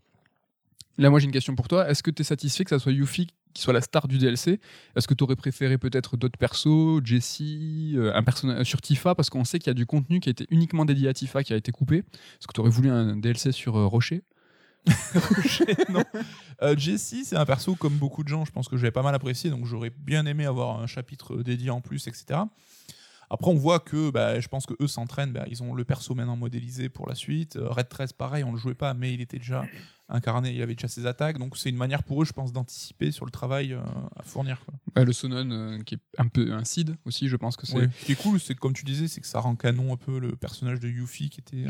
[0.96, 1.88] Là, moi, j'ai une question pour toi.
[1.90, 4.60] Est-ce que tu es satisfait que ça soit Yuffie qui soit la star du DLC
[4.96, 9.14] Est-ce que tu aurais préféré peut-être d'autres persos, Jessie, euh, un personnage sur Tifa?
[9.14, 11.42] Parce qu'on sait qu'il y a du contenu qui a été uniquement dédié à Tifa
[11.42, 11.98] qui a été coupé.
[11.98, 14.22] Est-ce que tu aurais voulu un DLC sur euh, Rocher?
[15.88, 16.04] non.
[16.62, 19.14] Euh, Jessie, c'est un perso comme beaucoup de gens, je pense que j'avais pas mal
[19.14, 22.40] apprécié, donc j'aurais bien aimé avoir un chapitre dédié en plus, etc.
[23.28, 26.14] Après, on voit que bah, je pense que eux s'entraînent, bah, ils ont le perso
[26.14, 27.56] maintenant modélisé pour la suite.
[27.56, 29.64] Euh, Red 13, pareil, on le jouait pas, mais il était déjà
[30.08, 33.10] incarné, il avait déjà ses attaques, donc c'est une manière pour eux, je pense, d'anticiper
[33.10, 33.80] sur le travail euh,
[34.16, 34.60] à fournir.
[34.64, 35.04] Quoi.
[35.04, 37.76] Le Sonon, euh, qui est un peu un seed aussi, je pense que c'est.
[37.76, 37.88] Ouais.
[37.98, 39.96] Ce qui est cool, c'est que, comme tu disais, c'est que ça rend canon un
[39.96, 41.66] peu le personnage de Yuffie qui était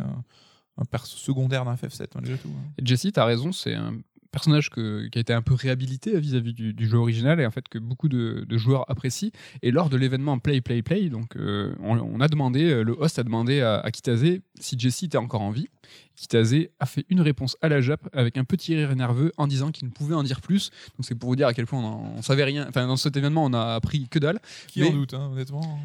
[0.78, 2.48] un perso secondaire d'un FF7 malgré tout.
[2.48, 2.70] hein.
[2.78, 3.94] Et Jessie, t'as raison, c'est un
[4.32, 7.50] personnage que- qui a été un peu réhabilité vis-à-vis du, du jeu original et en
[7.50, 9.30] fait que beaucoup de, de joueurs apprécient.
[9.62, 12.92] Et lors de l'événement Play Play Play, donc euh, on, on a demandé, euh, le
[13.00, 15.68] host a demandé à, à Kitase si Jessie était encore en vie.
[16.16, 19.70] Kitase a fait une réponse à la Jap avec un petit rire nerveux en disant
[19.70, 20.68] qu'il ne pouvait en dire plus.
[20.98, 22.66] Donc c'est pour vous dire à quel point on, on savait rien.
[22.68, 24.40] Enfin dans cet événement on a appris que dalle.
[24.66, 25.80] Qui Mais- en doute, hein, honnêtement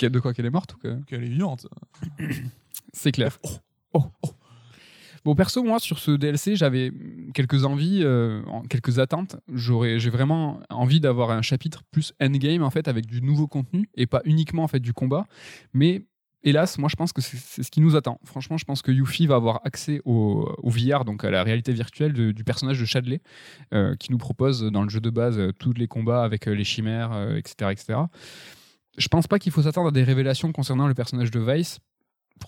[0.00, 1.00] De quoi qu'elle est morte ou que...
[1.04, 1.68] Qu'elle est vivante.
[2.92, 3.38] C'est clair.
[3.44, 3.50] Oh,
[3.94, 4.30] oh, oh.
[5.24, 6.90] Bon, perso, moi, sur ce DLC, j'avais
[7.32, 9.36] quelques envies, euh, quelques attentes.
[9.52, 13.88] J'aurais, j'ai vraiment envie d'avoir un chapitre plus endgame, en fait, avec du nouveau contenu
[13.94, 15.26] et pas uniquement, en fait, du combat.
[15.74, 16.02] Mais
[16.42, 18.18] hélas, moi, je pense que c'est ce qui nous attend.
[18.24, 21.72] Franchement, je pense que Yuffie va avoir accès au, au VR, donc à la réalité
[21.72, 23.20] virtuelle du personnage de Chadley,
[23.72, 26.64] euh, qui nous propose dans le jeu de base euh, tous les combats avec les
[26.64, 27.98] chimères, etc., etc.
[28.98, 31.78] Je pense pas qu'il faut s'attendre à des révélations concernant le personnage de Vice.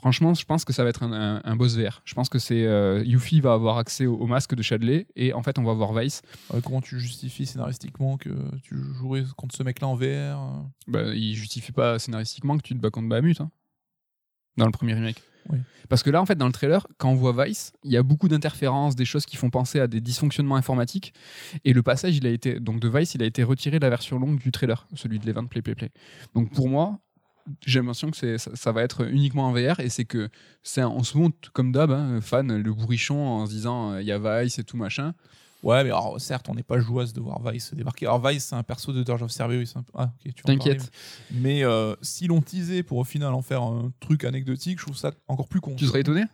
[0.01, 2.03] Franchement, je pense que ça va être un, un- un boss VR.
[2.05, 5.33] Je pense que c'est euh, Yuffie va avoir accès au, au masque de Chadley et
[5.33, 6.23] en fait on va voir Vice.
[6.65, 8.31] Comment tu justifies scénaristiquement que
[8.63, 12.75] tu jouerais contre ce mec-là en VR euh Bah, il justifie pas scénaristiquement que tu
[12.75, 13.51] te bats contre Bahamut hein,
[14.57, 15.23] dans le premier remake.
[15.51, 15.59] Oui.
[15.91, 18.03] Parce que là, en fait, dans le trailer, quand on voit Vice, il y a
[18.03, 21.13] beaucoup d'interférences, des choses qui font penser à des dysfonctionnements informatiques.
[21.67, 23.91] Et le passage, il a été donc de Vice, il a été retiré de la
[23.91, 25.91] version longue du trailer, celui de l'event Play Play Play.
[26.35, 26.99] Donc pour moi,
[27.67, 30.29] j'ai l'impression que c'est, ça, ça va être uniquement en VR et c'est que
[30.63, 34.01] c'est un- on se monte comme d'hab, hein, fan, le bourrichon en se disant euh,
[34.03, 35.15] il y a Vice et tout machin.
[35.63, 38.05] Ouais, mais alors, certes, on n'est pas joueuse de voir Vice débarquer.
[38.07, 39.73] Alors, Vice, c'est un perso de Dirge of Cerberus.
[39.77, 40.91] un Ah, ok, tu vas en T'inquiète.
[41.31, 44.97] Mais euh, si l'on teasait pour au final en faire un truc anecdotique, je trouve
[44.97, 45.75] ça encore plus con.
[45.75, 46.25] Tu serais étonné?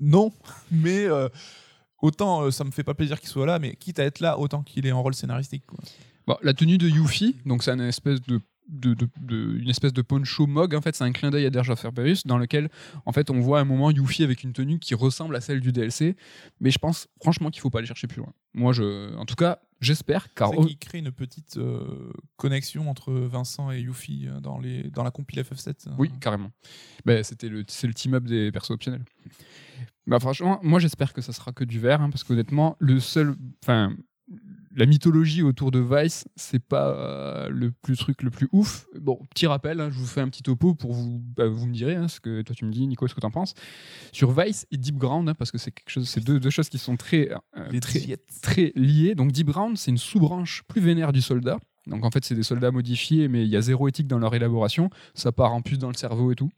[0.00, 0.32] Non,
[0.72, 1.28] mais euh,
[2.02, 4.36] autant euh, ça me fait pas plaisir qu'il soit là, mais quitte à être là,
[4.38, 5.64] autant qu'il ait un rôle scénaristique.
[5.66, 5.78] Quoi.
[6.26, 8.40] Bon, la tenue de Yuffie, donc c'est une espèce de,
[8.70, 10.74] de, de- de- une espèce de poncho mog.
[10.74, 12.70] En fait, c'est un clin d'œil à Dirge of Cerberus dans lequel,
[13.06, 15.60] en fait, on voit à un moment Yuffie avec une tenue qui ressemble à celle
[15.60, 16.16] du DLC.
[16.60, 18.32] Mais je pense franchement qu'il faut pas aller chercher plus loin.
[18.54, 23.70] Moi, je, en tout cas, j'espère, car qu'il crée une petite euh, connexion entre Vincent
[23.70, 25.88] et Yuffie euh, dans, les, dans la compile FF7.
[25.88, 25.92] euh.
[25.98, 26.50] oui, carrément.
[27.04, 29.04] Ben, c'était le, c'est le team up des persos optionnels.
[30.06, 33.36] Bah, franchement, moi, j'espère que ça sera que du vert, hein, parce qu'honnêtement, le seul,
[33.62, 33.94] enfin.
[34.76, 38.86] La mythologie autour de Vice, c'est pas euh, le plus truc le plus ouf.
[39.00, 41.72] Bon, petit rappel, hein, je vous fais un petit topo pour vous, bah, vous me
[41.72, 43.54] direz hein, ce que toi tu me dis, Nico, ce que t'en penses.
[44.12, 46.68] Sur Vice et Deep Ground, hein, parce que c'est quelque chose, c'est deux, deux choses
[46.68, 49.16] qui sont très, euh, très, très liées.
[49.16, 51.58] Donc Deep Ground, c'est une sous-branche plus vénère du soldat.
[51.88, 54.34] Donc en fait, c'est des soldats modifiés, mais il y a zéro éthique dans leur
[54.34, 54.88] élaboration.
[55.14, 56.50] Ça part en plus dans le cerveau et tout.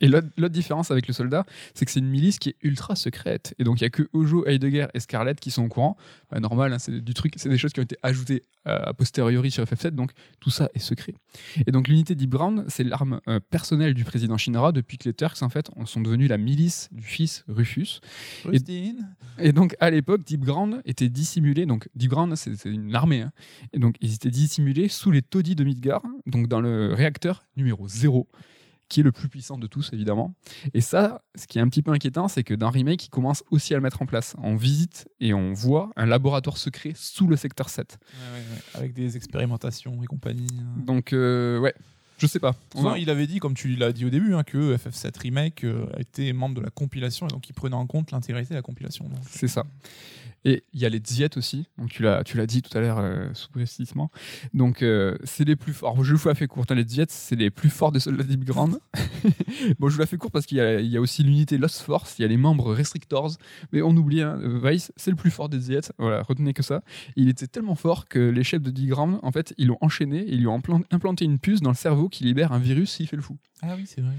[0.00, 3.54] Et l'autre différence avec le soldat, c'est que c'est une milice qui est ultra secrète.
[3.58, 5.96] Et donc, il n'y a que Ojo, Heidegger et Scarlett qui sont au courant.
[6.30, 8.94] Bah, normal, hein, c'est du truc, c'est des choses qui ont été ajoutées euh, a
[8.94, 11.14] posteriori sur FF7, donc tout ça est secret.
[11.66, 15.12] Et donc, l'unité Deep Ground, c'est l'arme euh, personnelle du président Shinra depuis que les
[15.12, 18.00] Turks, en fait, sont devenus la milice du fils Rufus.
[19.38, 21.66] Et donc, à l'époque, Deep Ground était dissimulé.
[21.66, 23.20] Donc, Deep Ground, c'est c'est une armée.
[23.20, 23.32] hein.
[23.74, 27.86] Et donc, ils étaient dissimulés sous les taudis de Midgar, donc dans le réacteur numéro
[27.86, 28.26] 0,
[28.88, 30.34] qui est le plus puissant de tous, évidemment.
[30.74, 33.42] Et ça, ce qui est un petit peu inquiétant, c'est que dans Remake, ils commencent
[33.50, 34.36] aussi à le mettre en place.
[34.42, 37.98] On visite et on voit un laboratoire secret sous le secteur 7.
[38.02, 38.60] Ouais, ouais, ouais.
[38.74, 40.46] Avec des expérimentations et compagnie.
[40.60, 40.84] euh.
[40.84, 41.74] Donc, euh, ouais,
[42.18, 42.54] je sais pas.
[42.76, 45.64] On va- il avait dit, comme tu l'as dit au début, hein, que FF7 Remake
[45.64, 48.62] euh, était membre de la compilation et donc il prenait en compte l'intégrité de la
[48.62, 49.08] compilation.
[49.28, 49.64] C'est ça.
[50.46, 52.80] Et il y a les Ziet aussi, donc tu l'as, tu l'as dit tout à
[52.82, 54.10] l'heure euh, sous précisément.
[54.52, 55.92] Donc euh, c'est les plus forts.
[55.92, 56.70] Alors, je vous la fais courte.
[56.70, 58.78] hein, les Ziet, c'est les plus forts des soldats Deep Ground.
[59.78, 61.56] bon, je vous la fais courte parce qu'il y a, il y a aussi l'unité
[61.56, 63.32] Lost Force, il y a les membres Restrictors,
[63.72, 65.80] mais on oublie, hein, Vice, c'est le plus fort des Ziet.
[65.98, 66.82] Voilà, retenez que ça.
[67.16, 70.18] Il était tellement fort que les chefs de Deep Ground, en fait, ils l'ont enchaîné
[70.18, 72.92] et ils lui ont implan- implanté une puce dans le cerveau qui libère un virus
[72.92, 73.38] s'il fait le fou.
[73.62, 74.12] Ah oui, c'est vrai.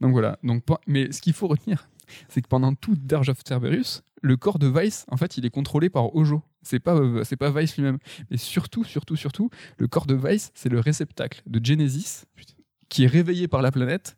[0.00, 0.38] Donc voilà.
[0.44, 1.88] Donc, mais ce qu'il faut retenir,
[2.28, 5.50] c'est que pendant tout Dirge of Cerberus, le corps de Vice, en fait, il est
[5.50, 6.42] contrôlé par Ojo.
[6.62, 7.98] C'est pas, euh, c'est pas Vice lui-même.
[8.30, 12.24] Mais surtout, surtout, surtout, le corps de Vice, c'est le réceptacle de Genesis
[12.88, 14.16] qui est réveillé par la planète.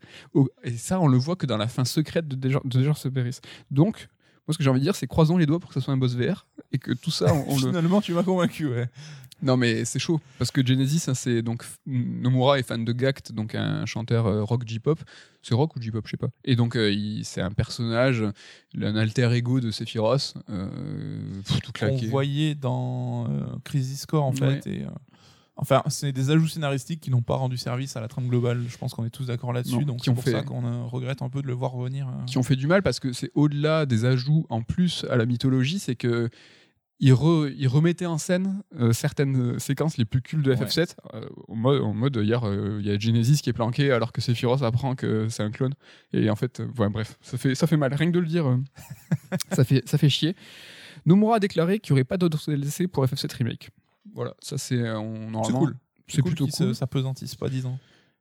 [0.64, 3.40] Et ça, on le voit que dans la fin secrète de Danger de Danger Space.
[3.70, 4.08] Donc,
[4.46, 5.94] moi, ce que j'ai envie de dire, c'est croisons les doigts pour que ça soit
[5.94, 7.68] un boss VR et que tout ça, on, on le.
[7.68, 8.88] Finalement, tu m'as convaincu, ouais.
[9.44, 13.30] Non, mais c'est chaud parce que Genesis, hein, c'est donc Nomura est fan de Gact,
[13.32, 14.98] donc un chanteur euh, rock J-pop.
[15.42, 16.28] C'est rock ou J-pop, je sais pas.
[16.44, 18.24] Et donc, euh, il- c'est un personnage,
[18.80, 20.68] un alter ego de Sephiroth, euh,
[21.46, 22.06] pff, tout On claqué.
[22.06, 24.66] voyait dans euh, Crisis Core, en fait.
[24.66, 24.88] Et, euh,
[25.56, 28.62] enfin, c'est des ajouts scénaristiques qui n'ont pas rendu service à la trame globale.
[28.68, 29.84] Je pense qu'on est tous d'accord Non, là-dessus.
[29.84, 31.72] Donc, qui c'est ont pour fait- ça qu'on euh, regrette un peu de le voir
[31.72, 32.08] revenir.
[32.08, 32.24] euh.
[32.24, 35.26] qui ont fait du mal parce que c'est au-delà des ajouts en plus à la
[35.26, 36.30] mythologie, c'est que
[37.00, 40.56] il, re- il remettait en scène euh, certaines euh, séquences les plus cultes de Ouais.
[40.56, 43.90] FF7 euh, en, mode, en mode hier euh, il y a Genesis qui est planqué
[43.90, 45.74] alors que Sephiroth apprend que c'est un clone
[46.12, 48.26] et en fait euh, ouais, bref ça fait ça fait mal rien que de le
[48.26, 48.58] dire euh,
[49.52, 50.36] ça fait ça fait chier
[51.06, 53.70] Nomura a déclaré qu'il n'y aurait pas d'autres DLC pour FF7 remake
[54.14, 55.00] voilà ça c'est euh,
[55.44, 55.76] C'est cool.
[56.06, 57.78] c'est cool plutôt cool Ça pesantisse pas, disons.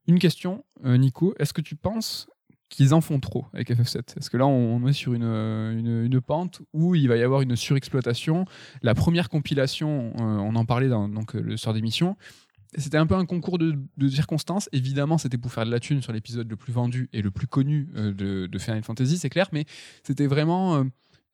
[0.07, 1.33] une question, euh, Nico.
[1.39, 2.27] Est-ce que tu penses
[2.75, 6.05] qu'ils en font trop avec FF7 Est-ce que là, on est sur une, euh, une,
[6.05, 8.45] une pente où il va y avoir une surexploitation.
[8.81, 12.17] La première compilation, euh, on en parlait dans donc, euh, le sort d'émission,
[12.75, 14.67] c'était un peu un concours de, de circonstances.
[14.71, 17.45] Évidemment, c'était pour faire de la thune sur l'épisode le plus vendu et le plus
[17.45, 19.65] connu de, de Final Fantasy, c'est clair, mais
[20.03, 20.83] c'était vraiment...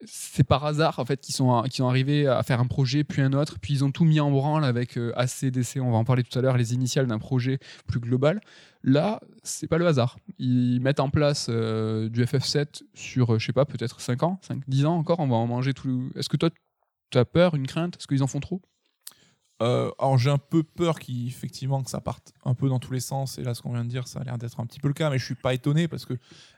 [0.05, 3.59] c'est par hasard en fait qu'ils sont, arrivés à faire un projet puis un autre
[3.59, 6.37] puis ils ont tout mis en branle avec euh, ACDC on va en parler tout
[6.37, 8.41] à l'heure les initiales d'un projet plus global.
[8.81, 10.17] Là, c'est pas le hasard.
[10.37, 14.39] Ils mettent en place euh, du FF7 sur, euh, je sais pas, peut-être 5 ans,
[14.41, 16.09] 5, 10 ans encore, on va en manger tout.
[16.15, 16.49] Est-ce que toi,
[17.11, 17.97] tu as peur, une crainte?
[17.97, 18.61] Est-ce qu'ils en font trop?
[19.61, 23.37] Alors j'ai un peu peur qu'effectivement que ça parte un peu dans tous les sens.
[23.37, 24.93] Et là ce qu'on vient de dire ça a l'air d'être un petit peu le
[24.93, 25.09] cas.
[25.09, 26.13] Mais je suis pas étonné parce que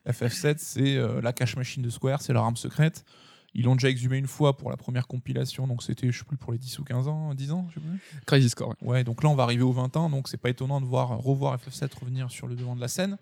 [0.07, 3.03] FF7 c'est la cache machine de Square c'est leur arme secrète
[3.53, 6.37] ils l'ont déjà exhumé une fois pour la première compilation donc c'était je sais plus
[6.37, 8.87] pour les 10 ou 15 ans 10 ans je sais plus Crisis Core, ouais.
[8.87, 11.09] Ouais, donc là, on va arriver aux 20 ans, donc c'est pas étonnant de voir
[11.17, 13.17] revoir FF7 revenir sur le devant de la scène.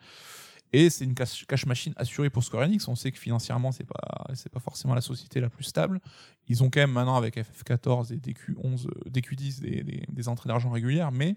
[0.72, 2.88] Et c'est une cache, cache machine assurée pour Square Enix.
[2.88, 5.99] On sait que financièrement, c'est pas, c'est pas forcément la société la plus stable.
[6.47, 10.47] Ils ont quand même maintenant avec FF14 et DQ11, euh, DQ10 des, des- des entrées
[10.47, 11.35] d'argent régulières, mais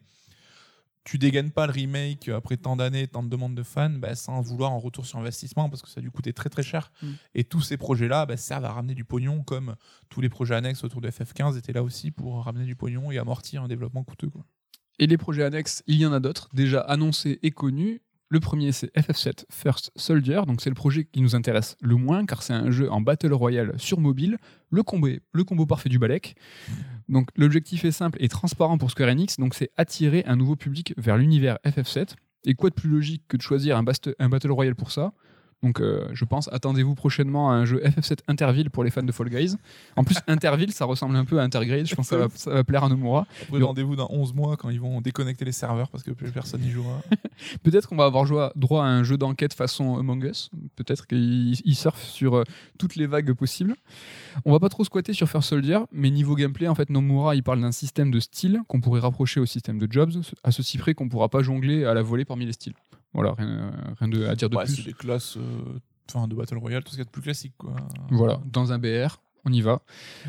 [1.05, 4.41] tu dégaines pas le remake après tant d'années, tant de demandes de fans, bah, sans
[4.41, 6.93] vouloir en retour sur investissement parce que ça a dû coûter très très cher.
[7.03, 7.07] Mm.
[7.35, 9.75] Et tous ces projets-là bah, servent à ramener du pognon, comme
[10.09, 13.19] tous les projets annexes autour de FF15 étaient là aussi pour ramener du pognon et
[13.19, 14.31] amortir un développement coûteux.
[14.31, 14.45] Quoi.
[14.99, 18.03] Et les projets annexes, il y en a d'autres, déjà annoncés et connus.
[18.33, 22.25] Le premier, c'est FF7 First Soldier, donc c'est le projet qui nous intéresse le moins,
[22.25, 24.39] car c'est un jeu en Battle Royale sur mobile,
[24.71, 26.35] le combo, parfait du Balek.
[27.11, 30.95] Donc l'objectif est simple et transparent pour Square Enix, donc c'est attirer un nouveau public
[30.97, 32.15] vers l'univers FF7.
[32.45, 35.13] Et quoi de plus logique que de choisir un Battle Royale pour ça?
[35.63, 39.13] Donc euh, je pense, attendez-vous prochainement à un jeu FF7 Interville pour les fans de
[39.13, 39.57] Fall Guys.
[39.97, 42.51] En plus, Interville, ça ressemble un peu à Intergrade, je pense que ça va, ça
[42.51, 43.27] va plaire à Nomura.
[43.43, 46.61] Après, rendez-vous dans 11 mois quand ils vont déconnecter les serveurs parce que plus personne
[46.63, 47.01] n'y jouera.
[47.63, 50.51] Peut-être qu'on va avoir droit à un jeu d'enquête façon Among Us.
[50.77, 52.45] Peut-être qu'ils ils surfent sur euh,
[52.79, 53.77] toutes les vagues possibles.
[54.45, 57.43] On va pas trop squatter sur First Soldier, mais niveau gameplay, en fait, Nomura, il
[57.43, 60.13] parle d'un système de style qu'on pourrait rapprocher au système de Jobs,
[60.43, 62.75] à ceci près qu'on pourra pas jongler à la volée parmi les styles.
[63.15, 64.85] Voilà, rien, rien de, à dire de Ouais, c'est plus.
[64.85, 65.79] des classes euh,
[66.13, 67.55] enfin, de Battle Royale, tout ce qu'il y a de plus classique.
[67.59, 67.75] Quoi.
[68.11, 69.83] Voilà, dans un BR, on y va.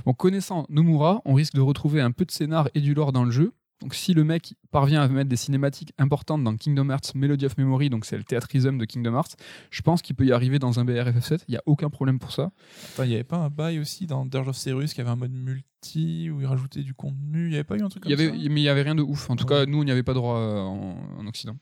[0.05, 3.23] En connaissant Nomura, on risque de retrouver un peu de scénar et du lore dans
[3.25, 3.53] le jeu.
[3.81, 7.57] Donc si le mec parvient à mettre des cinématiques importantes dans Kingdom Hearts Melody of
[7.57, 9.35] Memory, donc c'est le théâtrisme de Kingdom Hearts,
[9.71, 12.17] je pense qu'il peut y arriver dans un BR FF7, il n'y a aucun problème
[12.17, 12.51] pour ça.
[12.99, 15.33] Il n'y avait pas un bail aussi dans Dirge of Cerberus qui avait un mode
[15.33, 15.65] multi
[16.33, 18.25] où il rajoutait du contenu Il n'y avait pas eu un truc Il y comme
[18.25, 19.29] avait, ça mais il n'y avait rien de ouf.
[19.29, 19.49] En tout Ouais.
[19.49, 21.55] cas, nous, on n'y avait pas droit euh, en, en Occident.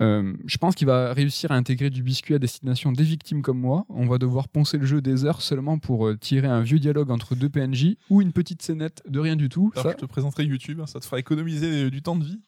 [0.00, 3.58] Euh, je pense qu'il va réussir à intégrer du biscuit à destination des victimes comme
[3.60, 3.84] moi.
[3.88, 7.10] On va devoir poncer le jeu des heures seulement pour euh, tirer un vieux dialogue
[7.10, 9.70] entre deux PNJ ou une petite scénette de rien du tout.
[9.74, 12.40] Alors, Ça, je te présenterai YouTube, hein, ça te fera économiser du temps de vie.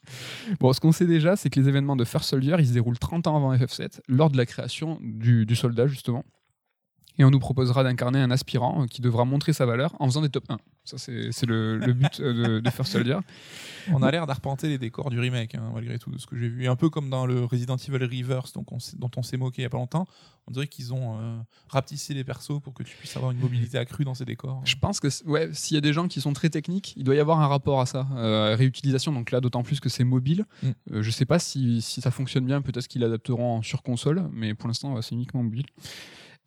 [0.59, 2.99] Bon, ce qu'on sait déjà, c'est que les événements de First Soldier, ils se déroulent
[2.99, 6.25] 30 ans avant FF7, lors de la création du, du soldat, justement.
[7.19, 10.23] Et on nous proposera d'incarner un aspirant euh, qui devra montrer sa valeur en faisant
[10.23, 10.59] des top 1.
[10.85, 13.19] Ça, c'est le, le but euh, de, de First Soldier.
[13.93, 16.49] On a l'air d'arpenter les décors du remake, hein, malgré tout, de ce que j'ai
[16.49, 16.65] vu.
[16.65, 19.63] Et un peu comme dans le Resident Evil Reverse, donc on dont on s'est moqué
[19.63, 20.07] il y a pas longtemps.
[20.47, 21.39] On dirait qu'ils ont euh,
[21.69, 24.61] rapetissé les persos pour que tu puisses avoir une mobilité accrue dans ces décors.
[24.65, 27.15] Je pense que ouais, s'il y a des gens qui sont très techniques, il doit
[27.15, 28.07] y avoir un rapport à ça.
[28.15, 30.45] Euh, réutilisation, donc là, d'autant plus que c'est mobile.
[30.63, 30.69] Mm.
[30.93, 34.55] Euh, je sais pas si, si ça fonctionne bien, peut-être qu'ils l'adapteront sur console, mais
[34.55, 35.67] pour l'instant, ouais, c'est uniquement mobile.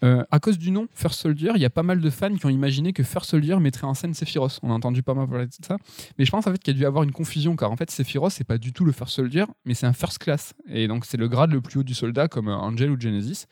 [0.04, 2.46] Euh, à cause du nom First Soldier, il y a pas mal de fans qui
[2.46, 4.60] ont imaginé que First Soldier mettrait en scène Sephiroth.
[4.62, 5.78] On a entendu pas mal parler de ça.
[6.18, 7.90] Mais je pense en fait qu'il y a dû avoir une confusion, car en fait,
[7.90, 10.54] Sephiroth, c'est pas du tout le First Soldier, mais c'est un First Class.
[10.68, 13.46] Et donc, c'est le grade le plus haut du soldat, comme euh, Angel ou Genesis.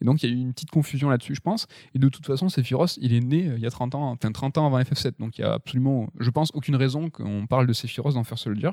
[0.00, 1.66] Et donc, il y a eu une petite confusion là-dessus, je pense.
[1.94, 4.30] Et de toute façon, Sephiroth, il est né euh, il y a 30 ans, enfin
[4.30, 5.18] 30 ans avant FF7.
[5.18, 8.44] Donc, il y a absolument, je pense, aucune raison qu'on parle de Sephiroth dans First
[8.44, 8.70] Soldier.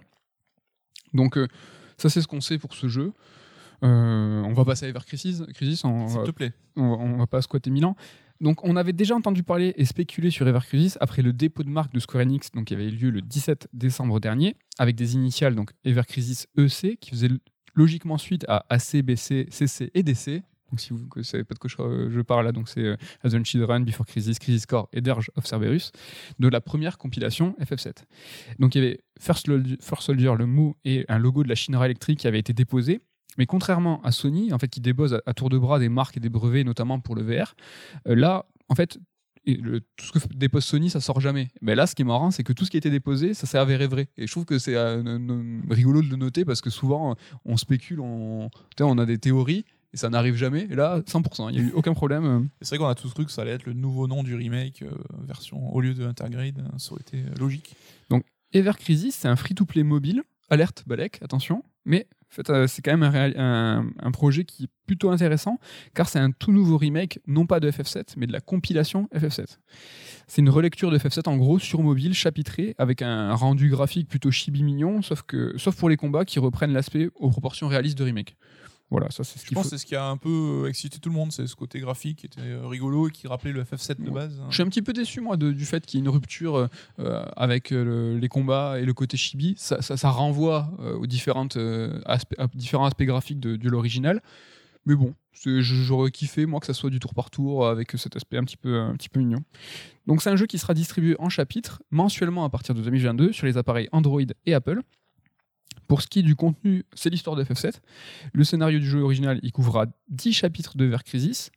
[1.14, 1.40] Donc,
[1.98, 3.14] ça, c'est ce qu'on sait pour ce jeu.
[3.84, 5.44] Euh, on va passer à Ever Crisis.
[6.08, 6.54] S'il te plaît.
[6.76, 7.96] on, va- on va pas squatter Milan.
[8.42, 11.70] Donc, on avait déjà entendu parler et spéculer sur Ever Crisis après le dépôt de
[11.70, 15.14] marque de Square Enix, donc qui avait eu lieu le 17 décembre dernier, avec des
[15.16, 17.30] initiales donc Ever Crisis EC, qui faisait
[17.76, 20.42] logiquement suite à AC, BC, CC et DC.
[20.72, 23.44] Donc, si vous ne savez pas de quoi je, parle là, donc c'est euh, Advent
[23.46, 25.92] Children, Before Crisis, Crisis Core et Dirge of Cerberus,
[26.40, 28.04] de la première compilation FF7.
[28.60, 31.56] Donc, il y avait First, Soldier- First Soldier, le mot et un logo de la
[31.56, 33.00] Shinra Electric qui avait été déposé.
[33.38, 36.18] Mais contrairement à Sony, en fait, qui dépose à, à tour de bras des marques
[36.18, 37.56] et des brevets, notamment pour le VR,
[38.07, 38.98] euh, là, en fait,
[39.48, 41.49] et le- tout ce que dépose Sony, ça sort jamais.
[41.62, 43.45] Mais là, ce qui est marrant, c'est que tout ce qui a été déposé, ça
[43.45, 44.07] s'est avéré vrai.
[44.18, 45.03] Et je trouve que c'est euh,
[45.70, 48.49] rigolo de le noter parce que souvent, euh, on spécule, on,
[48.80, 50.62] on a des théories et ça n'arrive jamais.
[50.72, 52.49] Et là, 100%, il n'y a eu aucun problème.
[52.62, 54.82] C'est vrai qu'on a tous cru que ça allait être le nouveau nom du remake,
[54.82, 54.90] euh,
[55.28, 57.76] version au lieu de Intergrade, euh, ça aurait été logique.
[58.53, 60.24] Ever Crisis, c'est un free-to-play mobile.
[60.49, 61.64] Alerte, Balek, attention.
[61.86, 62.07] Mais
[62.49, 65.60] euh, c'est quand même un, un- projet qui est plutôt intéressant,
[65.94, 69.57] car c'est un tout nouveau remake, non pas de FF7, mais de la compilation FF7.
[70.28, 74.32] C'est une relecture de FF7 en gros sur mobile, chapitré, avec un rendu graphique plutôt
[74.32, 75.24] chibi mignon, sauf,
[75.57, 78.36] sauf pour les combats qui reprennent l'aspect aux proportions réalistes de remake.
[78.91, 79.70] Voilà, ça c'est ce Je pense faut.
[79.72, 81.80] que c'est ce qui a un peu euh, excité tout le monde, c'est ce côté
[81.80, 84.14] graphique qui était euh, rigolo et qui rappelait le FF7 de Ouais.
[84.16, 84.40] base.
[84.40, 84.45] hein.
[84.49, 86.70] Je suis un petit peu déçu, moi, de- du fait qu'il y ait une rupture
[86.99, 89.56] euh, avec le- les combats et le côté chibi.
[89.57, 93.70] Ça, ça- ça renvoie euh, aux différentes, euh, aspects, à différents aspects graphiques de, de
[93.70, 94.22] l'original.
[94.86, 98.38] Mais bon, j'aurais kiffé, moi, que ça soit du tour par tour avec cet aspect
[98.38, 99.40] un petit peu, un petit peu mignon.
[100.06, 103.48] Donc, c'est un jeu qui sera distribué en chapitres mensuellement à partir de 2022 sur
[103.48, 104.82] les appareils Android et Apple.
[105.88, 107.76] Pour ce qui est du contenu, c'est l'histoire de FF7.
[108.34, 111.52] Le scénario du jeu original, il couvrira 10 chapitres de Ver Crisis,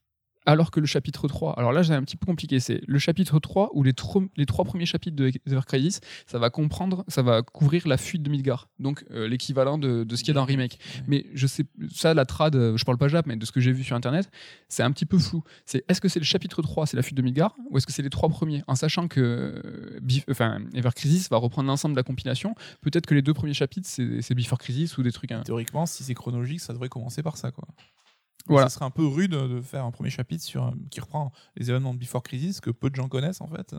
[0.48, 3.38] alors que le chapitre 3, alors là c'est un petit peu compliqué, c'est le chapitre
[3.38, 7.22] 3 ou les, tro- les trois premiers chapitres de Ever Crisis, ça va comprendre, ça
[7.22, 10.34] va couvrir la fuite de Midgar, donc euh, l'équivalent de, de ce qu'il y a
[10.40, 10.78] dans remake.
[10.96, 11.02] Ouais.
[11.06, 13.60] Mais je sais, ça la trad, euh, je parle pas Jap, mais de ce que
[13.60, 14.30] j'ai vu sur internet,
[14.68, 15.42] c'est un petit peu flou.
[15.66, 17.92] C'est est-ce que c'est le chapitre 3, c'est la fuite de Midgar, ou est-ce que
[17.92, 18.62] c'est les trois premiers?
[18.66, 23.14] En sachant que euh, enfin, Ever Crisis va reprendre l'ensemble de la compilation, peut-être que
[23.14, 25.32] les deux premiers chapitres c'est c'est Before Crisis ou des trucs.
[25.32, 25.42] hein.
[25.44, 27.50] Théoriquement, si c'est chronologique, ça devrait commencer par ça.
[27.50, 27.66] Quoi.
[28.46, 28.68] Voilà.
[28.68, 31.68] Ça serait un peu rude de faire un premier chapitre sur, euh, qui reprend les
[31.70, 33.72] événements de Before Crisis que peu de gens connaissent en fait.
[33.74, 33.78] euh,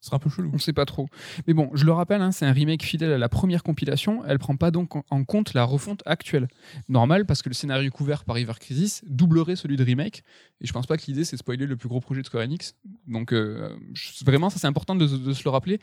[0.00, 0.50] Ce serait un peu chelou.
[0.54, 1.08] On sait pas trop.
[1.46, 4.22] Mais bon, je le rappelle, hein, c'est un remake fidèle à la première compilation.
[4.26, 6.46] Elle prend pas donc en- compte la refonte actuelle.
[6.88, 10.22] Normal, parce que le scénario couvert par Ever Crisis doublerait celui de remake.
[10.60, 12.44] Et je pense pas que l'idée c'est de spoiler le plus gros projet de Square
[12.44, 12.76] Enix.
[13.08, 13.76] Donc euh,
[14.24, 15.80] vraiment, ça c'est important de, de se le rappeler.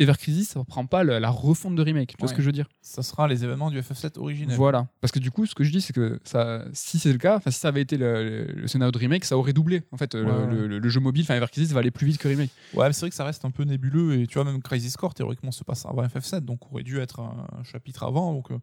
[0.00, 2.08] Ever Crisis, ça reprend pas la, la refonte de remake.
[2.10, 2.32] Tu vois Ouais.
[2.32, 2.66] ce que je veux dire?
[2.80, 4.56] Ça sera les événements du FF7 originel.
[4.56, 4.88] Voilà.
[5.00, 7.36] Parce que du coup, ce que je dis, c'est que ça, si c'est le cas,
[7.36, 9.82] enfin, si ça avait été le, scénario de remake, ça aurait doublé.
[9.92, 10.46] En fait, le- Ouais, ouais.
[10.46, 12.50] le, le- le jeu mobile, enfin Ever Crisis, va aller plus vite que remake.
[12.74, 14.96] Ouais, mais c'est vrai que ça reste un peu nébuleux et tu vois, même Crisis
[14.96, 18.32] Core théoriquement se passe avant FF7 donc aurait dû être un, un chapitre avant.
[18.32, 18.58] Donc, euh,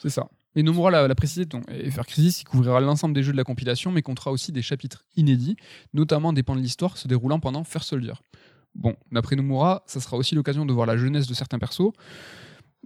[0.00, 0.28] C'est ça.
[0.54, 3.44] Et Nomura l'a l'a précisé, donc FR Crisis, il couvrira l'ensemble des jeux de la
[3.44, 5.56] compilation, mais comptera aussi des chapitres inédits,
[5.92, 8.14] notamment des pans de l'histoire se déroulant pendant First Soldier.
[8.76, 11.92] Bon, d'après Nomura, ça sera aussi l'occasion de voir la jeunesse de certains persos.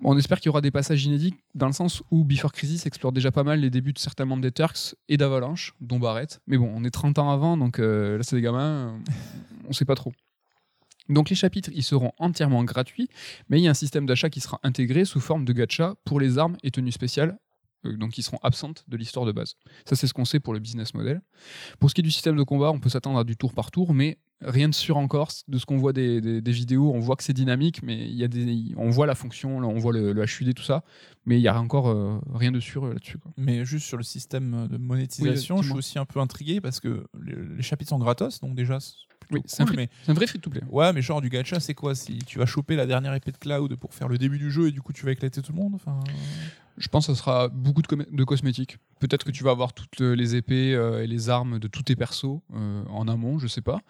[0.02, 3.12] On espère qu'il y aura des passages inédits, dans le sens où Before Crisis explore
[3.12, 6.40] déjà pas mal les débuts de certains membres des Turks et d'Avalanche, dont Barrett.
[6.46, 8.98] Mais bon, on est 30 ans avant, donc euh, là c'est des gamins,
[9.68, 10.12] on sait pas trop.
[11.10, 13.08] Donc les chapitres, ils seront entièrement gratuits,
[13.48, 16.20] mais il y a un système d'achat qui sera intégré sous forme de gacha pour
[16.20, 17.36] les armes et tenues spéciales,
[17.84, 19.54] donc qui seront absentes de l'histoire de base.
[19.88, 21.20] Ça, c'est ce qu'on sait pour le business model.
[21.78, 23.70] Pour ce qui est du système de combat, on peut s'attendre à du tour par
[23.70, 25.30] tour, mais rien de sûr encore.
[25.48, 28.14] De ce qu'on voit des, des- des vidéos, on voit que c'est dynamique, mais il
[28.14, 30.82] y a des, on voit la fonction, là, on voit le, le HUD, tout ça,
[31.26, 33.18] mais il y a encore euh, rien de sûr euh, là-dessus.
[33.36, 36.80] mais juste sur le système de monétisation, Oui, je suis aussi un peu intrigué parce
[36.80, 38.78] que les, les chapitres sont gratos, donc déjà
[39.30, 40.60] plutôt Oui, c'est un, cool, mais c'est un vrai free-to-play.
[40.68, 43.36] ouais, mais genre du gacha, c'est quoi Si tu vas choper la dernière épée de
[43.38, 45.58] Cloud pour faire le début du jeu et du coup tu vas éclater tout le
[45.58, 45.98] monde enfin...
[46.78, 48.78] Je pense que ça sera beaucoup de, com- de cosmétiques.
[49.00, 51.94] Peut-être que tu vas avoir toutes les épées euh, et les armes de tous tes
[51.94, 53.80] persos euh, en amont, je sais pas.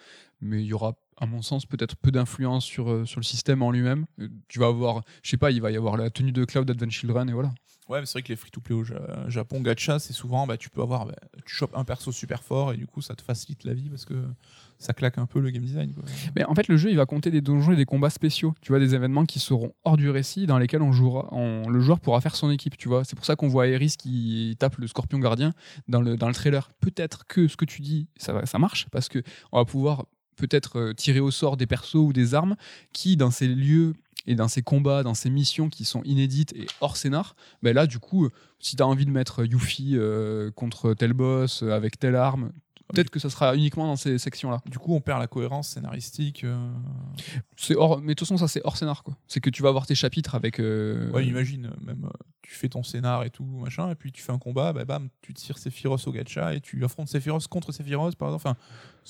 [0.40, 3.62] Mais il y aura, à mon sens, peut-être peu d'influence sur, euh, sur le système
[3.62, 4.06] en lui-même.
[4.20, 6.68] Euh, Tu vas avoir, je sais pas, il va y avoir la tenue de Cloud
[6.68, 7.52] Advent Children et voilà.
[7.90, 10.70] Ouais, mais c'est vrai que les free-to-play au Ja- Japon gacha, c'est souvent bah, tu
[10.70, 11.14] peux avoir bah,
[11.44, 14.04] tu chopes un perso super fort et du coup ça te facilite la vie parce
[14.04, 14.14] que
[14.78, 15.92] ça claque un peu le game design.
[16.36, 18.54] Mais en fait, le jeu, il va compter des donjons et des combats spéciaux.
[18.62, 21.28] Tu vois, des événements qui seront hors du récit, dans lesquels on jouera,
[21.68, 22.78] le joueur pourra faire son équipe.
[22.78, 25.52] Tu vois, c'est pour ça qu'on voit Aerys qui tape le Scorpion Gardien
[25.88, 26.70] dans le dans le trailer.
[26.80, 29.22] Peut-être que ce que tu dis, ça ça marche parce que
[29.52, 30.06] on va pouvoir
[30.36, 32.56] peut-être euh, tirer au sort des persos ou des armes
[32.94, 33.92] qui, dans ces lieux
[34.26, 37.86] et dans ces combats, dans ces missions qui sont inédites et hors scénar, ben là,
[37.86, 41.72] du coup, euh, si tu as envie de mettre Yuffie euh, contre tel boss euh,
[41.72, 42.52] avec telle arme,
[42.92, 44.62] Peut-être que ça sera uniquement dans ces sections-là.
[44.68, 46.42] Du coup, on perd la cohérence scénaristique.
[46.42, 46.58] euh.
[47.56, 49.16] C'est hors, mais de toute façon, ça c'est hors scénar quoi.
[49.28, 50.58] C'est que tu vas avoir tes chapitres avec.
[50.58, 52.10] euh, Ouais, imagine, euh, même euh,
[52.42, 55.08] tu fais ton scénar et tout, machin, et puis tu fais un combat, bah, bam,
[55.22, 58.48] tu tires Sephiroth au gacha et tu affrontes Sephiroth contre Sephiroth, par exemple.
[58.48, 58.56] Enfin,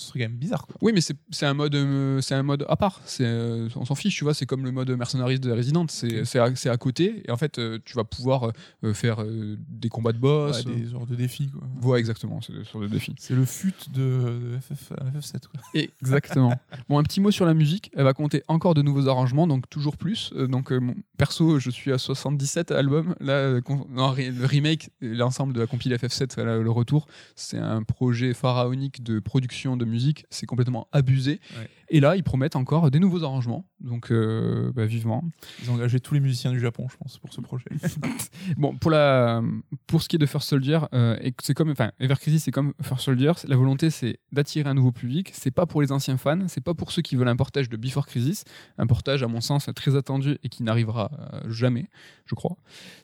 [0.00, 0.76] ce serait quand même bizarre, quoi.
[0.80, 3.00] Oui, mais c'est un mode, euh, c'est un mode à part.
[3.04, 4.34] C'est, euh, on s'en fiche, tu vois.
[4.34, 5.86] C'est comme le mode mercenaries de Resident.
[5.88, 7.22] C'est, c'est, à, côté.
[7.26, 8.52] Et en fait, euh, tu vas pouvoir
[8.94, 9.24] faire
[9.68, 10.64] des combats de boss.
[10.64, 11.90] Ouais, des genres de défis, quoi.
[11.90, 12.40] Ouais, exactement.
[12.40, 13.14] C'est des défis.
[13.18, 15.60] C'est le fut de, de FF, FF7, quoi.
[15.74, 16.58] Exactement.
[16.88, 17.90] bon, un petit mot sur la musique.
[17.94, 20.32] Elle va compter encore de nouveaux arrangements, donc toujours plus.
[20.32, 23.14] Donc, mon- perso, je suis à 77 albums.
[23.20, 23.60] Là,
[23.90, 29.02] non, le remake, l'ensemble de la compile FF7, voilà, le retour, c'est un projet pharaonique
[29.02, 30.24] de production de musique.
[30.30, 31.40] C'est complètement abusé.
[31.56, 31.68] Ouais.
[31.88, 33.66] Et là, ils promettent encore des nouveaux arrangements.
[33.80, 35.24] Donc, euh, bah, vivement.
[35.62, 37.66] Ils ont engagé tous les musiciens du Japon, je pense, pour ce projet.
[38.56, 39.42] Bon, pour, la,
[39.86, 42.74] pour ce qui est de First Soldier, euh, c'est comme, enfin, Ever Crisis, c'est comme
[42.82, 43.32] First Soldier.
[43.46, 45.30] La volonté, c'est d'attirer un nouveau public.
[45.34, 47.76] C'est pas pour les anciens fans, c'est pas pour ceux qui veulent un portage de
[47.76, 48.44] Before Crisis,
[48.78, 51.88] un portage à mon sens très attendu et qui n'arrivera euh, jamais,
[52.26, 52.56] je crois.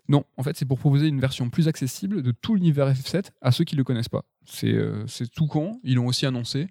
[0.09, 3.53] Non, en fait, c'est pour proposer une version plus accessible de tout l'univers FF7 à
[3.53, 4.25] ceux qui le connaissent pas.
[4.45, 5.81] C'est euh, c'est tout con.
[5.83, 6.69] Ils l'ont aussi annoncé.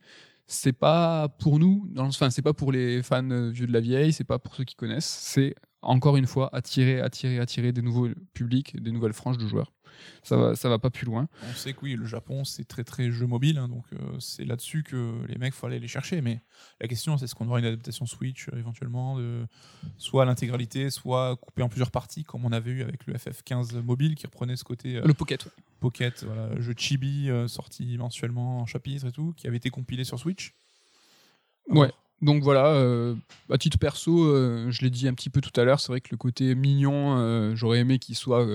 [0.48, 4.14] C'est pas pour nous, enfin, c'est pas pour les fans euh, vieux de la vieille,
[4.14, 5.06] c'est pas pour ceux qui connaissent.
[5.06, 9.72] C'est encore une fois attirer, attirer, attirer des nouveaux publics, des nouvelles franges de joueurs.
[10.24, 11.28] Ça va, ça va pas plus loin.
[11.50, 14.44] On sait que oui, le Japon, c'est très très jeu mobile, hein, donc euh, c'est
[14.44, 16.22] là-dessus que les mecs, faut aller les chercher.
[16.22, 16.42] Mais
[16.82, 19.46] la question, c'est est-ce qu'on aura une adaptation Switch euh, éventuellement, de
[19.98, 24.16] soit l'intégralité, soit coupée en plusieurs parties, comme on avait eu avec le FF15 mobile
[24.16, 25.48] qui reprenait ce côté euh, Le Pocket.
[25.80, 30.20] pocket, voilà, jeu chibi sorti mensuellement en chapitre et tout, qui avait été compilé sur
[30.20, 30.56] Switch?
[31.70, 31.92] Ouais.
[32.26, 33.14] Donc voilà, euh,
[33.52, 36.02] à titre perso, euh, je l'ai dit un petit peu tout à l'heure, c'est vrai
[36.02, 38.48] que le côté mignon, euh, j'aurais aimé qu'il soit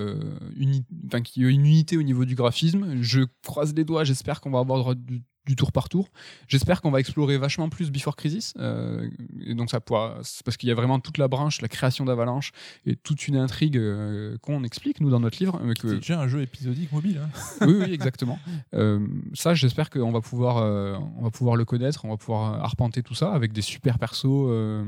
[0.57, 0.83] uni-
[1.23, 3.01] qu'il y ait une unité au niveau du graphisme.
[3.01, 6.09] Je croise les doigts, j'espère qu'on va avoir droit du, du tour par tour.
[6.47, 8.53] J'espère qu'on va explorer vachement plus Before Crisis.
[8.59, 9.09] euh,
[9.43, 12.05] et donc ça pourra, c'est parce qu'il y a vraiment toute la branche, la création
[12.05, 12.51] d'Avalanche
[12.85, 15.59] et toute une intrigue euh, qu'on explique nous dans notre livre.
[15.63, 17.19] mais que- C'est déjà un jeu épisodique mobile.
[17.23, 17.29] hein.
[17.67, 18.37] oui, oui, exactement.
[18.75, 22.53] Euh, ça, j'espère qu'on va pouvoir, euh, on va pouvoir le connaître, on va pouvoir
[22.53, 24.25] euh, arpenter tout ça avec des super persos.
[24.49, 24.85] euh.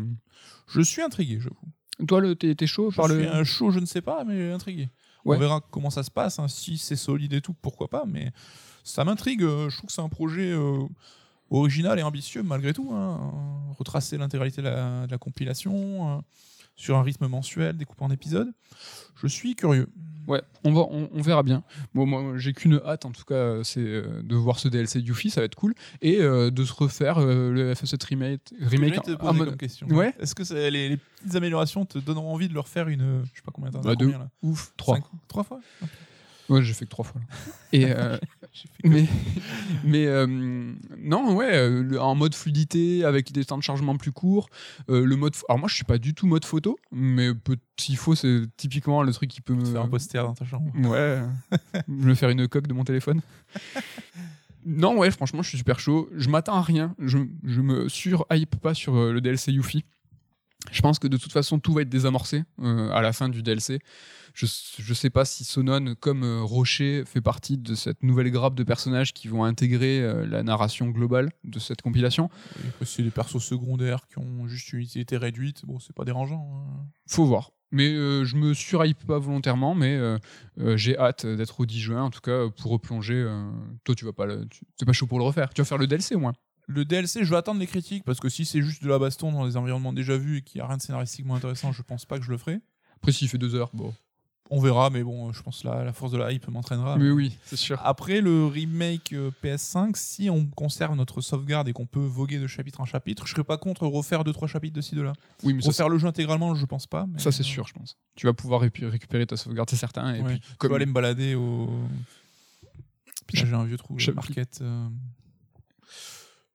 [0.68, 2.06] Je suis intrigué, je vous.
[2.08, 3.32] Toi, t'es, chaud Je par suis le.
[3.32, 4.90] un show, je ne sais pas, mais intrigué.
[5.26, 5.38] Ouais.
[5.38, 6.40] On verra comment ça se passe.
[6.40, 6.48] hein.
[6.48, 8.04] Si c'est solide et tout, pourquoi pas.
[8.06, 8.32] Mais
[8.84, 9.44] ça m'intrigue.
[9.44, 10.84] euh, Je trouve que c'est un projet euh,
[11.50, 12.92] original et ambitieux malgré tout.
[12.94, 13.32] hein.
[13.78, 16.22] Retracer l'intégralité de la, de la compilation euh,
[16.76, 18.52] sur un rythme mensuel découpé en épisodes.
[19.22, 19.88] Je suis curieux.
[20.26, 21.64] Ouais, on, va, on, on verra bien.
[21.94, 25.02] Bon, moi, j'ai qu'une hâte, en tout cas, euh, c'est euh, de voir ce DLC
[25.02, 25.74] Yuffie, ça va être cool.
[26.02, 28.54] Et euh, de se refaire euh, le FF7 remake.
[28.62, 29.86] Remake te poser en mode- comme question.
[29.88, 30.14] Ouais.
[30.20, 33.24] Est-ce que les, les petites améliorations te donneront envie de leur faire une.
[33.26, 34.06] Je sais pas combien t'en Bah, deux.
[34.06, 34.30] combien, là?
[34.44, 34.96] Ouf, 3.
[34.98, 35.60] Cinq- Trois fois?
[36.50, 37.22] Ouais, j'ai fait que 3 fois.
[37.72, 37.86] Et.
[37.92, 38.18] euh,
[38.84, 39.08] mais
[39.84, 40.28] mais euh,
[41.00, 44.48] non ouais euh, en mode fluidité avec des temps de chargement plus courts
[44.90, 47.30] euh, le mode alors moi je suis pas du tout mode photo mais
[47.80, 50.72] s'il faut c'est typiquement le truc qui peut me Faire un poster dans ta chambre.
[50.88, 51.24] ouais
[51.88, 53.22] me faire une coque de mon téléphone
[54.66, 58.26] non ouais franchement je suis super chaud je m'attends à rien je, je me sur
[58.32, 59.84] hype pas sur le DLC Yuffie
[60.74, 63.42] je pense que de toute façon tout va être désamorcé euh, à la fin du
[63.44, 63.80] DLC
[64.34, 64.48] je,
[64.80, 68.64] je sais pas si Sonon, comme euh, Rocher, fait partie de cette nouvelle grappe de
[68.64, 72.32] personnages qui vont intégrer euh, la narration globale de cette compilation.
[72.84, 75.64] C'est des persos secondaires qui ont juste une utilité réduite.
[75.68, 76.50] Bon, c'est pas dérangeant.
[76.68, 76.84] hein.
[77.08, 77.52] Faut voir.
[77.72, 80.00] Mais je me surhype pas volontairement, mais
[80.76, 83.28] j'ai hâte d'être au 10 juin, en tout cas pour replonger.
[83.84, 84.48] toi, tu vas pas, le-
[84.78, 85.54] t'es pas chaud pour le refaire.
[85.56, 86.34] Tu vas faire le DLC au moins.
[86.68, 89.32] Le DLC, je vais attendre les critiques parce que si c'est juste de la baston
[89.32, 92.06] dans des environnements déjà vus et qu'il n'y a rien de scénaristiquement intéressant, je pense
[92.06, 92.60] pas que je le ferai.
[92.96, 93.94] Après, s'il fait deux heures, bon.
[94.50, 96.98] On verra, mais bon, je pense que la, la force de la hype m'entraînera.
[96.98, 97.80] Mais oui, c'est sûr.
[97.84, 102.46] Après le remake euh, PS5, si on conserve notre sauvegarde et qu'on peut voguer de
[102.48, 105.14] chapitre en chapitre, je serais pas contre refaire 2-3 chapitres de ci, de là.
[105.44, 107.06] Oui, mais ça, Refaire le jeu intégralement, je pense pas.
[107.08, 107.98] mais, ça, c'est euh, sûr, je pense.
[108.16, 110.14] Tu vas pouvoir récu- récupérer ta sauvegarde, c'est certain.
[110.14, 110.36] Et ouais.
[110.36, 111.70] puis, Je comme vais aller me balader au.
[113.28, 113.98] Putain, j'ai un vieux trou.
[113.98, 114.60] Je- market.
[114.62, 114.88] euh,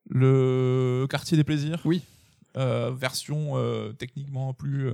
[0.09, 1.81] Le quartier des plaisirs?
[1.85, 2.03] Oui.
[2.57, 4.91] Euh, version euh, techniquement plus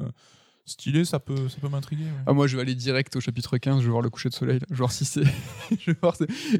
[0.67, 2.05] stylée, ça peut, ça peut m'intriguer.
[2.05, 2.11] ouais.
[2.27, 4.35] Ah, moi, je vais aller direct au chapitre 15, je vais voir le coucher de
[4.35, 4.67] soleil, là.
[4.71, 5.23] je vais voir si c'est.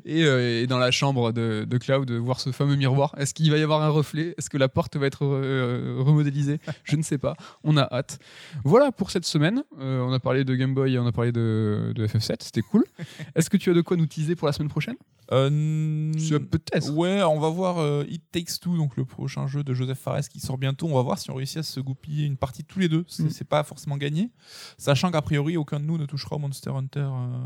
[0.05, 3.15] et, euh, et dans la chambre de, de Cloud, voir ce fameux miroir.
[3.19, 4.35] Est-ce qu'il va y avoir un reflet?
[4.39, 6.59] Est-ce que la porte va être euh, remodélisée?
[6.85, 7.37] Je ne sais pas.
[7.63, 8.19] On a hâte.
[8.65, 9.63] Voilà pour cette semaine.
[9.81, 12.63] Euh, on a parlé de Game Boy et on a parlé de, de FF7, c'était
[12.63, 12.85] cool.
[13.35, 14.97] Est-ce que tu as de quoi nous teaser pour la semaine prochaine?
[15.33, 16.91] Euh, n- Tu as Peut-être.
[16.93, 20.39] Ouais, on va voir It Takes Two, donc le prochain jeu de Joseph Fares qui
[20.41, 20.87] sort bientôt.
[20.89, 23.05] On va voir si on réussit à se goupiller une partie tous les deux.
[23.09, 23.45] C'est Mm.
[23.49, 24.31] pas forcément gagné.
[24.79, 27.01] Sachant qu'a priori, aucun de nous ne touchera au Monster Hunter.
[27.01, 27.39] euh,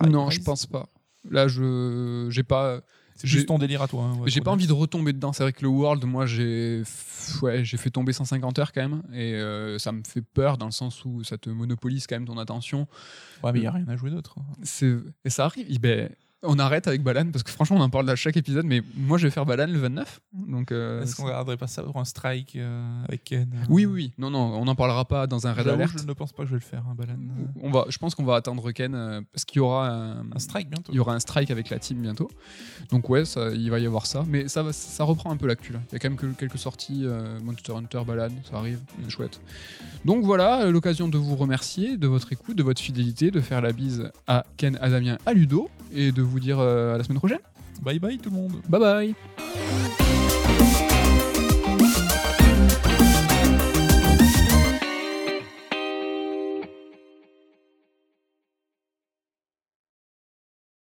[0.00, 0.12] Rise.
[0.12, 0.88] Non, je pense pas.
[1.30, 2.80] Là, je j'ai pas
[3.16, 4.04] C'est juste ton délire à toi.
[4.04, 5.32] hein, ouais, J'ai pas envie de retomber dedans.
[5.32, 6.82] C'est vrai que le World, moi, j'ai
[7.42, 9.02] ouais, j'ai fait tomber 150 heures quand même.
[9.14, 12.26] Et euh, ça me fait peur dans le sens où ça te monopolise quand même
[12.26, 12.86] ton attention.
[13.42, 14.36] Ouais, mais il y a rien à jouer d'autre.
[14.62, 15.66] C'est- Et ça arrive.
[15.70, 16.10] Eh ben,
[16.44, 18.64] on arrête avec Balan parce que franchement, on en parle à chaque épisode.
[18.66, 20.20] Mais moi, je vais faire Balan le 29.
[20.48, 23.86] Donc, euh, Est-ce qu'on regarderait pas ça pour un strike euh, avec Ken euh, oui,
[23.86, 24.12] oui.
[24.18, 25.98] Non, non, on n'en parlera pas dans un Red J'avoue, Alert.
[25.98, 27.16] Je ne pense pas que je vais le faire, un Balan.
[27.62, 30.38] On va, je pense qu'on va attendre Ken euh, parce qu'il y aura un, Un
[30.38, 30.92] strike bientôt.
[30.92, 32.30] il y aura un strike avec la team bientôt.
[32.90, 34.24] Donc ouais, ça, il va y avoir ça.
[34.28, 35.80] Mais ça, ça reprend un peu l'actu là.
[35.90, 37.04] Il y a quand même que- quelques sorties,
[37.42, 39.40] Monster Hunter, Balade, ça arrive, chouette.
[40.04, 43.72] Donc voilà, l'occasion de vous remercier de votre écoute, de votre fidélité, de faire la
[43.72, 47.18] bise à Ken, à Damien, à Ludo, et de vous dire euh, à la semaine
[47.18, 47.40] prochaine.
[47.82, 48.52] Bye bye tout le monde.
[48.68, 50.03] Bye bye